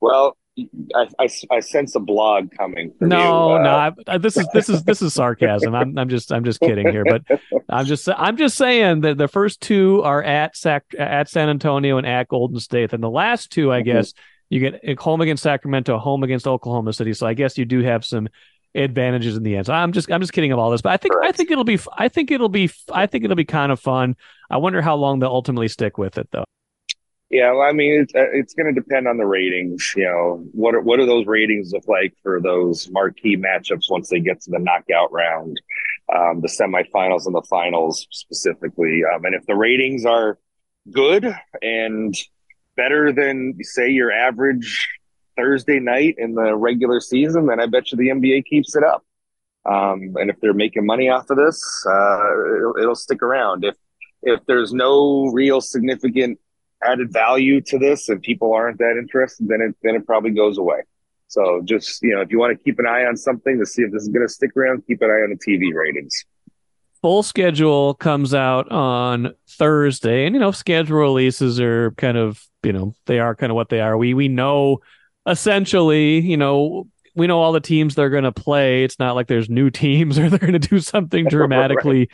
Well, 0.00 0.36
I, 0.94 1.06
I, 1.18 1.28
I 1.50 1.60
sense 1.60 1.94
a 1.94 2.00
blog 2.00 2.50
coming. 2.56 2.92
no, 3.00 3.56
you. 3.56 3.62
no, 3.62 3.70
uh, 3.70 3.90
I, 4.06 4.18
this 4.18 4.36
is 4.36 4.46
this 4.52 4.68
is 4.68 4.82
this 4.84 5.02
is 5.02 5.14
sarcasm. 5.14 5.74
I'm 5.74 5.96
I'm 5.98 6.08
just 6.08 6.32
I'm 6.32 6.44
just 6.44 6.60
kidding 6.60 6.88
here, 6.88 7.04
but 7.04 7.22
I'm 7.68 7.86
just 7.86 8.08
I'm 8.08 8.36
just 8.36 8.56
saying 8.56 9.02
that 9.02 9.18
the 9.18 9.28
first 9.28 9.60
two 9.60 10.02
are 10.02 10.22
at 10.22 10.56
Sac 10.56 10.84
at 10.98 11.28
San 11.28 11.48
Antonio 11.48 11.98
and 11.98 12.06
at 12.06 12.28
Golden 12.28 12.58
State, 12.60 12.92
and 12.92 13.02
the 13.02 13.10
last 13.10 13.50
two, 13.52 13.72
I 13.72 13.80
mm-hmm. 13.80 13.92
guess, 13.92 14.14
you 14.48 14.60
get 14.60 14.98
home 14.98 15.20
against 15.20 15.42
Sacramento, 15.42 15.98
home 15.98 16.22
against 16.22 16.46
Oklahoma 16.46 16.92
City. 16.92 17.12
So 17.12 17.26
I 17.26 17.34
guess 17.34 17.56
you 17.56 17.64
do 17.64 17.82
have 17.82 18.04
some 18.04 18.28
advantages 18.74 19.36
in 19.36 19.42
the 19.42 19.56
end. 19.56 19.66
So 19.66 19.72
I'm 19.72 19.92
just 19.92 20.10
I'm 20.10 20.20
just 20.20 20.32
kidding 20.32 20.52
of 20.52 20.58
all 20.58 20.70
this, 20.70 20.82
but 20.82 20.92
I 20.92 20.96
think 20.96 21.14
Correct. 21.14 21.34
I 21.34 21.36
think 21.36 21.50
it'll 21.50 21.64
be 21.64 21.78
I 21.96 22.08
think 22.08 22.30
it'll 22.30 22.48
be 22.48 22.70
I 22.92 23.06
think 23.06 23.24
it'll 23.24 23.36
be 23.36 23.44
kind 23.44 23.72
of 23.72 23.80
fun. 23.80 24.16
I 24.50 24.58
wonder 24.58 24.82
how 24.82 24.96
long 24.96 25.18
they'll 25.18 25.30
ultimately 25.30 25.68
stick 25.68 25.98
with 25.98 26.18
it 26.18 26.28
though. 26.30 26.44
Yeah, 27.30 27.52
well, 27.52 27.62
I 27.62 27.72
mean, 27.72 28.00
it's 28.00 28.14
uh, 28.14 28.26
it's 28.32 28.54
going 28.54 28.74
to 28.74 28.80
depend 28.80 29.06
on 29.06 29.16
the 29.16 29.24
ratings. 29.24 29.92
You 29.96 30.04
know, 30.04 30.44
what 30.50 30.74
are, 30.74 30.80
what 30.80 30.96
do 30.98 31.06
those 31.06 31.26
ratings 31.26 31.72
look 31.72 31.86
like 31.86 32.12
for 32.24 32.40
those 32.40 32.90
marquee 32.90 33.36
matchups 33.36 33.84
once 33.88 34.08
they 34.10 34.18
get 34.18 34.40
to 34.42 34.50
the 34.50 34.58
knockout 34.58 35.12
round, 35.12 35.60
um, 36.12 36.40
the 36.40 36.48
semifinals 36.48 37.26
and 37.26 37.34
the 37.34 37.46
finals 37.48 38.08
specifically? 38.10 39.02
Um, 39.04 39.24
and 39.24 39.36
if 39.36 39.46
the 39.46 39.54
ratings 39.54 40.04
are 40.04 40.38
good 40.90 41.32
and 41.62 42.16
better 42.74 43.12
than 43.12 43.54
say 43.62 43.90
your 43.90 44.10
average 44.10 44.88
Thursday 45.36 45.80
night 45.80 46.16
in 46.18 46.34
the 46.34 46.54
regular 46.54 47.00
season, 47.00 47.46
then 47.46 47.60
I 47.60 47.66
bet 47.66 47.90
you 47.90 47.98
the 47.98 48.08
NBA 48.08 48.44
keeps 48.46 48.74
it 48.76 48.84
up. 48.84 49.04
Um, 49.64 50.14
and 50.16 50.30
if 50.30 50.40
they're 50.40 50.54
making 50.54 50.86
money 50.86 51.08
off 51.10 51.28
of 51.30 51.36
this, 51.36 51.62
uh, 51.86 52.56
it'll, 52.56 52.76
it'll 52.80 52.94
stick 52.94 53.22
around. 53.22 53.64
If 53.64 53.76
if 54.22 54.44
there's 54.46 54.72
no 54.72 55.26
real 55.32 55.60
significant 55.60 56.38
added 56.82 57.12
value 57.12 57.60
to 57.60 57.78
this 57.78 58.08
and 58.08 58.22
people 58.22 58.52
aren't 58.52 58.78
that 58.78 58.96
interested, 58.98 59.48
then 59.48 59.60
it 59.60 59.76
then 59.82 59.94
it 59.94 60.06
probably 60.06 60.30
goes 60.30 60.58
away. 60.58 60.80
So 61.28 61.62
just 61.64 62.02
you 62.02 62.14
know, 62.14 62.22
if 62.22 62.30
you 62.30 62.38
want 62.38 62.56
to 62.56 62.64
keep 62.64 62.78
an 62.78 62.86
eye 62.86 63.04
on 63.04 63.16
something 63.16 63.58
to 63.58 63.66
see 63.66 63.82
if 63.82 63.92
this 63.92 64.02
is 64.02 64.08
going 64.08 64.26
to 64.26 64.32
stick 64.32 64.56
around, 64.56 64.84
keep 64.86 65.02
an 65.02 65.10
eye 65.10 65.22
on 65.22 65.30
the 65.30 65.36
TV 65.36 65.74
ratings. 65.74 66.24
Full 67.02 67.22
schedule 67.22 67.94
comes 67.94 68.34
out 68.34 68.70
on 68.70 69.34
Thursday, 69.48 70.26
and 70.26 70.34
you 70.34 70.40
know, 70.40 70.50
schedule 70.50 70.98
releases 70.98 71.60
are 71.60 71.92
kind 71.92 72.16
of 72.16 72.46
you 72.62 72.72
know 72.72 72.94
they 73.06 73.18
are 73.18 73.34
kind 73.34 73.52
of 73.52 73.56
what 73.56 73.68
they 73.68 73.80
are. 73.80 73.96
We 73.96 74.14
we 74.14 74.28
know 74.28 74.80
essentially, 75.26 76.20
you 76.20 76.36
know, 76.36 76.88
we 77.14 77.26
know 77.26 77.40
all 77.40 77.52
the 77.52 77.60
teams 77.60 77.94
they're 77.94 78.10
going 78.10 78.24
to 78.24 78.32
play. 78.32 78.84
It's 78.84 78.98
not 78.98 79.14
like 79.14 79.26
there's 79.26 79.50
new 79.50 79.70
teams 79.70 80.18
or 80.18 80.28
they're 80.28 80.38
going 80.38 80.52
to 80.52 80.58
do 80.58 80.80
something 80.80 81.24
dramatically. 81.28 82.00
right 82.00 82.10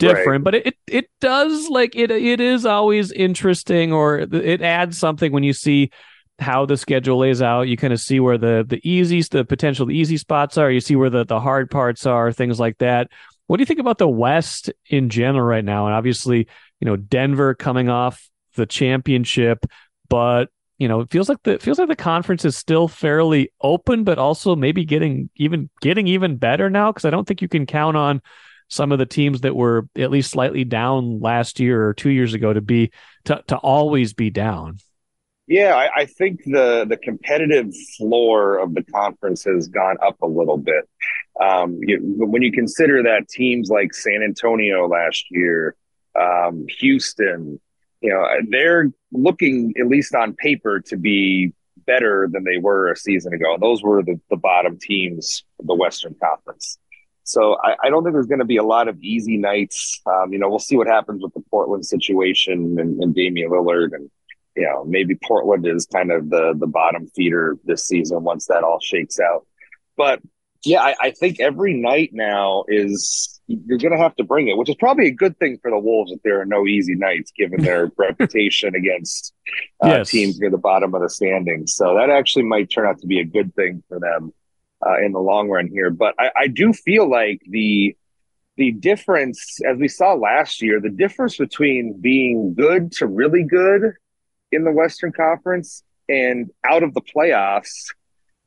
different, 0.00 0.26
right. 0.26 0.44
but 0.44 0.54
it, 0.54 0.76
it 0.88 1.10
does 1.20 1.68
like 1.68 1.94
it 1.94 2.10
it 2.10 2.40
is 2.40 2.66
always 2.66 3.12
interesting 3.12 3.92
or 3.92 4.18
it 4.18 4.62
adds 4.62 4.98
something 4.98 5.30
when 5.30 5.44
you 5.44 5.52
see 5.52 5.90
how 6.40 6.64
the 6.66 6.76
schedule 6.76 7.18
lays 7.18 7.42
out. 7.42 7.68
You 7.68 7.76
kind 7.76 7.92
of 7.92 8.00
see 8.00 8.18
where 8.18 8.38
the 8.38 8.64
the 8.66 8.80
easiest, 8.88 9.30
the 9.32 9.44
potential 9.44 9.86
the 9.86 9.96
easy 9.96 10.16
spots 10.16 10.58
are. 10.58 10.70
You 10.70 10.80
see 10.80 10.96
where 10.96 11.10
the 11.10 11.24
the 11.24 11.38
hard 11.38 11.70
parts 11.70 12.06
are, 12.06 12.32
things 12.32 12.58
like 12.58 12.78
that. 12.78 13.08
What 13.46 13.58
do 13.58 13.62
you 13.62 13.66
think 13.66 13.80
about 13.80 13.98
the 13.98 14.08
West 14.08 14.70
in 14.88 15.10
general 15.10 15.46
right 15.46 15.64
now? 15.64 15.86
And 15.86 15.94
obviously, 15.94 16.48
you 16.80 16.86
know, 16.86 16.96
Denver 16.96 17.54
coming 17.54 17.88
off 17.88 18.28
the 18.56 18.66
championship, 18.66 19.66
but 20.08 20.50
you 20.80 20.88
know, 20.88 21.00
it 21.00 21.10
feels 21.10 21.28
like 21.28 21.42
the 21.42 21.58
feels 21.58 21.78
like 21.78 21.88
the 21.88 21.94
conference 21.94 22.46
is 22.46 22.56
still 22.56 22.88
fairly 22.88 23.52
open, 23.60 24.02
but 24.02 24.18
also 24.18 24.56
maybe 24.56 24.86
getting 24.86 25.28
even 25.36 25.68
getting 25.82 26.06
even 26.06 26.38
better 26.38 26.70
now 26.70 26.90
because 26.90 27.04
I 27.04 27.10
don't 27.10 27.28
think 27.28 27.42
you 27.42 27.48
can 27.48 27.66
count 27.66 27.98
on 27.98 28.22
some 28.68 28.90
of 28.90 28.98
the 28.98 29.04
teams 29.04 29.42
that 29.42 29.54
were 29.54 29.86
at 29.94 30.10
least 30.10 30.30
slightly 30.30 30.64
down 30.64 31.20
last 31.20 31.60
year 31.60 31.86
or 31.86 31.92
two 31.92 32.08
years 32.08 32.32
ago 32.32 32.54
to 32.54 32.62
be 32.62 32.90
to, 33.26 33.44
to 33.48 33.56
always 33.58 34.14
be 34.14 34.30
down. 34.30 34.78
Yeah, 35.46 35.74
I, 35.74 36.02
I, 36.02 36.04
think 36.06 36.44
the 36.44 36.86
the 36.88 36.96
competitive 36.96 37.74
floor 37.98 38.56
of 38.58 38.74
the 38.74 38.84
conference 38.84 39.44
has 39.44 39.68
gone 39.68 39.96
up 40.02 40.16
a 40.22 40.26
little 40.26 40.56
bit. 40.56 40.88
Um, 41.38 41.78
you, 41.82 41.98
when 42.00 42.40
you 42.40 42.52
consider 42.52 43.02
that 43.02 43.28
teams 43.28 43.68
like 43.68 43.92
San 43.92 44.22
Antonio 44.22 44.88
last 44.88 45.26
year, 45.30 45.76
um, 46.18 46.64
Houston, 46.78 47.60
you 48.00 48.10
know, 48.10 48.26
they're 48.48 48.90
looking 49.12 49.74
at 49.78 49.86
least 49.86 50.14
on 50.14 50.34
paper 50.34 50.80
to 50.80 50.96
be 50.96 51.52
better 51.86 52.28
than 52.30 52.44
they 52.44 52.58
were 52.58 52.90
a 52.90 52.96
season 52.96 53.32
ago. 53.32 53.54
And 53.54 53.62
Those 53.62 53.82
were 53.82 54.02
the, 54.02 54.20
the 54.30 54.36
bottom 54.36 54.78
teams 54.78 55.44
of 55.58 55.66
the 55.66 55.74
Western 55.74 56.14
Conference. 56.22 56.78
So 57.24 57.56
I, 57.62 57.76
I 57.84 57.90
don't 57.90 58.02
think 58.02 58.14
there's 58.14 58.26
going 58.26 58.40
to 58.40 58.44
be 58.44 58.56
a 58.56 58.64
lot 58.64 58.88
of 58.88 59.00
easy 59.00 59.36
nights. 59.36 60.00
Um, 60.06 60.32
you 60.32 60.38
know, 60.38 60.48
we'll 60.48 60.58
see 60.58 60.76
what 60.76 60.86
happens 60.86 61.22
with 61.22 61.34
the 61.34 61.42
Portland 61.50 61.86
situation 61.86 62.78
and, 62.78 63.00
and 63.02 63.14
Damian 63.14 63.50
Lillard, 63.50 63.94
and 63.94 64.10
you 64.56 64.64
know, 64.64 64.84
maybe 64.84 65.14
Portland 65.14 65.66
is 65.66 65.86
kind 65.86 66.10
of 66.10 66.28
the 66.28 66.54
the 66.58 66.66
bottom 66.66 67.06
feeder 67.14 67.56
this 67.64 67.86
season 67.86 68.24
once 68.24 68.46
that 68.46 68.64
all 68.64 68.80
shakes 68.80 69.20
out. 69.20 69.46
But 69.96 70.20
yeah, 70.64 70.82
I, 70.82 70.94
I 71.00 71.10
think 71.12 71.40
every 71.40 71.74
night 71.74 72.10
now 72.12 72.64
is 72.66 73.39
you're 73.66 73.78
going 73.78 73.92
to 73.92 73.98
have 73.98 74.14
to 74.16 74.24
bring 74.24 74.48
it, 74.48 74.56
which 74.56 74.68
is 74.68 74.76
probably 74.76 75.08
a 75.08 75.12
good 75.12 75.36
thing 75.38 75.58
for 75.60 75.70
the 75.70 75.78
Wolves 75.78 76.12
that 76.12 76.22
there 76.22 76.40
are 76.40 76.46
no 76.46 76.66
easy 76.66 76.94
nights 76.94 77.32
given 77.36 77.62
their 77.62 77.90
reputation 77.98 78.74
against 78.74 79.34
uh, 79.84 79.88
yes. 79.88 80.10
teams 80.10 80.38
near 80.38 80.50
the 80.50 80.58
bottom 80.58 80.94
of 80.94 81.02
the 81.02 81.10
standings. 81.10 81.74
So 81.74 81.94
that 81.96 82.10
actually 82.10 82.44
might 82.44 82.70
turn 82.70 82.86
out 82.86 83.00
to 83.00 83.06
be 83.06 83.20
a 83.20 83.24
good 83.24 83.54
thing 83.54 83.82
for 83.88 83.98
them 83.98 84.32
uh, 84.86 85.04
in 85.04 85.12
the 85.12 85.20
long 85.20 85.48
run 85.48 85.68
here. 85.68 85.90
But 85.90 86.14
I, 86.18 86.30
I 86.36 86.46
do 86.46 86.72
feel 86.72 87.08
like 87.08 87.40
the 87.48 87.96
the 88.56 88.72
difference, 88.72 89.58
as 89.66 89.78
we 89.78 89.88
saw 89.88 90.12
last 90.12 90.60
year, 90.60 90.80
the 90.80 90.90
difference 90.90 91.36
between 91.36 91.98
being 91.98 92.52
good 92.52 92.92
to 92.92 93.06
really 93.06 93.42
good 93.42 93.94
in 94.52 94.64
the 94.64 94.72
Western 94.72 95.12
Conference 95.12 95.82
and 96.08 96.50
out 96.68 96.82
of 96.82 96.92
the 96.92 97.00
playoffs 97.00 97.94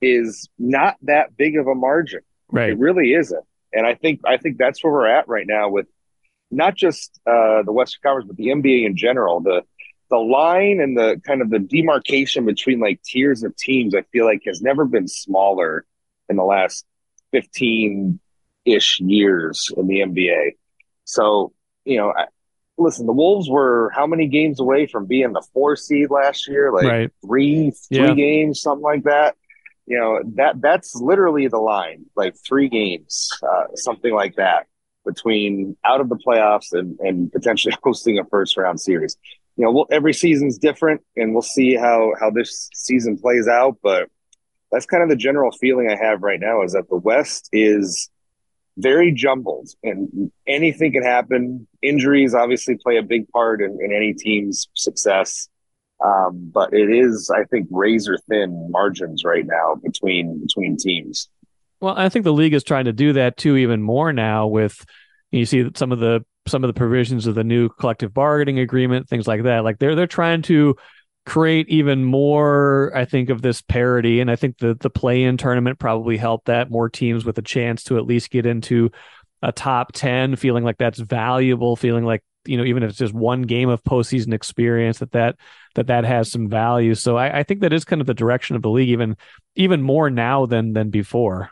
is 0.02 0.50
not 0.60 0.98
that 1.04 1.36
big 1.36 1.58
of 1.58 1.68
a 1.68 1.74
margin. 1.74 2.20
Right. 2.52 2.70
It 2.70 2.78
really 2.78 3.13
isn't. 3.13 3.44
And 3.74 3.86
I 3.86 3.96
think 3.96 4.22
I 4.26 4.38
think 4.38 4.58
that's 4.58 4.84
where 4.84 4.94
we're 4.94 5.08
at 5.08 5.28
right 5.28 5.48
now 5.48 5.70
with 5.70 5.88
not 6.52 6.76
just 6.76 7.20
uh, 7.26 7.64
the 7.64 7.72
Western 7.72 8.02
Conference, 8.04 8.28
but 8.28 8.38
the 8.38 8.48
NBA 8.48 8.86
in 8.86 8.96
general. 8.96 9.42
The 9.42 9.64
the 10.10 10.18
line 10.18 10.80
and 10.80 10.96
the 10.96 11.20
kind 11.26 11.42
of 11.42 11.50
the 11.50 11.60
demarcation 11.60 12.46
between 12.46 12.80
like 12.80 13.02
tiers 13.02 13.44
of 13.44 13.56
teams, 13.56 13.96
I 13.96 14.04
feel 14.12 14.26
like 14.26 14.44
has 14.46 14.62
never 14.62 14.86
been 14.86 15.08
smaller 15.08 15.86
in 16.30 16.36
the 16.36 16.44
last 16.44 16.86
15 17.32 18.20
ish 18.66 19.00
years 19.00 19.72
in 19.76 19.88
the 19.88 20.00
NBA. 20.02 20.52
So, 21.06 21.54
you 21.84 21.98
know, 21.98 22.14
I, 22.16 22.26
listen, 22.78 23.08
the 23.08 23.14
Wolves 23.14 23.50
were 23.50 23.92
how 23.96 24.06
many 24.06 24.28
games 24.28 24.60
away 24.60 24.88
from 24.88 25.06
being 25.06 25.34
the 25.34 25.46
four 25.54 25.76
seed 25.76 26.12
last 26.12 26.48
year? 26.48 26.72
Like 26.72 26.86
right. 26.86 27.12
three, 27.26 27.72
three 27.72 27.98
yeah. 27.98 28.14
games, 28.14 28.62
something 28.62 28.84
like 28.84 29.04
that. 29.04 29.36
You 29.86 30.00
know, 30.00 30.22
that 30.36 30.62
that's 30.62 30.96
literally 30.96 31.48
the 31.48 31.58
line, 31.58 32.06
like 32.15 32.36
three 32.48 32.69
games, 32.69 33.30
uh, 33.43 33.76
something 33.76 34.13
like 34.13 34.36
that 34.36 34.67
between 35.06 35.76
out 35.86 36.02
of 36.02 36.10
the 36.10 36.15
playoffs 36.15 36.72
and, 36.72 36.98
and 37.00 37.32
potentially 37.32 37.76
hosting 37.84 38.19
a 38.19 38.26
first 38.26 38.58
round 38.58 38.80
series. 38.80 39.17
You 39.56 39.65
know, 39.65 39.72
we'll, 39.72 39.88
every 39.91 40.13
season's 40.13 40.58
different 40.58 41.02
and 41.15 41.34
we'll 41.34 41.41
see 41.41 41.76
how, 41.76 42.13
how 42.19 42.32
this 42.32 42.69
season 42.74 43.17
plays 43.17 43.48
out, 43.48 43.78
but 43.84 44.10
that's 44.72 44.86
kind 44.86 45.04
of 45.04 45.10
the 45.10 45.15
general 45.15 45.52
feeling 45.52 45.89
I 45.89 45.96
have 45.96 46.24
right 46.24 46.39
now 46.39 46.63
is 46.63 46.74
that 46.74 46.89
the 46.89 46.96
West 46.96 47.50
is 47.52 48.10
very 48.78 49.12
jumbled 49.12 49.69
and 49.84 50.32
anything 50.48 50.93
can 50.93 51.04
happen. 51.04 51.67
Injuries 51.84 52.34
obviously 52.34 52.76
play 52.76 52.98
a 52.98 53.04
big 53.04 53.28
part 53.30 53.62
in, 53.62 53.78
in 53.84 53.93
any 53.93 54.13
team's 54.13 54.67
success. 54.74 55.48
Um, 56.04 56.52
but 56.54 56.74
it 56.74 56.89
is, 56.89 57.32
I 57.34 57.46
think, 57.46 57.68
razor 57.72 58.18
thin 58.30 58.70
margins 58.72 59.24
right 59.24 59.46
now 59.46 59.76
between 59.82 60.39
between 60.42 60.78
teams. 60.78 61.30
Well, 61.80 61.96
I 61.98 62.10
think 62.10 62.24
the 62.24 62.34
league 62.34 62.54
is 62.54 62.63
trying 62.63 62.86
to 62.86 62.94
do 62.94 63.13
that 63.13 63.38
too, 63.38 63.56
even 63.58 63.82
more 63.82 64.12
now. 64.12 64.48
With 64.48 64.86
you 65.32 65.46
see 65.46 65.70
some 65.76 65.92
of 65.92 66.00
the 66.00 66.26
some 66.48 66.63
of 66.63 66.68
the 66.68 66.74
provisions 66.74 67.26
of 67.26 67.36
the 67.36 67.44
new 67.44 67.70
collective 67.70 68.13
bargaining 68.13 68.60
agreement, 68.60 69.08
things 69.08 69.28
like 69.28 69.44
that. 69.44 69.63
Like 69.63 69.80
they're 69.80 69.96
they're 69.96 70.08
trying 70.08 70.42
to 70.44 70.76
create 71.26 71.70
even 71.70 72.04
more, 72.04 72.92
I 72.94 73.06
think, 73.06 73.30
of 73.30 73.42
this 73.42 73.62
parity. 73.62 74.20
And 74.20 74.30
I 74.30 74.36
think 74.36 74.58
the 74.58 74.76
the 74.76 74.89
play 74.89 75.24
in 75.24 75.38
tournament 75.38 75.80
probably 75.80 76.18
helped 76.18 76.46
that 76.46 76.70
more 76.70 76.89
teams 76.89 77.24
with 77.24 77.38
a 77.38 77.42
chance 77.42 77.84
to 77.86 77.98
at 77.98 78.06
least 78.06 78.30
get 78.30 78.46
into 78.46 78.92
a 79.42 79.52
top 79.52 79.92
10, 79.94 80.38
feeling 80.38 80.63
like 80.63 80.78
that's 80.78 81.00
valuable, 81.00 81.76
feeling 81.76 82.06
like, 82.06 82.24
you 82.45 82.58
know, 82.58 82.63
even 82.63 82.84
if 82.84 82.89
it's 82.89 82.99
just 82.99 83.13
one 83.13 83.43
game 83.43 83.69
of 83.69 83.84
postseason 83.84 84.34
experience, 84.34 84.99
that 84.99 85.12
that 85.12 85.38
that 85.75 85.88
that 85.88 86.06
has 86.06 86.32
some 86.32 86.49
value. 86.49 86.95
So 86.95 87.17
I, 87.17 87.39
I 87.39 87.43
think 87.43 87.62
that 87.62 87.73
is 87.73 87.86
kind 87.86 88.01
of 88.01 88.08
the 88.08 88.13
direction 88.13 88.56
of 88.56 88.62
the 88.62 88.69
league, 88.69 88.89
even 88.89 89.17
even 89.56 89.82
more 89.82 90.10
now 90.10 90.45
than 90.45 90.73
than 90.73 90.89
before. 90.89 91.49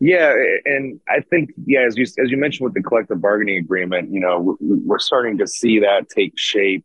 Yeah, 0.00 0.34
and 0.64 1.00
I 1.08 1.20
think 1.20 1.50
yeah, 1.64 1.86
as 1.86 1.96
you 1.96 2.02
as 2.02 2.30
you 2.30 2.36
mentioned 2.36 2.64
with 2.64 2.74
the 2.74 2.82
collective 2.82 3.20
bargaining 3.20 3.58
agreement, 3.58 4.12
you 4.12 4.20
know, 4.20 4.56
we're 4.60 4.98
starting 4.98 5.38
to 5.38 5.46
see 5.46 5.80
that 5.80 6.08
take 6.08 6.36
shape 6.36 6.84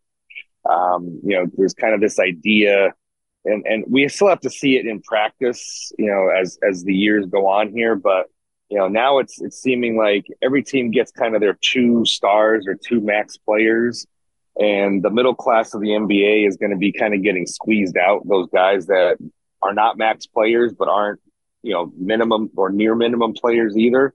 um, 0.69 1.19
you 1.23 1.35
know, 1.35 1.45
there's 1.55 1.73
kind 1.73 1.93
of 1.93 2.01
this 2.01 2.19
idea, 2.19 2.93
and 3.45 3.65
and 3.65 3.85
we 3.87 4.07
still 4.07 4.27
have 4.27 4.41
to 4.41 4.49
see 4.49 4.77
it 4.77 4.85
in 4.85 5.01
practice, 5.01 5.91
you 5.97 6.07
know, 6.07 6.29
as 6.29 6.57
as 6.67 6.83
the 6.83 6.93
years 6.93 7.25
go 7.25 7.47
on 7.47 7.71
here. 7.71 7.95
But 7.95 8.27
you 8.69 8.77
know, 8.77 8.87
now 8.87 9.19
it's 9.19 9.41
it's 9.41 9.61
seeming 9.61 9.97
like 9.97 10.25
every 10.41 10.63
team 10.63 10.91
gets 10.91 11.11
kind 11.11 11.35
of 11.35 11.41
their 11.41 11.57
two 11.61 12.05
stars 12.05 12.65
or 12.67 12.75
two 12.75 12.99
max 12.99 13.37
players, 13.37 14.05
and 14.59 15.01
the 15.01 15.09
middle 15.09 15.35
class 15.35 15.73
of 15.73 15.81
the 15.81 15.89
NBA 15.89 16.47
is 16.47 16.57
going 16.57 16.71
to 16.71 16.77
be 16.77 16.91
kind 16.91 17.13
of 17.13 17.23
getting 17.23 17.45
squeezed 17.45 17.97
out. 17.97 18.27
Those 18.27 18.49
guys 18.49 18.87
that 18.87 19.17
are 19.61 19.73
not 19.73 19.97
max 19.97 20.27
players 20.27 20.73
but 20.77 20.87
aren't 20.87 21.19
you 21.63 21.73
know 21.73 21.91
minimum 21.97 22.49
or 22.57 22.69
near 22.69 22.93
minimum 22.93 23.33
players 23.33 23.77
either. 23.77 24.13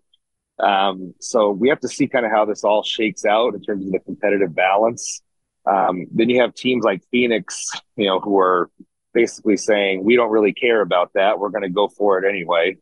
Um, 0.59 1.15
so 1.19 1.51
we 1.51 1.71
have 1.71 1.81
to 1.81 1.89
see 1.89 2.07
kind 2.07 2.27
of 2.27 2.31
how 2.31 2.45
this 2.45 2.63
all 2.63 2.83
shakes 2.83 3.25
out 3.25 3.55
in 3.55 3.63
terms 3.63 3.87
of 3.87 3.93
the 3.93 4.01
competitive 4.01 4.55
balance. 4.55 5.23
Um, 5.65 6.07
then 6.13 6.29
you 6.29 6.43
have 6.43 6.55
teams 6.55 6.85
like 6.85 7.03
Phoenix, 7.11 7.71
you 7.97 8.07
know, 8.07 8.21
who 8.21 8.39
are 8.39 8.71
basically 9.15 9.57
saying 9.57 10.05
we 10.05 10.15
don't 10.15 10.31
really 10.31 10.53
care 10.53 10.83
about 10.83 11.13
that. 11.15 11.39
We're 11.39 11.51
going 11.51 11.63
to 11.63 11.71
go 11.71 11.89
for 11.89 12.19
it 12.19 12.29
anyway 12.29 12.77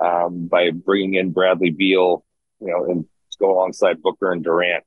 um, 0.00 0.46
by 0.46 0.70
bringing 0.70 1.14
in 1.14 1.32
Bradley 1.32 1.70
Beal, 1.70 2.24
you 2.60 2.68
know, 2.68 2.84
and 2.84 3.04
go 3.38 3.52
alongside 3.52 4.02
Booker 4.02 4.32
and 4.32 4.42
Durant. 4.42 4.84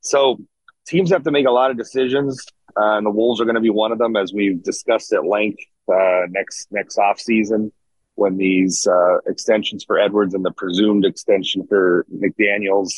So 0.00 0.38
teams 0.86 1.10
have 1.10 1.24
to 1.24 1.30
make 1.30 1.46
a 1.46 1.50
lot 1.50 1.70
of 1.70 1.76
decisions. 1.76 2.44
uh, 2.76 2.96
and 2.96 3.06
the 3.06 3.10
Wolves 3.10 3.40
are 3.40 3.44
going 3.44 3.54
to 3.56 3.60
be 3.60 3.70
one 3.70 3.92
of 3.92 3.98
them, 3.98 4.16
as 4.16 4.32
we've 4.32 4.62
discussed 4.62 5.12
at 5.12 5.24
length 5.24 5.60
uh, 5.92 6.26
next 6.28 6.68
next 6.70 6.98
off 6.98 7.18
season 7.18 7.72
when 8.14 8.36
these 8.36 8.86
uh, 8.86 9.18
extensions 9.26 9.84
for 9.84 9.98
Edwards 9.98 10.34
and 10.34 10.44
the 10.44 10.50
presumed 10.50 11.04
extension 11.04 11.66
for 11.68 12.04
McDaniels 12.12 12.90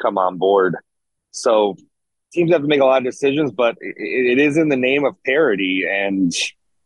come 0.00 0.16
on 0.18 0.38
board. 0.38 0.76
So 1.32 1.76
teams 2.32 2.50
have 2.50 2.62
to 2.62 2.66
make 2.68 2.80
a 2.80 2.84
lot 2.84 2.98
of 2.98 3.04
decisions, 3.04 3.52
but 3.52 3.76
it, 3.80 3.94
it 3.96 4.38
is 4.38 4.56
in 4.56 4.68
the 4.68 4.76
name 4.76 5.04
of 5.04 5.14
parity, 5.24 5.84
and 5.88 6.32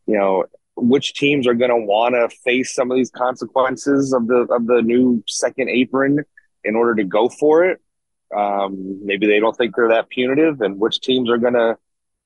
you 0.07 0.18
know 0.18 0.44
which 0.80 1.14
teams 1.14 1.46
are 1.46 1.54
going 1.54 1.70
to 1.70 1.76
want 1.76 2.14
to 2.14 2.28
face 2.44 2.74
some 2.74 2.90
of 2.90 2.96
these 2.96 3.10
consequences 3.10 4.12
of 4.12 4.26
the 4.26 4.46
of 4.50 4.66
the 4.66 4.82
new 4.82 5.22
second 5.26 5.68
apron 5.68 6.24
in 6.64 6.76
order 6.76 6.94
to 6.94 7.04
go 7.04 7.28
for 7.28 7.64
it. 7.64 7.80
Um, 8.34 9.00
maybe 9.04 9.26
they 9.26 9.40
don't 9.40 9.56
think 9.56 9.74
they're 9.74 9.88
that 9.88 10.08
punitive, 10.10 10.60
and 10.60 10.78
which 10.78 11.00
teams 11.00 11.30
are 11.30 11.38
gonna 11.38 11.76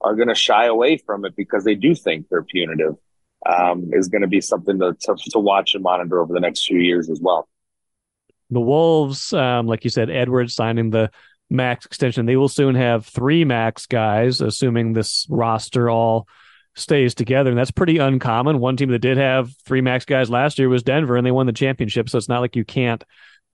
are 0.01 0.17
gonna 0.17 0.35
shy 0.35 0.67
away 0.67 0.97
from 0.99 1.25
it 1.25 1.37
because 1.37 1.65
they 1.65 1.75
do 1.75 1.95
think 1.95 2.29
they're 2.29 2.43
punitive. 2.43 2.97
Um, 3.45 3.91
is 3.93 4.07
going 4.07 4.23
to 4.23 4.29
be 4.29 4.41
something 4.41 4.79
to, 4.79 4.97
to, 5.01 5.17
to 5.31 5.41
watch 5.41 5.75
and 5.75 5.83
monitor 5.83 6.21
over 6.21 6.33
the 6.33 6.39
next 6.39 6.65
few 6.65 6.79
years 6.79 7.11
as 7.11 7.21
well. 7.21 7.49
The 8.51 8.61
Wolves, 8.61 9.33
um, 9.33 9.67
like 9.67 9.83
you 9.83 9.91
said, 9.91 10.11
Edwards 10.11 10.55
signing 10.55 10.91
the 10.91 11.11
max 11.51 11.85
extension. 11.85 12.27
They 12.27 12.37
will 12.37 12.49
soon 12.49 12.77
have 12.77 13.07
three 13.07 13.45
max 13.45 13.87
guys, 13.87 14.41
assuming 14.41 14.93
this 14.93 15.27
roster 15.29 15.91
all 15.91 16.29
stays 16.75 17.15
together. 17.15 17.51
And 17.51 17.59
that's 17.59 17.71
pretty 17.71 17.99
uncommon. 17.99 18.59
One 18.59 18.77
team 18.77 18.91
that 18.91 19.01
did 19.01 19.19
have 19.19 19.51
three 19.65 19.81
max 19.81 20.05
guys 20.05 20.31
last 20.31 20.59
year 20.59 20.69
was 20.69 20.83
Denver, 20.83 21.17
and 21.17 21.27
they 21.27 21.31
won 21.31 21.47
the 21.47 21.53
championship. 21.53 22.09
So 22.09 22.19
it's 22.19 22.29
not 22.29 22.41
like 22.41 22.57
you 22.57 22.65
can't 22.65 23.05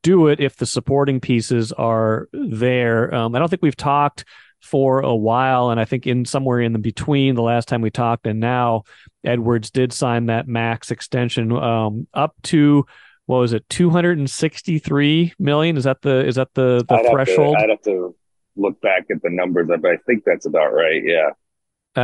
do 0.03 0.29
it 0.29 0.41
if 0.41 0.57
the 0.57 0.67
supporting 0.67 1.21
pieces 1.21 1.73
are 1.73 2.29
there. 2.33 3.13
Um, 3.15 3.35
I 3.35 3.39
don't 3.39 3.49
think 3.49 3.63
we've 3.63 3.77
talked 3.77 4.25
for 4.61 5.01
a 5.01 5.15
while, 5.15 5.71
and 5.71 5.81
I 5.81 5.85
think 5.85 6.07
in 6.07 6.25
somewhere 6.25 6.61
in 6.61 6.73
the 6.73 6.79
between 6.79 7.35
the 7.35 7.43
last 7.43 7.69
time 7.69 7.81
we 7.81 7.91
talked 7.91 8.27
and 8.27 8.41
now, 8.41 8.83
Edwards 9.25 9.71
did 9.71 9.93
sign 9.93 10.27
that 10.27 10.49
max 10.49 10.91
extension 10.91 11.53
um, 11.53 12.07
up 12.15 12.35
to 12.45 12.87
what 13.27 13.39
was 13.39 13.53
it, 13.53 13.69
two 13.69 13.91
hundred 13.91 14.19
and 14.19 14.31
sixty 14.31 14.79
three 14.79 15.33
million? 15.39 15.77
Is 15.77 15.85
that 15.85 16.03
the 16.03 16.27
is 16.27 16.37
that 16.37 16.49
the 16.55 16.85
the 16.89 16.95
I'd 16.95 17.11
threshold? 17.11 17.57
Have 17.59 17.61
to, 17.61 17.65
I'd 17.65 17.71
have 17.71 17.83
to 17.83 18.17
look 18.57 18.81
back 18.81 19.07
at 19.11 19.23
the 19.23 19.31
numbers, 19.31 19.69
but 19.69 19.85
I 19.85 19.97
think 20.07 20.25
that's 20.25 20.47
about 20.47 20.73
right. 20.73 21.03
Yeah. 21.05 21.31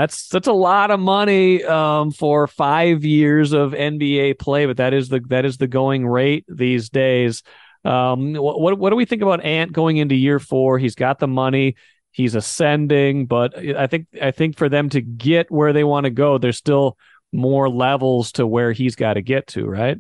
That's 0.01 0.29
that's 0.29 0.49
a 0.49 0.53
lot 0.53 0.91
of 0.91 0.99
money 0.99 1.63
um, 1.65 2.11
for 2.11 2.47
five 2.47 3.05
years 3.05 3.53
of 3.53 3.73
NBA 3.73 4.39
play, 4.39 4.67
but 4.67 4.79
that 4.79 4.93
is 4.93 5.09
the 5.09 5.21
that 5.29 5.45
is 5.45 5.57
the 5.57 5.69
going 5.69 6.07
rate 6.07 6.45
these 6.49 6.91
days. 6.91 7.43
Um, 7.85 8.35
what 8.35 8.79
what 8.79 8.91
do 8.91 8.97
we 8.97 9.05
think 9.05 9.23
about 9.23 9.45
Ant 9.45 9.73
going 9.73 9.99
into 9.99 10.15
year 10.15 10.41
four? 10.41 10.79
He's 10.79 10.95
got 10.95 11.19
the 11.19 11.29
money, 11.29 11.77
he's 12.11 12.35
ascending, 12.35 13.27
but 13.27 13.57
I 13.57 13.87
think 13.87 14.09
I 14.21 14.33
think 14.33 14.57
for 14.57 14.69
them 14.69 14.89
to 14.91 15.01
get 15.01 15.51
where 15.51 15.73
they 15.73 15.85
want 15.85 16.05
to 16.05 16.11
go, 16.11 16.39
there's 16.39 16.57
still 16.57 16.97
more 17.33 17.69
levels 17.69 18.33
to 18.33 18.47
where 18.47 18.73
he's 18.73 18.97
got 18.97 19.15
to 19.15 19.23
get 19.23 19.47
to, 19.49 19.67
right? 19.67 19.99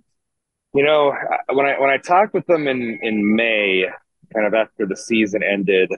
You 0.74 0.84
know, 0.84 1.14
when 1.52 1.66
I 1.66 1.78
when 1.78 1.90
I 1.90 1.98
talked 1.98 2.34
with 2.34 2.46
them 2.46 2.66
in 2.66 2.98
in 3.00 3.36
May, 3.36 3.86
kind 4.32 4.46
of 4.46 4.54
after 4.54 4.86
the 4.86 4.96
season 4.96 5.42
ended, 5.42 5.90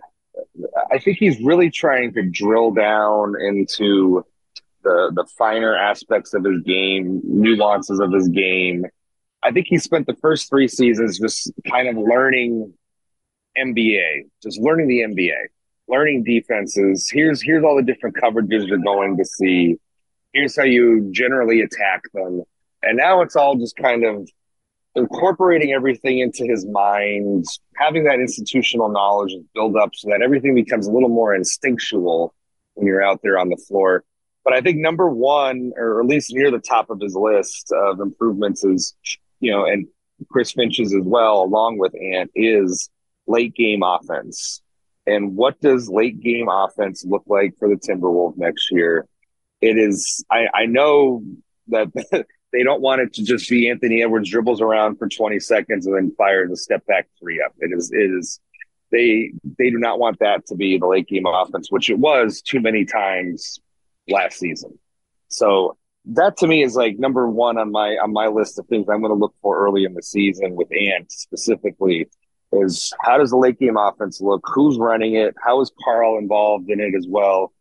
I 0.90 0.98
think 0.98 1.18
he's 1.18 1.40
really 1.40 1.70
trying 1.70 2.12
to 2.14 2.22
drill 2.22 2.72
down 2.72 3.34
into 3.40 4.24
the 4.82 5.10
the 5.14 5.26
finer 5.36 5.76
aspects 5.76 6.34
of 6.34 6.44
his 6.44 6.62
game, 6.62 7.20
nuances 7.24 8.00
of 8.00 8.12
his 8.12 8.28
game, 8.28 8.86
I 9.46 9.52
think 9.52 9.66
he 9.68 9.78
spent 9.78 10.06
the 10.06 10.16
first 10.16 10.48
three 10.48 10.66
seasons 10.66 11.20
just 11.20 11.52
kind 11.70 11.88
of 11.88 11.96
learning 11.96 12.74
NBA, 13.56 14.24
just 14.42 14.60
learning 14.60 14.88
the 14.88 15.00
NBA, 15.02 15.36
learning 15.88 16.24
defenses. 16.24 17.08
Here's 17.12 17.40
here's 17.40 17.62
all 17.62 17.76
the 17.76 17.82
different 17.82 18.16
coverages 18.16 18.66
you're 18.66 18.78
going 18.78 19.16
to 19.18 19.24
see. 19.24 19.76
Here's 20.32 20.56
how 20.56 20.64
you 20.64 21.08
generally 21.12 21.60
attack 21.60 22.02
them. 22.12 22.42
And 22.82 22.96
now 22.96 23.22
it's 23.22 23.36
all 23.36 23.54
just 23.56 23.76
kind 23.76 24.04
of 24.04 24.28
incorporating 24.96 25.72
everything 25.72 26.18
into 26.18 26.44
his 26.44 26.66
mind, 26.66 27.44
having 27.76 28.04
that 28.04 28.18
institutional 28.18 28.88
knowledge 28.88 29.34
build 29.54 29.76
up 29.76 29.90
so 29.94 30.08
that 30.08 30.22
everything 30.22 30.54
becomes 30.54 30.86
a 30.86 30.90
little 30.90 31.10
more 31.10 31.34
instinctual 31.34 32.34
when 32.74 32.86
you're 32.86 33.04
out 33.04 33.20
there 33.22 33.38
on 33.38 33.50
the 33.50 33.62
floor. 33.68 34.04
But 34.42 34.54
I 34.54 34.60
think 34.60 34.78
number 34.78 35.08
one, 35.08 35.72
or 35.76 36.00
at 36.00 36.06
least 36.06 36.32
near 36.32 36.50
the 36.50 36.58
top 36.58 36.88
of 36.90 37.00
his 37.00 37.14
list 37.14 37.72
of 37.72 38.00
improvements, 38.00 38.64
is 38.64 38.94
you 39.40 39.50
know, 39.52 39.66
and 39.66 39.86
Chris 40.30 40.52
Finch's 40.52 40.94
as 40.94 41.04
well, 41.04 41.42
along 41.42 41.78
with 41.78 41.94
Ant, 41.94 42.30
is 42.34 42.88
late 43.26 43.54
game 43.54 43.82
offense. 43.82 44.62
And 45.06 45.36
what 45.36 45.60
does 45.60 45.88
late 45.88 46.20
game 46.20 46.48
offense 46.48 47.04
look 47.04 47.24
like 47.26 47.54
for 47.58 47.68
the 47.68 47.76
Timberwolves 47.76 48.38
next 48.38 48.70
year? 48.72 49.06
It 49.60 49.78
is, 49.78 50.24
I, 50.30 50.46
I 50.54 50.66
know 50.66 51.22
that 51.68 51.88
they 52.56 52.62
don't 52.62 52.80
want 52.80 53.02
it 53.02 53.12
to 53.14 53.22
just 53.22 53.50
be 53.50 53.68
Anthony 53.68 54.02
Edwards 54.02 54.30
dribbles 54.30 54.62
around 54.62 54.96
for 54.96 55.08
20 55.08 55.38
seconds 55.40 55.86
and 55.86 55.94
then 55.94 56.14
fires 56.16 56.50
a 56.50 56.56
step 56.56 56.86
back 56.86 57.06
three 57.20 57.42
up. 57.44 57.54
It 57.58 57.70
is, 57.76 57.92
it 57.92 58.10
is, 58.18 58.40
they, 58.90 59.32
they 59.58 59.68
do 59.68 59.78
not 59.78 59.98
want 59.98 60.18
that 60.20 60.46
to 60.46 60.54
be 60.54 60.78
the 60.78 60.86
late 60.86 61.06
game 61.06 61.26
offense, 61.26 61.70
which 61.70 61.90
it 61.90 61.98
was 61.98 62.40
too 62.40 62.60
many 62.60 62.86
times 62.86 63.60
last 64.08 64.38
season. 64.38 64.78
So 65.28 65.76
that 66.06 66.38
to 66.38 66.46
me 66.46 66.62
is 66.62 66.76
like 66.76 66.98
number 66.98 67.28
one 67.28 67.58
on 67.58 67.72
my 67.72 67.96
on 68.02 68.12
my 68.12 68.28
list 68.28 68.58
of 68.58 68.66
things 68.68 68.86
I'm 68.88 69.00
going 69.00 69.12
to 69.12 69.18
look 69.18 69.34
for 69.42 69.58
early 69.58 69.84
in 69.84 69.92
the 69.92 70.02
season 70.02 70.54
with 70.54 70.68
Ant 70.72 71.10
specifically 71.10 72.06
is 72.52 72.92
how 73.00 73.18
does 73.18 73.30
the 73.30 73.36
late 73.36 73.58
game 73.58 73.76
offense 73.76 74.20
look? 74.20 74.42
Who's 74.54 74.78
running 74.78 75.16
it? 75.16 75.34
How 75.44 75.60
is 75.60 75.72
Karl 75.84 76.18
involved 76.18 76.70
in 76.70 76.80
it 76.80 76.94
as 76.96 77.06
well? 77.08 77.52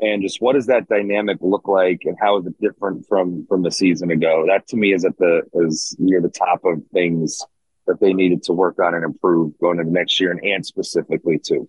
And 0.00 0.22
just 0.22 0.40
what 0.40 0.54
does 0.54 0.66
that 0.66 0.88
dynamic 0.88 1.38
look 1.40 1.68
like, 1.68 2.00
and 2.04 2.16
how 2.20 2.38
is 2.38 2.46
it 2.46 2.60
different 2.60 3.06
from 3.06 3.46
from 3.46 3.62
the 3.62 3.70
season 3.70 4.10
ago? 4.10 4.44
That 4.46 4.66
to 4.68 4.76
me 4.76 4.92
is 4.92 5.04
at 5.04 5.16
the 5.18 5.42
is 5.54 5.94
near 5.98 6.20
the 6.20 6.28
top 6.28 6.64
of 6.64 6.82
things 6.92 7.42
that 7.86 8.00
they 8.00 8.12
needed 8.12 8.42
to 8.44 8.52
work 8.52 8.78
on 8.80 8.94
and 8.94 9.04
improve 9.04 9.56
going 9.58 9.78
into 9.78 9.92
next 9.92 10.20
year, 10.20 10.32
and 10.32 10.44
Ant 10.44 10.66
specifically 10.66 11.38
too. 11.38 11.68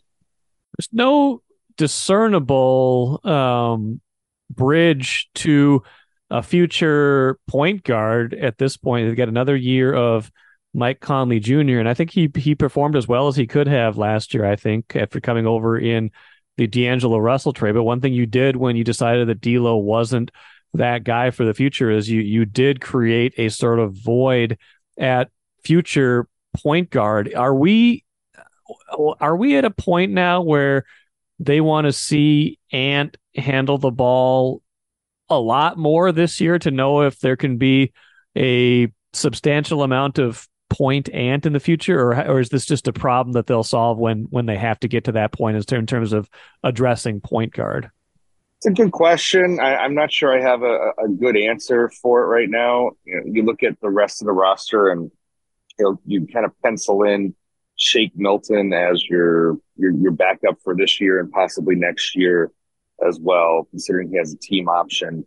There's 0.78 0.90
no 0.92 1.42
discernible 1.78 3.20
um, 3.24 4.02
bridge 4.50 5.30
to 5.36 5.84
a 6.30 6.42
future 6.42 7.38
point 7.48 7.84
guard 7.84 8.34
at 8.34 8.58
this 8.58 8.78
point. 8.78 9.08
They've 9.08 9.16
got 9.16 9.30
another 9.30 9.56
year 9.56 9.94
of 9.94 10.32
Mike 10.74 11.00
Conley 11.00 11.40
Jr. 11.40 11.80
And 11.80 11.88
I 11.88 11.94
think 11.94 12.12
he 12.12 12.30
he 12.36 12.56
performed 12.56 12.96
as 12.96 13.08
well 13.08 13.28
as 13.28 13.36
he 13.36 13.48
could 13.48 13.68
have 13.68 13.98
last 13.98 14.34
year, 14.34 14.46
I 14.46 14.56
think, 14.56 14.96
after 14.96 15.20
coming 15.20 15.48
over 15.48 15.78
in 15.78 16.12
the 16.58 16.68
D'Angelo 16.68 17.18
Russell 17.18 17.54
trade. 17.54 17.74
But 17.74 17.84
one 17.84 18.02
thing 18.02 18.14
you 18.14 18.26
did 18.26 18.56
when 18.56 18.76
you 18.76 18.84
decided 18.84 19.28
that 19.28 19.42
D'Lo 19.42 19.78
wasn't 19.78 20.32
that 20.74 21.04
guy 21.04 21.32
for 21.32 21.46
the 21.46 21.54
future 21.54 21.90
is 21.90 22.10
you 22.10 22.22
you 22.22 22.46
did 22.46 22.82
create 22.82 23.34
a 23.38 23.50
sort 23.50 23.80
of 23.80 23.94
void 23.94 24.58
at 24.98 25.30
future 25.64 26.28
point 26.56 26.90
guard. 26.90 27.34
Are 27.34 27.54
we 27.54 28.04
are 29.20 29.36
we 29.36 29.58
at 29.58 29.66
a 29.66 29.72
point 29.72 30.12
now 30.12 30.42
where 30.42 30.86
they 31.40 31.62
want 31.62 31.86
to 31.86 31.94
see 31.94 32.60
Ant 32.72 33.18
handle 33.36 33.78
the 33.78 33.92
ball 33.92 34.62
a 35.30 35.40
lot 35.40 35.78
more 35.78 36.12
this 36.12 36.40
year 36.40 36.60
to 36.60 36.72
know 36.72 37.02
if 37.02 37.20
there 37.20 37.36
can 37.36 37.58
be 37.58 37.92
a 38.38 38.92
substantial 39.14 39.84
amount 39.84 40.20
of 40.20 40.48
point 40.76 41.10
ant 41.10 41.46
in 41.46 41.54
the 41.54 41.60
future 41.60 42.00
or 42.00 42.28
or 42.28 42.40
is 42.40 42.50
this 42.50 42.66
just 42.66 42.88
a 42.88 42.94
problem 42.94 43.34
that 43.34 43.48
they'll 43.48 43.64
solve 43.64 43.98
when 43.98 44.28
when 44.30 44.46
they 44.46 44.58
have 44.58 44.80
to 44.80 44.88
get 44.88 45.06
to 45.06 45.12
that 45.12 45.32
point 45.32 45.56
in 45.56 45.86
terms 45.86 46.14
of 46.14 46.30
addressing 46.64 47.22
point 47.22 47.54
guard 47.54 47.90
it's 48.58 48.66
a 48.66 48.72
good 48.72 48.92
question 48.92 49.60
I, 49.60 49.86
am 49.86 49.96
not 49.96 50.12
sure 50.12 50.38
i 50.38 50.42
have 50.42 50.64
a, 50.64 50.92
a, 51.04 51.08
good 51.08 51.38
answer 51.38 51.90
for 52.02 52.24
it 52.24 52.28
right 52.28 52.50
now 52.50 52.92
you, 53.06 53.16
know, 53.16 53.24
you 53.26 53.44
look 53.44 53.64
at 53.64 53.80
the 53.80 53.90
rest 53.90 54.22
of 54.22 54.26
the 54.26 54.34
roster 54.34 54.90
and 54.90 55.12
you 56.06 56.28
kind 56.28 56.46
of 56.46 56.52
pencil 56.62 57.04
in 57.04 57.36
shake 57.78 58.12
milton 58.16 58.74
as 58.74 59.04
your 59.06 59.58
your 59.78 59.92
your 59.92 60.12
backup 60.12 60.58
for 60.64 60.76
this 60.76 61.00
year 61.00 61.20
and 61.20 61.32
possibly 61.32 61.76
next 61.76 62.16
year 62.16 62.52
as 63.06 63.20
well, 63.20 63.68
considering 63.70 64.10
he 64.10 64.18
has 64.18 64.34
a 64.34 64.38
team 64.38 64.70
option. 64.70 65.26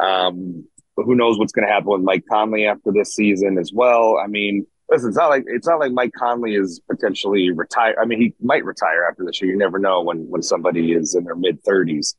Um, 0.00 0.66
but 0.96 1.04
who 1.04 1.14
knows 1.14 1.38
what's 1.38 1.52
going 1.52 1.66
to 1.66 1.72
happen 1.72 1.88
with 1.88 2.00
Mike 2.00 2.24
Conley 2.30 2.66
after 2.66 2.92
this 2.92 3.14
season 3.14 3.58
as 3.58 3.70
well? 3.72 4.18
I 4.22 4.26
mean, 4.26 4.66
listen, 4.90 5.08
it's 5.08 5.16
not 5.16 5.28
like 5.28 5.44
it's 5.46 5.66
not 5.66 5.80
like 5.80 5.92
Mike 5.92 6.12
Conley 6.16 6.54
is 6.54 6.80
potentially 6.88 7.50
retired. 7.50 7.96
I 8.00 8.04
mean, 8.04 8.20
he 8.20 8.34
might 8.40 8.64
retire 8.64 9.06
after 9.08 9.24
this 9.24 9.40
year. 9.40 9.50
You 9.50 9.58
never 9.58 9.78
know 9.78 10.02
when 10.02 10.28
when 10.28 10.42
somebody 10.42 10.92
is 10.92 11.14
in 11.14 11.24
their 11.24 11.36
mid 11.36 11.62
thirties. 11.62 12.16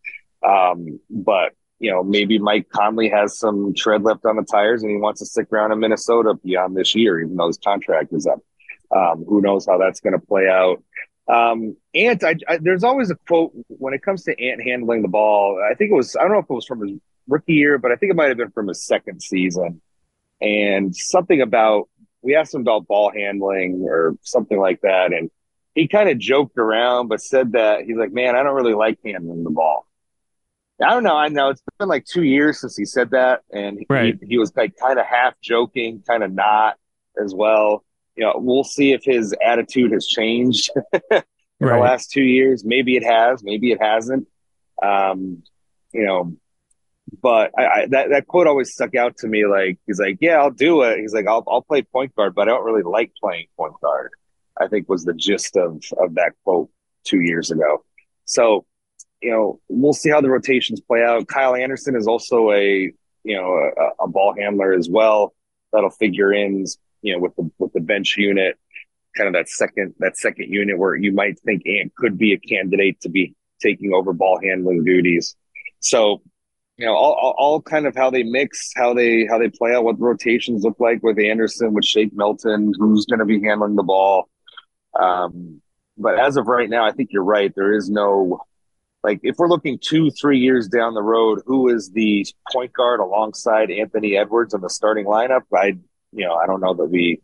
Um, 0.48 1.00
but 1.10 1.54
you 1.80 1.92
know, 1.92 2.04
maybe 2.04 2.40
Mike 2.40 2.70
Conley 2.70 3.10
has 3.10 3.38
some 3.38 3.74
tread 3.76 4.04
left 4.04 4.26
on 4.26 4.36
the 4.36 4.44
tires 4.44 4.82
and 4.82 4.92
he 4.92 4.98
wants 4.98 5.20
to 5.20 5.26
stick 5.26 5.48
around 5.52 5.72
in 5.72 5.80
Minnesota 5.80 6.34
beyond 6.34 6.76
this 6.76 6.96
year, 6.96 7.20
even 7.20 7.36
though 7.36 7.48
his 7.48 7.60
contract 7.60 8.14
is 8.14 8.26
up. 8.26 8.40
Um, 8.96 9.26
who 9.28 9.42
knows 9.42 9.66
how 9.66 9.78
that's 9.78 10.00
going 10.00 10.14
to 10.14 10.26
play 10.26 10.48
out? 10.48 10.82
Um, 11.28 11.76
Ant, 11.94 12.24
I, 12.24 12.36
I, 12.48 12.58
there's 12.58 12.84
always 12.84 13.12
a 13.12 13.16
quote 13.28 13.52
when 13.68 13.94
it 13.94 14.02
comes 14.02 14.24
to 14.24 14.42
Ant 14.42 14.64
handling 14.64 15.02
the 15.02 15.08
ball. 15.08 15.62
I 15.70 15.76
think 15.76 15.92
it 15.92 15.94
was, 15.94 16.16
I 16.16 16.22
don't 16.22 16.32
know 16.32 16.40
if 16.40 16.46
it 16.50 16.54
was 16.54 16.66
from 16.66 16.88
his 16.88 16.98
rookie 17.28 17.54
year, 17.54 17.78
but 17.78 17.92
I 17.92 17.96
think 17.96 18.12
it 18.12 18.16
might 18.16 18.30
have 18.30 18.38
been 18.38 18.52
from 18.52 18.70
his 18.70 18.84
second 18.84 19.22
season. 19.22 19.82
And 20.40 20.96
something 20.96 21.42
about, 21.42 21.90
we 22.28 22.36
asked 22.36 22.54
him 22.54 22.60
about 22.60 22.88
ball 22.88 23.10
handling 23.10 23.86
or 23.88 24.18
something 24.22 24.60
like 24.60 24.82
that. 24.82 25.14
And 25.14 25.32
he 25.76 25.88
kind 25.88 26.10
of 26.10 26.18
joked 26.18 26.58
around, 26.58 27.08
but 27.08 27.22
said 27.22 27.54
that 27.54 27.86
he's 27.86 27.96
like, 27.96 28.12
man, 28.12 28.36
I 28.36 28.44
don't 28.44 28.54
really 28.54 28.74
like 28.74 29.00
handling 29.04 29.46
the 29.46 29.50
ball. 29.50 29.88
I 30.84 30.90
don't 30.90 31.06
know. 31.06 31.16
I 31.16 31.30
know 31.30 31.52
it's 31.52 31.64
been 31.80 31.88
like 31.88 32.04
two 32.04 32.24
years 32.24 32.60
since 32.60 32.76
he 32.76 32.84
said 32.84 33.12
that, 33.12 33.44
and 33.50 33.80
right. 33.90 34.18
he, 34.20 34.28
he 34.28 34.38
was 34.38 34.54
like 34.58 34.76
kind 34.76 35.00
of 35.00 35.06
half 35.06 35.40
joking, 35.42 36.04
kind 36.06 36.22
of 36.22 36.34
not 36.34 36.76
as 37.18 37.34
well. 37.34 37.86
You 38.18 38.26
know, 38.26 38.34
we'll 38.36 38.66
see 38.66 38.92
if 38.92 39.06
his 39.06 39.34
attitude 39.42 39.94
has 39.94 40.06
changed 40.06 40.70
in 40.94 41.00
right. 41.12 41.24
the 41.60 41.78
last 41.78 42.12
two 42.12 42.24
years. 42.24 42.66
Maybe 42.66 42.98
it 42.98 43.06
has, 43.06 43.42
maybe 43.42 43.72
it 43.72 43.82
hasn't. 43.82 44.28
Um, 44.84 45.44
you 45.94 46.06
know, 46.06 46.36
but 47.22 47.52
I, 47.58 47.66
I, 47.66 47.88
that 47.90 48.10
that 48.10 48.28
quote 48.28 48.48
always 48.48 48.74
stuck 48.74 48.96
out 48.96 49.18
to 49.18 49.28
me. 49.28 49.46
Like 49.46 49.80
he's 49.88 50.00
like, 50.00 50.18
"Yeah, 50.20 50.38
I'll 50.38 50.52
do 50.52 50.82
it." 50.84 51.00
He's 51.00 51.14
like, 51.14 51.28
"I'll 51.28 51.44
I'll 51.48 51.62
play 51.62 51.82
point 51.82 52.16
guard, 52.16 52.36
but 52.36 52.48
I 52.48 52.52
don't 52.52 52.66
really 52.66 52.84
like 52.84 53.12
playing 53.22 53.48
point 53.56 53.74
guard." 53.82 54.12
I 54.60 54.68
think 54.68 54.90
was 54.90 55.06
the 55.06 55.14
gist 55.14 55.56
of 55.56 55.84
of 55.98 56.16
that 56.16 56.34
quote 56.44 56.70
two 57.04 57.22
years 57.22 57.52
ago. 57.52 57.84
So, 58.26 58.66
you 59.22 59.32
know, 59.32 59.60
we'll 59.70 59.94
see 59.94 60.10
how 60.10 60.22
the 60.22 60.30
rotations 60.30 60.82
play 60.82 61.04
out. 61.04 61.28
Kyle 61.28 61.56
Anderson 61.56 61.96
is 61.96 62.08
also 62.08 62.52
a 62.52 62.92
you 63.24 63.36
know 63.36 63.54
a, 63.54 64.04
a 64.04 64.08
ball 64.08 64.36
handler 64.38 64.74
as 64.74 64.90
well. 64.90 65.34
That'll 65.72 65.90
figure 65.90 66.34
in, 66.34 66.66
you 67.02 67.14
know, 67.14 67.20
with 67.20 67.36
the 67.36 67.50
with 67.58 67.74
the 67.74 67.80
bench 67.80 68.16
unit, 68.18 68.58
kind 69.16 69.28
of 69.28 69.34
that 69.34 69.50
second 69.50 69.96
that 70.00 70.18
second 70.18 70.52
unit 70.52 70.78
where 70.78 70.96
you 70.96 71.14
might 71.14 71.40
think 71.40 71.64
Ant 71.66 71.96
could 71.96 72.18
be 72.18 72.34
a 72.34 72.40
candidate 72.40 73.00
to 73.02 73.10
be 73.10 73.34
taking 73.62 73.94
over 73.94 74.14
ball 74.14 74.40
handling 74.44 74.84
duties. 74.84 75.36
So 75.80 76.22
you 76.78 76.86
know, 76.86 76.94
all, 76.94 77.18
all, 77.20 77.36
all, 77.38 77.62
kind 77.62 77.88
of 77.88 77.96
how 77.96 78.10
they 78.12 78.24
mix, 78.24 78.72
how 78.76 78.94
they 78.94 79.26
how 79.26 79.40
they 79.40 79.50
play 79.50 79.74
out, 79.74 79.84
what 79.84 80.00
rotations 80.00 80.64
look 80.64 80.80
like 80.80 81.02
with 81.02 81.18
Anderson, 81.20 81.74
with 81.74 81.86
Shake 81.86 82.14
Milton, 82.14 82.72
who's 82.78 83.06
going 83.06 83.20
to 83.20 83.26
be 83.26 83.42
handling 83.42 83.76
the 83.76 83.84
ball. 83.84 84.30
Um, 85.00 85.62
but 85.98 86.20
as 86.20 86.38
of 86.38 86.48
right 86.48 86.70
now, 86.70 86.86
I 86.86 86.92
think 86.92 87.10
you're 87.12 87.24
right. 87.24 87.52
There 87.56 87.74
is 87.74 87.90
no 87.90 88.42
like 89.04 89.20
if 89.24 89.38
we're 89.38 89.50
looking 89.50 89.80
two, 89.82 90.12
three 90.12 90.40
years 90.40 90.68
down 90.68 90.94
the 90.94 91.02
road, 91.02 91.42
who 91.46 91.70
is 91.70 91.90
the 91.92 92.26
point 92.52 92.74
guard 92.74 93.00
alongside 93.00 93.72
Anthony 93.72 94.16
Edwards 94.16 94.54
in 94.54 94.62
the 94.62 94.70
starting 94.70 95.06
lineup? 95.06 95.42
I 95.54 95.78
you 96.12 96.26
know 96.26 96.36
I 96.36 96.46
don't 96.46 96.62
know 96.62 96.76
that 96.76 96.86
we 96.86 97.22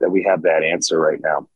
that 0.00 0.10
we 0.10 0.24
have 0.28 0.42
that 0.42 0.62
answer 0.62 0.98
right 0.98 1.20
now. 1.22 1.48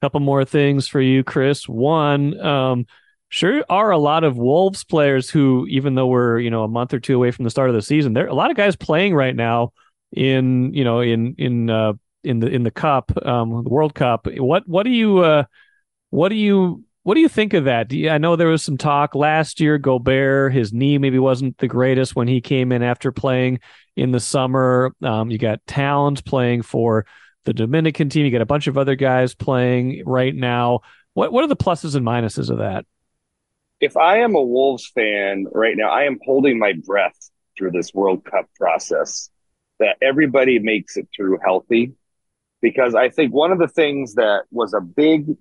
Couple 0.00 0.20
more 0.20 0.44
things 0.44 0.88
for 0.88 1.00
you, 1.00 1.22
Chris. 1.22 1.68
One. 1.68 2.38
Um, 2.40 2.86
sure 3.28 3.64
are 3.68 3.90
a 3.90 3.98
lot 3.98 4.24
of 4.24 4.36
Wolves 4.36 4.84
players 4.84 5.30
who, 5.30 5.66
even 5.68 5.94
though 5.94 6.06
we're 6.06 6.38
you 6.38 6.50
know 6.50 6.64
a 6.64 6.68
month 6.68 6.94
or 6.94 7.00
two 7.00 7.16
away 7.16 7.30
from 7.30 7.44
the 7.44 7.50
start 7.50 7.68
of 7.68 7.74
the 7.74 7.82
season, 7.82 8.12
there 8.12 8.24
are 8.24 8.28
a 8.28 8.34
lot 8.34 8.50
of 8.50 8.56
guys 8.56 8.76
playing 8.76 9.14
right 9.14 9.34
now 9.34 9.72
in 10.12 10.72
you 10.72 10.84
know 10.84 11.00
in 11.00 11.34
in 11.38 11.70
uh, 11.70 11.92
in 12.24 12.40
the 12.40 12.48
in 12.48 12.62
the 12.62 12.70
cup, 12.70 13.12
um, 13.24 13.64
the 13.64 13.70
World 13.70 13.94
Cup. 13.94 14.26
What 14.36 14.68
what 14.68 14.82
do 14.82 14.90
you 14.90 15.18
uh, 15.18 15.44
what 16.10 16.28
do 16.28 16.34
you 16.34 16.84
what 17.02 17.14
do 17.14 17.20
you 17.20 17.28
think 17.28 17.54
of 17.54 17.64
that? 17.64 17.92
You, 17.92 18.10
I 18.10 18.18
know 18.18 18.34
there 18.34 18.48
was 18.48 18.64
some 18.64 18.76
talk 18.76 19.14
last 19.14 19.60
year. 19.60 19.78
Gobert, 19.78 20.52
his 20.52 20.72
knee 20.72 20.98
maybe 20.98 21.20
wasn't 21.20 21.56
the 21.58 21.68
greatest 21.68 22.16
when 22.16 22.26
he 22.26 22.40
came 22.40 22.72
in 22.72 22.82
after 22.82 23.12
playing 23.12 23.60
in 23.94 24.10
the 24.10 24.18
summer. 24.18 24.92
Um, 25.02 25.30
you 25.30 25.38
got 25.38 25.64
Towns 25.66 26.20
playing 26.20 26.62
for 26.62 27.06
the 27.44 27.54
Dominican 27.54 28.08
team. 28.08 28.24
You 28.26 28.32
got 28.32 28.40
a 28.40 28.46
bunch 28.46 28.66
of 28.66 28.76
other 28.76 28.96
guys 28.96 29.34
playing 29.34 30.02
right 30.04 30.34
now. 30.34 30.80
What 31.14 31.32
what 31.32 31.44
are 31.44 31.48
the 31.48 31.56
pluses 31.56 31.94
and 31.94 32.04
minuses 32.04 32.50
of 32.50 32.58
that? 32.58 32.84
If 33.80 33.96
I 33.96 34.18
am 34.18 34.34
a 34.34 34.42
Wolves 34.42 34.90
fan 34.94 35.46
right 35.52 35.76
now, 35.76 35.90
I 35.90 36.04
am 36.04 36.18
holding 36.24 36.58
my 36.58 36.72
breath 36.72 37.16
through 37.56 37.72
this 37.72 37.92
World 37.92 38.24
Cup 38.24 38.46
process 38.58 39.30
that 39.78 39.96
everybody 40.00 40.58
makes 40.58 40.96
it 40.96 41.08
through 41.14 41.38
healthy. 41.44 41.92
Because 42.62 42.94
I 42.94 43.10
think 43.10 43.34
one 43.34 43.52
of 43.52 43.58
the 43.58 43.68
things 43.68 44.14
that 44.14 44.44
was 44.50 44.72
a 44.72 44.80
big 44.80 45.36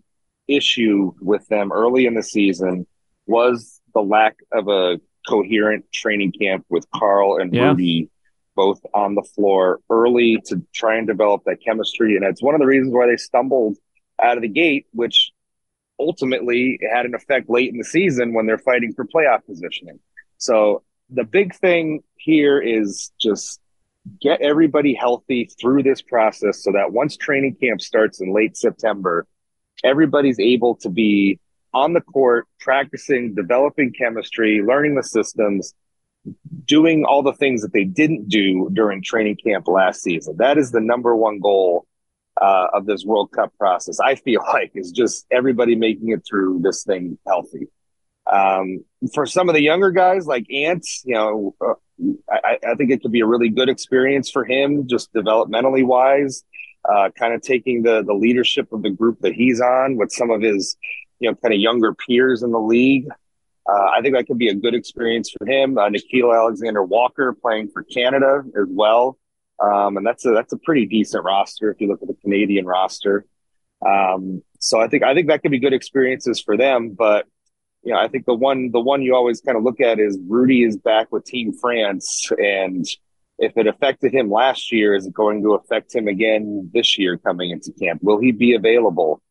issue 0.48 1.14
with 1.22 1.48
them 1.48 1.72
early 1.72 2.06
in 2.06 2.14
the 2.14 2.24
season 2.24 2.86
was 3.26 3.82
the 3.94 4.02
lack 4.02 4.36
of 4.52 4.68
a 4.68 5.00
coherent 5.28 5.86
training 5.92 6.34
camp 6.34 6.66
with 6.70 6.86
Karl 6.94 7.38
and 7.38 7.54
yeah. 7.54 7.70
Rudy 7.70 8.10
both 8.56 8.80
on 8.94 9.16
the 9.16 9.24
floor 9.24 9.80
early 9.90 10.42
to 10.46 10.62
try 10.74 10.98
and 10.98 11.08
develop 11.08 11.44
that 11.46 11.58
chemistry. 11.66 12.16
And 12.16 12.26
it's 12.26 12.42
one 12.42 12.56
of 12.56 12.62
the 12.62 12.68
reasons 12.68 12.94
why 12.94 13.08
they 13.08 13.18
stumbled 13.18 13.78
out 14.22 14.38
of 14.38 14.42
the 14.42 14.50
gate, 14.50 14.86
which 14.94 15.32
ultimately 16.00 16.78
it 16.80 16.90
had 16.94 17.06
an 17.06 17.16
effect 17.16 17.50
late 17.50 17.72
in 17.72 17.78
the 17.78 17.84
season 17.84 18.34
when 18.34 18.46
they're 18.46 18.58
fighting 18.58 18.94
for 18.94 19.06
playoff 19.06 19.46
positioning. 19.46 20.00
So 20.38 20.84
the 21.10 21.24
big 21.24 21.56
thing 21.56 22.04
here 22.16 22.60
is 22.60 23.12
just 23.20 23.60
get 24.22 24.42
everybody 24.42 24.94
healthy 24.94 25.50
through 25.60 25.84
this 25.84 26.02
process 26.02 26.64
so 26.64 26.72
that 26.72 26.92
once 26.92 27.18
training 27.18 27.56
camp 27.56 27.82
starts 27.82 28.22
in 28.22 28.34
late 28.34 28.56
September, 28.58 29.26
everybody's 29.84 30.40
able 30.40 30.76
to 30.76 30.90
be 30.90 31.40
on 31.74 31.94
the 31.94 32.02
court, 32.02 32.48
practicing, 32.60 33.34
developing 33.34 33.92
chemistry, 33.92 34.62
learning 34.62 34.96
the 34.96 35.04
systems, 35.04 35.74
doing 36.66 37.04
all 37.04 37.22
the 37.22 37.34
things 37.34 37.62
that 37.62 37.74
they 37.74 37.84
didn't 37.84 38.30
do 38.30 38.70
during 38.72 39.04
training 39.04 39.36
camp 39.36 39.68
last 39.68 40.02
season. 40.02 40.38
That 40.38 40.58
is 40.58 40.72
the 40.72 40.80
number 40.80 41.16
one 41.16 41.40
goal 41.40 41.86
uh, 42.42 42.68
of 42.74 42.86
this 42.86 43.06
World 43.06 43.32
Cup 43.32 43.54
process. 43.58 44.00
I 44.00 44.16
feel 44.16 44.42
like 44.54 44.72
is 44.76 44.92
just 44.92 45.26
everybody 45.32 45.76
making 45.76 46.10
it 46.10 46.24
through 46.28 46.62
this 46.64 46.84
thing 46.84 47.18
healthy. 47.28 47.68
Um, 48.32 48.84
for 49.14 49.26
some 49.26 49.50
of 49.50 49.56
the 49.56 49.62
younger 49.62 49.92
guys 49.92 50.26
like 50.26 50.48
Ants, 50.52 51.04
you 51.06 51.14
know, 51.14 51.56
uh, 51.62 51.74
I, 52.30 52.58
I, 52.68 52.76
think 52.76 52.90
it 52.90 53.04
could 53.04 53.12
be 53.12 53.20
a 53.20 53.26
really 53.26 53.50
good 53.50 53.70
experience 53.70 54.32
for 54.32 54.44
him, 54.44 54.88
just 54.88 55.14
developmentally 55.14 55.86
wise. 55.86 56.44
Uh, 56.88 57.10
kind 57.18 57.34
of 57.34 57.42
taking 57.42 57.82
the 57.82 58.04
the 58.04 58.14
leadership 58.14 58.72
of 58.72 58.84
the 58.84 58.90
group 58.90 59.20
that 59.22 59.34
he's 59.34 59.60
on 59.62 59.96
with 59.96 60.12
some 60.12 60.30
of 60.30 60.42
his, 60.42 60.78
you 61.20 61.30
know, 61.30 61.36
kind 61.36 61.54
of 61.54 61.60
younger 61.60 61.94
peers 61.94 62.44
in 62.44 62.52
the 62.52 62.60
league. 62.60 63.08
Uh, 63.68 63.90
I 63.96 64.02
think 64.02 64.16
that 64.16 64.28
could 64.28 64.38
be 64.38 64.50
a 64.50 64.56
good 64.56 64.76
experience 64.76 65.32
for 65.36 65.48
him. 65.48 65.78
Uh, 65.78 65.90
Nickeil 65.90 66.36
Alexander 66.36 66.84
Walker 66.84 67.34
playing 67.34 67.70
for 67.70 67.84
Canada 67.84 68.44
as 68.56 68.68
well. 68.70 69.18
Um, 69.60 69.98
and 69.98 70.06
that's 70.06 70.26
a 70.26 70.32
that's 70.32 70.54
a 70.54 70.58
pretty 70.58 70.86
decent 70.86 71.24
roster 71.24 71.72
if 71.72 71.80
you 71.80 71.88
look 71.88 72.02
at 72.02 72.08
the 72.08 72.16
Canadian 72.16 72.66
roster. 72.66 73.26
Um, 73.86 74.44
so 74.60 74.80
I 74.80 74.88
think 74.88 75.04
I 75.04 75.14
think 75.14 75.28
that 75.28 75.42
could 75.42 75.52
be 75.52 75.60
good 75.60 75.74
experiences 75.74 76.42
for 76.42 76.58
them. 76.58 76.90
But 76.90 77.26
you 77.84 77.94
know, 77.94 78.00
I 78.00 78.08
think 78.08 78.26
the 78.26 78.34
one 78.34 78.72
the 78.72 78.82
one 78.82 79.02
you 79.02 79.16
always 79.16 79.42
kind 79.42 79.58
of 79.58 79.64
look 79.64 79.80
at 79.80 80.00
is 80.00 80.18
Rudy 80.28 80.64
is 80.64 80.76
back 80.76 81.12
with 81.12 81.24
Team 81.26 81.54
France, 81.54 82.30
and 82.38 82.86
if 83.38 83.56
it 83.58 83.68
affected 83.68 84.14
him 84.14 84.30
last 84.30 84.72
year, 84.72 84.96
is 84.96 85.06
it 85.06 85.14
going 85.14 85.44
to 85.44 85.54
affect 85.54 85.94
him 85.94 86.08
again 86.08 86.70
this 86.74 86.98
year 86.98 87.18
coming 87.18 87.52
into 87.52 87.72
camp? 87.74 88.02
Will 88.04 88.20
he 88.20 88.32
be 88.32 88.56
available? 88.56 89.22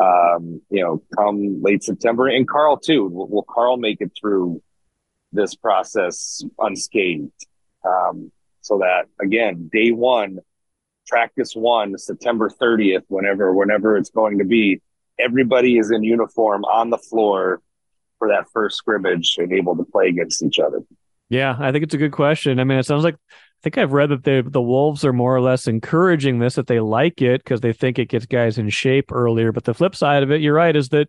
Um, 0.00 0.60
you 0.70 0.82
know, 0.82 1.02
come 1.16 1.62
late 1.62 1.82
September, 1.82 2.28
and 2.28 2.48
Karl 2.48 2.76
too. 2.78 3.08
Will, 3.08 3.28
will 3.28 3.46
Karl 3.48 3.76
make 3.76 4.00
it 4.00 4.12
through 4.18 4.62
this 5.32 5.54
process 5.54 6.42
unscathed? 6.58 7.32
Um, 7.84 8.30
so 8.62 8.78
that 8.78 9.06
again, 9.20 9.68
day 9.72 9.90
one, 9.90 10.38
practice 11.06 11.52
one, 11.54 11.98
September 11.98 12.48
30th, 12.48 13.02
whenever, 13.08 13.52
whenever 13.52 13.96
it's 13.96 14.10
going 14.10 14.38
to 14.38 14.44
be, 14.44 14.80
everybody 15.18 15.78
is 15.78 15.90
in 15.90 16.02
uniform 16.02 16.64
on 16.64 16.90
the 16.90 16.98
floor 16.98 17.60
for 18.18 18.28
that 18.28 18.46
first 18.52 18.76
scrimmage 18.76 19.36
and 19.38 19.52
able 19.52 19.76
to 19.76 19.84
play 19.84 20.08
against 20.08 20.42
each 20.42 20.58
other. 20.58 20.80
Yeah, 21.28 21.56
I 21.58 21.72
think 21.72 21.84
it's 21.84 21.94
a 21.94 21.98
good 21.98 22.12
question. 22.12 22.60
I 22.60 22.64
mean, 22.64 22.78
it 22.78 22.86
sounds 22.86 23.04
like 23.04 23.14
I 23.14 23.62
think 23.62 23.78
I've 23.78 23.92
read 23.92 24.10
that 24.10 24.24
the 24.24 24.44
the 24.46 24.60
Wolves 24.60 25.04
are 25.04 25.12
more 25.12 25.34
or 25.34 25.40
less 25.40 25.66
encouraging 25.66 26.38
this 26.38 26.56
that 26.56 26.66
they 26.66 26.80
like 26.80 27.22
it 27.22 27.42
because 27.42 27.60
they 27.60 27.72
think 27.72 27.98
it 27.98 28.08
gets 28.08 28.26
guys 28.26 28.58
in 28.58 28.68
shape 28.68 29.10
earlier. 29.12 29.52
But 29.52 29.64
the 29.64 29.74
flip 29.74 29.96
side 29.96 30.22
of 30.22 30.30
it, 30.30 30.40
you're 30.40 30.54
right, 30.54 30.74
is 30.74 30.90
that 30.90 31.08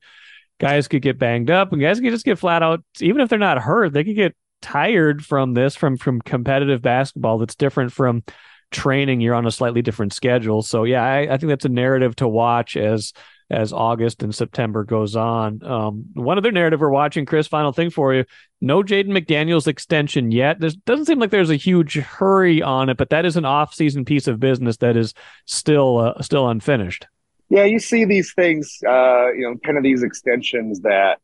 guys 0.60 0.88
could 0.88 1.02
get 1.02 1.20
banged 1.20 1.50
up 1.50 1.72
and 1.72 1.82
guys 1.82 2.00
could 2.00 2.12
just 2.12 2.26
get 2.26 2.39
flat 2.39 2.63
out, 2.63 2.84
even 3.00 3.22
if 3.22 3.30
they're 3.30 3.39
not 3.39 3.62
hurt, 3.62 3.92
they 3.92 4.04
could 4.04 4.16
get 4.16 4.36
tired 4.63 5.23
from 5.23 5.54
this 5.54 5.76
from 5.76 5.97
from 5.97 6.21
competitive 6.21 6.82
basketball 6.82 7.38
that's 7.38 7.54
different 7.54 7.91
from 7.91 8.23
training. 8.71 9.21
You're 9.21 9.36
on 9.36 9.45
a 9.45 9.52
slightly 9.52 9.84
different 9.84 10.13
schedule. 10.13 10.63
So 10.63 10.86
yeah 10.86 11.04
I, 11.04 11.34
I 11.34 11.38
think 11.38 11.49
that's 11.49 11.65
a 11.65 11.69
narrative 11.69 12.15
to 12.15 12.28
watch 12.28 12.76
as 12.76 13.13
as 13.49 13.73
august 13.73 14.23
and 14.23 14.34
september 14.34 14.86
goes 14.86 15.17
on. 15.17 15.62
Um, 15.63 16.06
one 16.13 16.38
other 16.38 16.52
narrative 16.52 16.80
we're 16.80 16.89
watching 16.89 17.26
chris 17.26 17.45
final 17.45 17.73
thing 17.73 17.89
for 17.89 18.13
you. 18.13 18.23
No 18.62 18.82
jaden 18.82 19.10
mcdaniels 19.10 19.67
extension 19.67 20.32
yet. 20.32 20.62
There 20.62 20.71
doesn't 20.86 21.06
seem 21.06 21.19
like 21.19 21.30
there's 21.30 21.52
a 21.52 21.58
huge 21.58 21.97
hurry 21.97 22.62
on 22.62 22.88
it 22.88 22.95
but 22.95 23.10
that 23.10 23.26
is 23.26 23.36
an 23.36 23.45
off-season 23.45 24.06
piece 24.06 24.28
of 24.28 24.39
business 24.39 24.78
that 24.78 24.95
is 24.95 25.13
still 25.45 25.99
uh, 25.99 26.21
still 26.21 26.47
unfinished. 26.47 27.06
Yeah 27.49 27.65
you 27.65 27.80
see 27.80 28.06
these 28.06 28.34
things 28.34 28.80
uh, 28.88 29.32
you 29.34 29.41
know 29.41 29.58
kind 29.65 29.78
of 29.78 29.84
these 29.84 30.04
extensions 30.04 30.80
that 30.80 31.19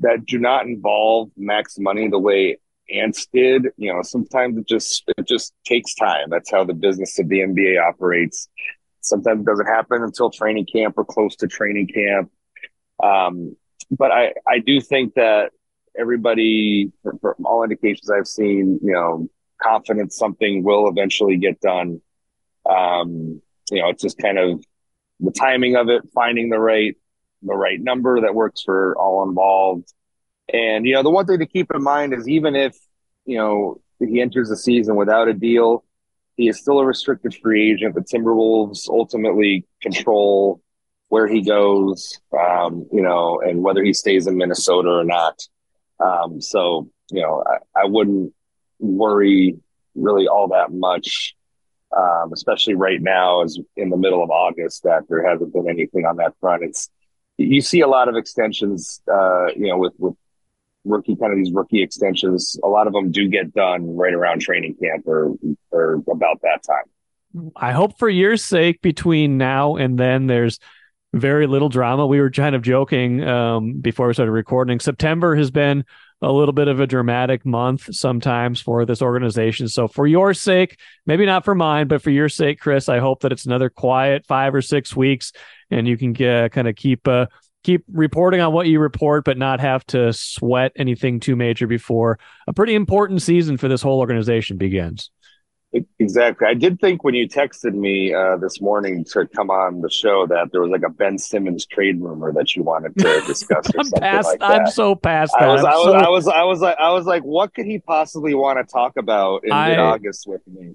that 0.00 0.26
do 0.26 0.38
not 0.38 0.66
involve 0.66 1.30
max 1.36 1.78
money 1.78 2.08
the 2.08 2.18
way 2.18 2.58
Ants 2.92 3.26
did. 3.32 3.68
You 3.76 3.92
know, 3.92 4.02
sometimes 4.02 4.58
it 4.58 4.66
just 4.68 5.04
it 5.16 5.26
just 5.26 5.54
takes 5.64 5.94
time. 5.94 6.28
That's 6.30 6.50
how 6.50 6.64
the 6.64 6.74
business 6.74 7.18
of 7.18 7.28
the 7.28 7.40
NBA 7.40 7.80
operates. 7.80 8.48
Sometimes 9.00 9.40
it 9.40 9.46
doesn't 9.46 9.66
happen 9.66 10.02
until 10.02 10.30
training 10.30 10.66
camp 10.72 10.96
or 10.98 11.04
close 11.04 11.36
to 11.36 11.46
training 11.46 11.88
camp. 11.88 12.30
Um, 13.02 13.56
but 13.90 14.10
I 14.10 14.34
I 14.48 14.58
do 14.58 14.80
think 14.80 15.14
that 15.14 15.52
everybody, 15.98 16.92
from 17.02 17.34
all 17.44 17.62
indications 17.62 18.10
I've 18.10 18.26
seen, 18.26 18.78
you 18.82 18.92
know, 18.92 19.28
confident 19.62 20.12
something 20.12 20.62
will 20.62 20.88
eventually 20.88 21.36
get 21.36 21.60
done. 21.60 22.00
Um, 22.68 23.42
you 23.70 23.80
know, 23.82 23.88
it's 23.88 24.02
just 24.02 24.18
kind 24.18 24.38
of 24.38 24.64
the 25.20 25.30
timing 25.30 25.76
of 25.76 25.88
it, 25.88 26.02
finding 26.14 26.48
the 26.48 26.58
right 26.58 26.96
the 27.42 27.54
right 27.54 27.80
number 27.80 28.20
that 28.20 28.34
works 28.34 28.62
for 28.62 28.96
all 28.96 29.28
involved. 29.28 29.92
And 30.52 30.86
you 30.86 30.94
know, 30.94 31.02
the 31.02 31.10
one 31.10 31.26
thing 31.26 31.38
to 31.38 31.46
keep 31.46 31.70
in 31.74 31.82
mind 31.82 32.12
is 32.14 32.28
even 32.28 32.56
if 32.56 32.76
you 33.24 33.38
know 33.38 33.80
he 33.98 34.20
enters 34.20 34.48
the 34.48 34.56
season 34.56 34.96
without 34.96 35.28
a 35.28 35.34
deal, 35.34 35.84
he 36.36 36.48
is 36.48 36.58
still 36.58 36.78
a 36.78 36.86
restricted 36.86 37.34
free 37.34 37.70
agent. 37.70 37.94
The 37.94 38.00
Timberwolves 38.00 38.88
ultimately 38.88 39.66
control 39.82 40.62
where 41.10 41.26
he 41.26 41.42
goes, 41.42 42.18
um, 42.32 42.86
you 42.92 43.02
know, 43.02 43.40
and 43.40 43.62
whether 43.62 43.82
he 43.82 43.92
stays 43.92 44.26
in 44.26 44.36
Minnesota 44.36 44.88
or 44.88 45.04
not. 45.04 45.40
Um, 45.98 46.40
so, 46.40 46.88
you 47.10 47.20
know, 47.20 47.44
I, 47.46 47.82
I, 47.82 47.84
wouldn't 47.86 48.32
worry 48.78 49.56
really 49.94 50.28
all 50.28 50.48
that 50.48 50.72
much, 50.72 51.34
um, 51.94 52.32
especially 52.32 52.74
right 52.74 53.02
now, 53.02 53.42
as 53.42 53.58
in 53.76 53.90
the 53.90 53.96
middle 53.96 54.22
of 54.22 54.30
August, 54.30 54.84
that 54.84 55.02
there 55.08 55.28
hasn't 55.28 55.52
been 55.52 55.68
anything 55.68 56.06
on 56.06 56.16
that 56.16 56.34
front. 56.40 56.62
It's 56.62 56.88
you 57.44 57.60
see 57.60 57.80
a 57.80 57.88
lot 57.88 58.08
of 58.08 58.16
extensions, 58.16 59.00
uh, 59.12 59.46
you 59.56 59.68
know, 59.68 59.78
with 59.78 59.94
with 59.98 60.14
rookie 60.84 61.16
kind 61.16 61.32
of 61.32 61.38
these 61.38 61.52
rookie 61.52 61.82
extensions. 61.82 62.58
A 62.64 62.68
lot 62.68 62.86
of 62.86 62.92
them 62.92 63.10
do 63.10 63.28
get 63.28 63.52
done 63.52 63.96
right 63.96 64.14
around 64.14 64.40
training 64.40 64.76
camp 64.82 65.06
or 65.06 65.34
or 65.70 65.94
about 66.10 66.40
that 66.42 66.62
time. 66.66 67.52
I 67.54 67.72
hope 67.72 67.98
for 67.98 68.08
your 68.08 68.36
sake, 68.36 68.82
between 68.82 69.38
now 69.38 69.76
and 69.76 69.98
then, 69.98 70.26
there's 70.26 70.58
very 71.12 71.46
little 71.46 71.68
drama. 71.68 72.06
We 72.06 72.20
were 72.20 72.30
kind 72.30 72.54
of 72.54 72.62
joking 72.62 73.22
um, 73.22 73.74
before 73.80 74.08
we 74.08 74.14
started 74.14 74.32
recording. 74.32 74.80
September 74.80 75.36
has 75.36 75.50
been 75.50 75.84
a 76.22 76.30
little 76.30 76.52
bit 76.52 76.68
of 76.68 76.80
a 76.80 76.86
dramatic 76.86 77.46
month 77.46 77.94
sometimes 77.94 78.60
for 78.60 78.84
this 78.84 79.02
organization. 79.02 79.68
So, 79.68 79.88
for 79.88 80.06
your 80.06 80.34
sake, 80.34 80.78
maybe 81.06 81.26
not 81.26 81.44
for 81.44 81.54
mine, 81.54 81.88
but 81.88 82.02
for 82.02 82.10
your 82.10 82.28
sake, 82.28 82.60
Chris, 82.60 82.88
I 82.88 82.98
hope 82.98 83.20
that 83.20 83.32
it's 83.32 83.46
another 83.46 83.70
quiet 83.70 84.26
five 84.26 84.54
or 84.54 84.62
six 84.62 84.94
weeks 84.94 85.32
and 85.70 85.86
you 85.88 85.96
can 85.96 86.12
get, 86.12 86.52
kind 86.52 86.68
of 86.68 86.76
keep 86.76 87.06
uh, 87.08 87.26
keep 87.62 87.84
reporting 87.92 88.40
on 88.40 88.52
what 88.52 88.66
you 88.66 88.80
report, 88.80 89.24
but 89.24 89.38
not 89.38 89.60
have 89.60 89.84
to 89.86 90.12
sweat 90.12 90.72
anything 90.76 91.20
too 91.20 91.36
major 91.36 91.66
before 91.66 92.18
a 92.46 92.52
pretty 92.52 92.74
important 92.74 93.22
season 93.22 93.56
for 93.56 93.68
this 93.68 93.82
whole 93.82 94.00
organization 94.00 94.56
begins. 94.56 95.10
Exactly. 96.00 96.48
I 96.48 96.54
did 96.54 96.80
think 96.80 97.04
when 97.04 97.14
you 97.14 97.28
texted 97.28 97.74
me 97.74 98.12
uh, 98.12 98.36
this 98.38 98.60
morning 98.60 99.04
to 99.12 99.26
come 99.28 99.50
on 99.50 99.80
the 99.80 99.90
show 99.90 100.26
that 100.26 100.50
there 100.50 100.62
was 100.62 100.70
like 100.70 100.82
a 100.82 100.88
Ben 100.88 101.16
Simmons 101.16 101.64
trade 101.64 102.00
rumor 102.00 102.32
that 102.32 102.56
you 102.56 102.64
wanted 102.64 102.96
to 102.98 103.20
discuss. 103.26 103.70
I'm 103.78 103.90
past. 104.00 104.26
Like 104.26 104.38
I'm 104.42 104.66
so 104.66 104.96
past 104.96 105.32
that. 105.38 105.48
I 105.48 105.52
was, 105.52 105.64
I 105.64 105.74
was, 105.74 105.84
so... 105.84 105.92
I 105.92 106.08
was, 106.08 106.28
I 106.28 106.42
was, 106.42 106.60
like, 106.60 106.76
I 106.78 106.90
was 106.90 107.06
like, 107.06 107.22
what 107.22 107.54
could 107.54 107.66
he 107.66 107.78
possibly 107.78 108.34
want 108.34 108.58
to 108.58 108.72
talk 108.72 108.96
about 108.96 109.44
in 109.44 109.52
I... 109.52 109.70
mid-August 109.70 110.26
with 110.26 110.42
me? 110.48 110.74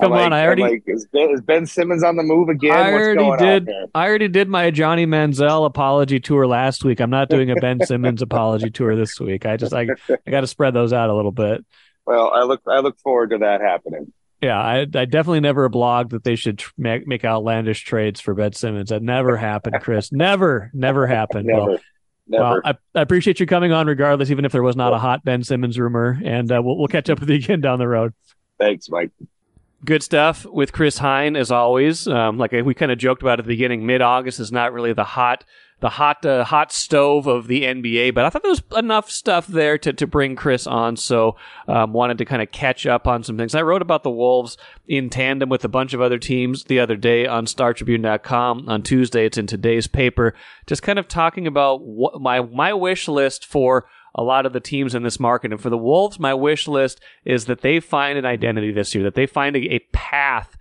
Come 0.00 0.12
like, 0.12 0.26
on, 0.26 0.32
I 0.32 0.46
already 0.46 0.62
like, 0.62 0.84
is 0.86 1.08
ben, 1.12 1.30
is 1.30 1.40
ben, 1.40 1.66
Simmons 1.66 2.04
on 2.04 2.14
the 2.14 2.22
move 2.22 2.48
again? 2.48 2.76
I 2.76 2.92
already 2.92 3.36
did. 3.36 3.68
I 3.96 4.06
already 4.06 4.28
did 4.28 4.48
my 4.48 4.70
Johnny 4.70 5.06
Manziel 5.06 5.66
apology 5.66 6.20
tour 6.20 6.46
last 6.46 6.84
week. 6.84 7.00
I'm 7.00 7.10
not 7.10 7.28
doing 7.28 7.50
a 7.50 7.56
Ben 7.56 7.84
Simmons 7.84 8.22
apology 8.22 8.70
tour 8.70 8.94
this 8.94 9.18
week. 9.18 9.44
I 9.44 9.56
just 9.56 9.74
I 9.74 9.88
I 10.08 10.30
got 10.30 10.42
to 10.42 10.46
spread 10.46 10.72
those 10.72 10.92
out 10.92 11.10
a 11.10 11.14
little 11.14 11.32
bit. 11.32 11.66
Well, 12.06 12.30
I 12.32 12.44
look 12.44 12.62
I 12.68 12.78
look 12.78 12.96
forward 13.00 13.30
to 13.30 13.38
that 13.38 13.60
happening. 13.60 14.12
Yeah, 14.40 14.58
I, 14.58 14.80
I 14.80 15.04
definitely 15.04 15.40
never 15.40 15.68
blogged 15.68 16.10
that 16.10 16.22
they 16.22 16.36
should 16.36 16.58
tr- 16.58 16.70
make, 16.78 17.06
make 17.08 17.24
outlandish 17.24 17.82
trades 17.82 18.20
for 18.20 18.34
Ben 18.34 18.52
Simmons. 18.52 18.90
That 18.90 19.02
never 19.02 19.36
happened, 19.36 19.80
Chris. 19.80 20.12
never, 20.12 20.70
never 20.72 21.06
happened. 21.06 21.46
never. 21.46 21.66
Well, 21.66 21.78
Never. 22.28 22.44
Well, 22.44 22.60
I, 22.62 22.74
I, 22.94 23.00
appreciate 23.00 23.40
you 23.40 23.46
coming 23.46 23.72
on 23.72 23.86
regardless, 23.86 24.30
even 24.30 24.44
if 24.44 24.52
there 24.52 24.62
was 24.62 24.76
not 24.76 24.92
a 24.92 24.98
hot 24.98 25.24
Ben 25.24 25.42
Simmons 25.42 25.78
rumor. 25.78 26.20
And 26.22 26.52
uh, 26.52 26.60
we'll, 26.62 26.76
we'll 26.76 26.88
catch 26.88 27.08
up 27.08 27.20
with 27.20 27.30
you 27.30 27.36
again 27.36 27.62
down 27.62 27.78
the 27.78 27.88
road. 27.88 28.12
Thanks, 28.58 28.90
Mike. 28.90 29.10
Good 29.84 30.02
stuff 30.02 30.44
with 30.44 30.72
Chris 30.72 30.98
Hine 30.98 31.36
as 31.36 31.50
always. 31.50 32.06
Um, 32.06 32.36
like 32.36 32.52
we 32.52 32.74
kind 32.74 32.92
of 32.92 32.98
joked 32.98 33.22
about 33.22 33.38
at 33.38 33.44
the 33.44 33.48
beginning, 33.48 33.86
mid 33.86 34.02
August 34.02 34.40
is 34.40 34.52
not 34.52 34.72
really 34.72 34.92
the 34.92 35.04
hot 35.04 35.44
the 35.80 35.90
hot 35.90 36.24
uh, 36.26 36.44
hot 36.44 36.72
stove 36.72 37.26
of 37.26 37.46
the 37.46 37.62
NBA, 37.62 38.14
but 38.14 38.24
I 38.24 38.30
thought 38.30 38.42
there 38.42 38.50
was 38.50 38.62
enough 38.76 39.10
stuff 39.10 39.46
there 39.46 39.78
to, 39.78 39.92
to 39.92 40.06
bring 40.06 40.34
Chris 40.34 40.66
on, 40.66 40.96
so 40.96 41.36
um, 41.68 41.92
wanted 41.92 42.18
to 42.18 42.24
kind 42.24 42.42
of 42.42 42.50
catch 42.50 42.86
up 42.86 43.06
on 43.06 43.22
some 43.22 43.36
things. 43.36 43.54
I 43.54 43.62
wrote 43.62 43.82
about 43.82 44.02
the 44.02 44.10
Wolves 44.10 44.56
in 44.88 45.08
tandem 45.08 45.48
with 45.48 45.64
a 45.64 45.68
bunch 45.68 45.94
of 45.94 46.00
other 46.00 46.18
teams 46.18 46.64
the 46.64 46.80
other 46.80 46.96
day 46.96 47.26
on 47.26 47.46
StarTribune.com 47.46 48.68
on 48.68 48.82
Tuesday. 48.82 49.26
It's 49.26 49.38
in 49.38 49.46
today's 49.46 49.86
paper, 49.86 50.34
just 50.66 50.82
kind 50.82 50.98
of 50.98 51.06
talking 51.06 51.46
about 51.46 51.82
what 51.82 52.20
my 52.20 52.40
my 52.40 52.72
wish 52.72 53.06
list 53.06 53.46
for 53.46 53.86
a 54.14 54.22
lot 54.22 54.46
of 54.46 54.52
the 54.52 54.60
teams 54.60 54.96
in 54.96 55.04
this 55.04 55.20
market. 55.20 55.52
And 55.52 55.60
for 55.60 55.70
the 55.70 55.78
Wolves, 55.78 56.18
my 56.18 56.34
wish 56.34 56.66
list 56.66 57.00
is 57.24 57.44
that 57.44 57.60
they 57.60 57.78
find 57.78 58.18
an 58.18 58.24
identity 58.24 58.72
this 58.72 58.94
year, 58.94 59.04
that 59.04 59.14
they 59.14 59.26
find 59.26 59.54
a, 59.54 59.74
a 59.74 59.78
path 59.92 60.56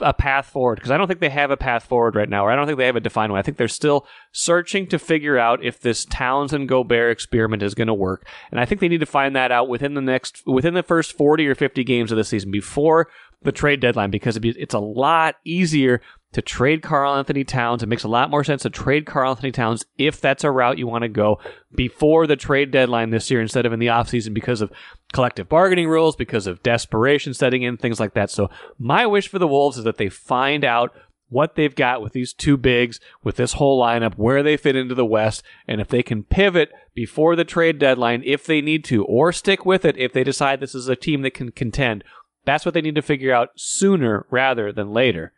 a 0.00 0.12
path 0.12 0.46
forward 0.46 0.76
because 0.76 0.90
I 0.90 0.96
don't 0.96 1.06
think 1.06 1.20
they 1.20 1.28
have 1.28 1.50
a 1.50 1.56
path 1.56 1.84
forward 1.84 2.14
right 2.14 2.28
now, 2.28 2.44
or 2.44 2.50
I 2.50 2.56
don't 2.56 2.66
think 2.66 2.78
they 2.78 2.86
have 2.86 2.96
a 2.96 3.00
defined 3.00 3.32
one. 3.32 3.38
I 3.38 3.42
think 3.42 3.56
they're 3.56 3.68
still 3.68 4.06
searching 4.32 4.86
to 4.88 4.98
figure 4.98 5.38
out 5.38 5.64
if 5.64 5.80
this 5.80 6.04
Towns 6.04 6.52
and 6.52 6.68
Gobert 6.68 7.12
experiment 7.12 7.62
is 7.62 7.74
going 7.74 7.88
to 7.88 7.94
work, 7.94 8.26
and 8.50 8.60
I 8.60 8.64
think 8.64 8.80
they 8.80 8.88
need 8.88 9.00
to 9.00 9.06
find 9.06 9.34
that 9.36 9.52
out 9.52 9.68
within 9.68 9.94
the 9.94 10.00
next 10.00 10.42
within 10.46 10.74
the 10.74 10.82
first 10.82 11.16
forty 11.16 11.46
or 11.46 11.54
fifty 11.54 11.84
games 11.84 12.10
of 12.10 12.16
the 12.16 12.24
season 12.24 12.50
before 12.50 13.08
the 13.44 13.52
trade 13.52 13.80
deadline 13.80 14.10
because 14.10 14.38
it's 14.42 14.74
a 14.74 14.78
lot 14.78 15.36
easier 15.44 16.00
to 16.32 16.40
trade 16.40 16.82
Karl-Anthony 16.82 17.44
Towns. 17.44 17.82
It 17.82 17.88
makes 17.88 18.04
a 18.04 18.08
lot 18.08 18.30
more 18.30 18.42
sense 18.42 18.62
to 18.62 18.70
trade 18.70 19.04
Karl-Anthony 19.04 19.52
Towns 19.52 19.84
if 19.98 20.20
that's 20.20 20.44
a 20.44 20.50
route 20.50 20.78
you 20.78 20.86
want 20.86 21.02
to 21.02 21.08
go 21.08 21.38
before 21.74 22.26
the 22.26 22.36
trade 22.36 22.70
deadline 22.70 23.10
this 23.10 23.30
year 23.30 23.40
instead 23.40 23.66
of 23.66 23.72
in 23.72 23.80
the 23.80 23.88
offseason 23.88 24.32
because 24.32 24.60
of 24.62 24.72
collective 25.12 25.48
bargaining 25.48 25.88
rules, 25.88 26.16
because 26.16 26.46
of 26.46 26.62
desperation 26.62 27.34
setting 27.34 27.62
in, 27.62 27.76
things 27.76 28.00
like 28.00 28.14
that. 28.14 28.30
So 28.30 28.48
my 28.78 29.06
wish 29.06 29.28
for 29.28 29.38
the 29.38 29.48
Wolves 29.48 29.78
is 29.78 29.84
that 29.84 29.98
they 29.98 30.08
find 30.08 30.64
out 30.64 30.94
what 31.28 31.54
they've 31.54 31.74
got 31.74 32.02
with 32.02 32.12
these 32.12 32.34
two 32.34 32.58
bigs, 32.58 33.00
with 33.24 33.36
this 33.36 33.54
whole 33.54 33.80
lineup, 33.80 34.14
where 34.16 34.42
they 34.42 34.56
fit 34.56 34.76
into 34.76 34.94
the 34.94 35.04
West, 35.04 35.42
and 35.66 35.80
if 35.80 35.88
they 35.88 36.02
can 36.02 36.22
pivot 36.22 36.70
before 36.94 37.36
the 37.36 37.44
trade 37.44 37.78
deadline 37.78 38.22
if 38.24 38.44
they 38.44 38.60
need 38.60 38.84
to, 38.84 39.02
or 39.04 39.32
stick 39.32 39.64
with 39.64 39.84
it 39.86 39.96
if 39.96 40.12
they 40.12 40.24
decide 40.24 40.60
this 40.60 40.74
is 40.74 40.88
a 40.88 40.96
team 40.96 41.22
that 41.22 41.32
can 41.32 41.50
contend. 41.50 42.04
That's 42.44 42.64
what 42.64 42.74
they 42.74 42.80
need 42.80 42.94
to 42.96 43.02
figure 43.02 43.32
out 43.32 43.50
sooner 43.56 44.26
rather 44.30 44.72
than 44.72 44.92
later. 44.92 45.32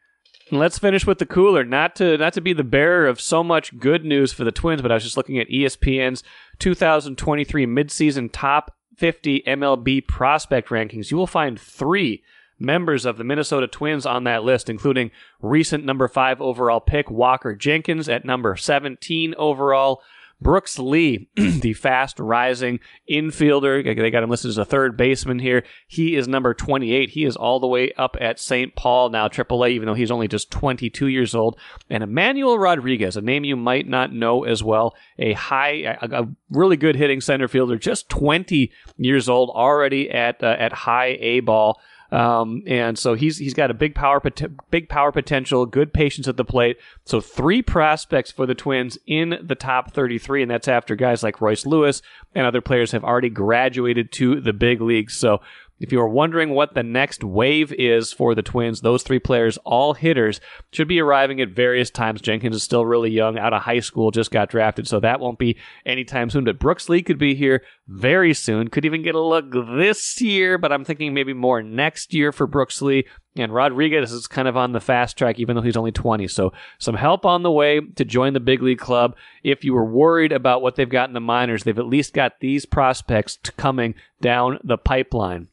Let's 0.51 0.79
finish 0.79 1.07
with 1.07 1.19
the 1.19 1.27
cooler. 1.27 1.65
Not 1.65 1.97
to 1.97 2.19
not 2.19 2.35
to 2.35 2.41
be 2.41 2.53
the 2.53 2.65
bearer 2.65 3.07
of 3.07 3.21
so 3.21 3.43
much 3.43 3.79
good 3.79 4.05
news 4.05 4.33
for 4.33 4.45
the 4.45 4.53
Twins, 4.53 4.83
but 4.83 4.91
I 4.91 4.95
was 4.95 5.05
just 5.05 5.17
looking 5.17 5.39
at 5.39 5.49
ESPN's 5.49 6.23
2023 6.59 7.67
midseason 7.67 8.29
top 8.31 8.75
50 8.97 9.43
MLB 9.47 10.07
prospect 10.07 10.69
rankings. 10.69 11.11
You 11.11 11.17
will 11.17 11.27
find 11.27 11.59
three 11.59 12.23
members 12.59 13.05
of 13.05 13.17
the 13.17 13.25
Minnesota 13.25 13.67
Twins 13.67 14.07
on 14.07 14.25
that 14.25 14.45
list, 14.45 14.69
including 14.69 15.11
recent 15.41 15.85
number 15.85 16.09
five 16.09 16.41
overall 16.41 16.81
pick 16.81 17.11
Walker 17.11 17.55
Jenkins 17.55 18.09
at 18.09 18.25
number 18.25 18.55
17 18.55 19.35
overall. 19.37 20.03
Brooks 20.41 20.79
Lee, 20.79 21.29
the 21.37 21.73
fast 21.73 22.19
rising 22.19 22.81
infielder, 23.11 23.85
they 23.85 24.11
got 24.11 24.23
him 24.23 24.31
listed 24.31 24.51
as 24.51 24.59
a 24.59 24.65
third 24.65 24.97
baseman 24.97 25.39
here. 25.39 25.65
He 25.87 26.17
is 26.17 26.29
number 26.29 26.55
28. 26.55 27.11
He 27.11 27.25
is 27.25 27.37
all 27.37 27.61
the 27.61 27.67
way 27.67 27.93
up 27.97 28.17
at 28.21 28.39
St. 28.39 28.75
Paul 28.77 29.11
now, 29.11 29.29
AAA, 29.29 29.71
even 29.71 29.87
though 29.87 29.95
he's 29.95 30.11
only 30.11 30.29
just 30.29 30.51
22 30.51 31.07
years 31.07 31.35
old. 31.35 31.59
And 31.89 32.03
Emmanuel 32.03 32.59
Rodriguez, 32.59 33.17
a 33.17 33.21
name 33.21 33.45
you 33.45 33.57
might 33.57 33.89
not 33.89 34.13
know 34.13 34.45
as 34.45 34.63
well, 34.63 34.95
a 35.19 35.33
high, 35.33 35.99
a, 36.01 36.23
a 36.23 36.29
really 36.51 36.77
good 36.77 36.97
hitting 36.97 37.21
center 37.21 37.49
fielder, 37.49 37.79
just 37.79 38.09
20 38.09 38.71
years 38.97 39.29
old, 39.29 39.51
already 39.51 40.11
at 40.11 40.43
uh, 40.43 40.57
at 40.59 40.73
high 40.73 41.17
A 41.21 41.41
ball. 41.41 41.81
Um, 42.15 42.63
and 42.69 42.97
so 42.97 43.15
he's 43.15 43.39
he's 43.39 43.55
got 43.55 43.73
a 43.73 43.75
big 43.75 43.97
power 43.97 44.23
big 44.71 44.89
power 44.89 45.11
potential, 45.11 45.67
good 45.67 45.93
patience 45.93 46.29
at 46.29 46.37
the 46.37 46.45
plate. 46.45 46.79
So 47.05 47.21
three 47.21 47.61
prospects 47.61 48.31
for 48.31 48.47
the 48.47 48.55
Twins 48.55 48.97
in 49.09 49.37
the 49.43 49.57
top 49.57 49.93
33, 49.93 50.43
and 50.43 50.51
that's 50.51 50.69
after 50.69 50.95
guys 50.95 51.25
like 51.25 51.41
Royce 51.41 51.67
Lewis 51.67 52.03
and 52.33 52.47
other 52.47 52.61
players 52.61 52.93
have 52.93 53.03
already 53.03 53.31
graduated 53.31 54.13
to 54.13 54.41
the 54.41 54.53
big 54.53 54.81
leagues. 54.81 55.17
So 55.17 55.41
if 55.81 55.91
you 55.91 56.01
are 56.01 56.09
wondering 56.09 56.51
what 56.51 56.75
the 56.75 56.83
next 56.83 57.25
wave 57.25 57.73
is 57.73 58.13
for 58.13 58.35
the 58.35 58.43
Twins, 58.43 58.81
those 58.81 59.03
three 59.03 59.19
players, 59.19 59.59
all 59.65 59.95
hitters, 59.95 60.41
should 60.73 60.87
be 60.87 61.01
arriving 61.01 61.41
at 61.41 61.51
various 61.51 61.91
times. 61.91 62.21
Jenkins 62.21 62.57
is 62.57 62.63
still 62.63 62.87
really 62.87 63.11
young, 63.11 63.39
out 63.39 63.53
of 63.53 63.63
high 63.63 63.81
school, 63.81 64.11
just 64.11 64.31
got 64.31 64.49
drafted, 64.49 64.87
so 64.87 65.01
that 65.01 65.21
won't 65.21 65.39
be 65.39 65.57
anytime 65.85 66.31
soon. 66.31 66.45
But 66.45 66.61
Brooks 66.61 66.89
Lee 66.89 67.03
could 67.03 67.19
be 67.19 67.35
here 67.35 67.63
very 67.89 68.35
soon. 68.35 68.69
Could 68.69 68.85
even 68.85 69.03
get 69.03 69.17
a 69.17 69.21
look 69.21 69.51
this 69.51 70.21
year, 70.21 70.59
but 70.59 70.73
I'm 70.73 70.85
thinking 70.85 71.13
maybe 71.13 71.33
more 71.33 71.63
next 71.63 72.15
year 72.15 72.31
for 72.31 72.47
Brooks 72.47 72.81
Lee. 72.81 73.07
And 73.37 73.53
Rodriguez 73.53 74.13
is 74.13 74.29
kind 74.29 74.47
of 74.47 74.57
on 74.57 74.73
the 74.73 74.81
fast 74.81 75.19
track, 75.19 75.41
even 75.41 75.57
though 75.57 75.63
he's 75.63 75.77
only 75.77 75.91
20. 75.91 76.29
So 76.29 76.53
some 76.79 76.95
help 76.95 77.27
on 77.27 77.43
the 77.43 77.51
way 77.51 77.81
to 77.81 78.05
join 78.05 78.33
the 78.33 78.41
big 78.41 78.63
league 78.63 78.79
club. 78.79 79.17
If 79.43 79.65
you 79.65 79.75
were 79.75 79.85
worried 79.85 80.31
about 80.31 80.63
what 80.63 80.77
they've 80.77 80.89
got 80.89 81.09
in 81.09 81.15
the 81.15 81.21
minors, 81.21 81.65
they've 81.65 81.79
at 81.79 81.87
least 81.87 82.15
got 82.15 82.39
these 82.39 82.65
prospects 82.65 83.39
coming 83.57 83.97
down 84.21 84.61
the 84.63 84.79
pipeline. 84.79 85.49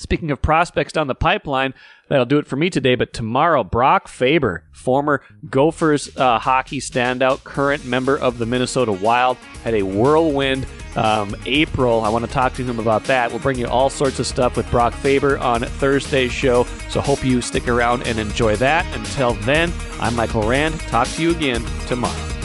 Speaking 0.00 0.30
of 0.30 0.40
prospects 0.40 0.94
down 0.94 1.08
the 1.08 1.14
pipeline, 1.14 1.74
that'll 2.08 2.24
do 2.24 2.38
it 2.38 2.46
for 2.46 2.56
me 2.56 2.70
today. 2.70 2.94
But 2.94 3.12
tomorrow, 3.12 3.62
Brock 3.62 4.08
Faber, 4.08 4.64
former 4.72 5.20
Gophers 5.50 6.16
uh, 6.16 6.38
hockey 6.38 6.80
standout, 6.80 7.44
current 7.44 7.84
member 7.84 8.16
of 8.16 8.38
the 8.38 8.46
Minnesota 8.46 8.92
Wild, 8.92 9.36
had 9.62 9.74
a 9.74 9.82
whirlwind 9.82 10.66
um, 10.96 11.36
April. 11.44 12.00
I 12.00 12.08
want 12.08 12.24
to 12.24 12.30
talk 12.30 12.54
to 12.54 12.64
him 12.64 12.78
about 12.78 13.04
that. 13.04 13.30
We'll 13.30 13.40
bring 13.40 13.58
you 13.58 13.66
all 13.66 13.90
sorts 13.90 14.18
of 14.18 14.26
stuff 14.26 14.56
with 14.56 14.70
Brock 14.70 14.94
Faber 14.94 15.36
on 15.36 15.60
Thursday's 15.60 16.32
show. 16.32 16.64
So 16.88 17.02
hope 17.02 17.22
you 17.22 17.42
stick 17.42 17.68
around 17.68 18.06
and 18.06 18.18
enjoy 18.18 18.56
that. 18.56 18.86
Until 18.96 19.34
then, 19.34 19.70
I'm 20.00 20.16
Michael 20.16 20.48
Rand. 20.48 20.80
Talk 20.80 21.08
to 21.08 21.22
you 21.22 21.32
again 21.32 21.62
tomorrow. 21.88 22.39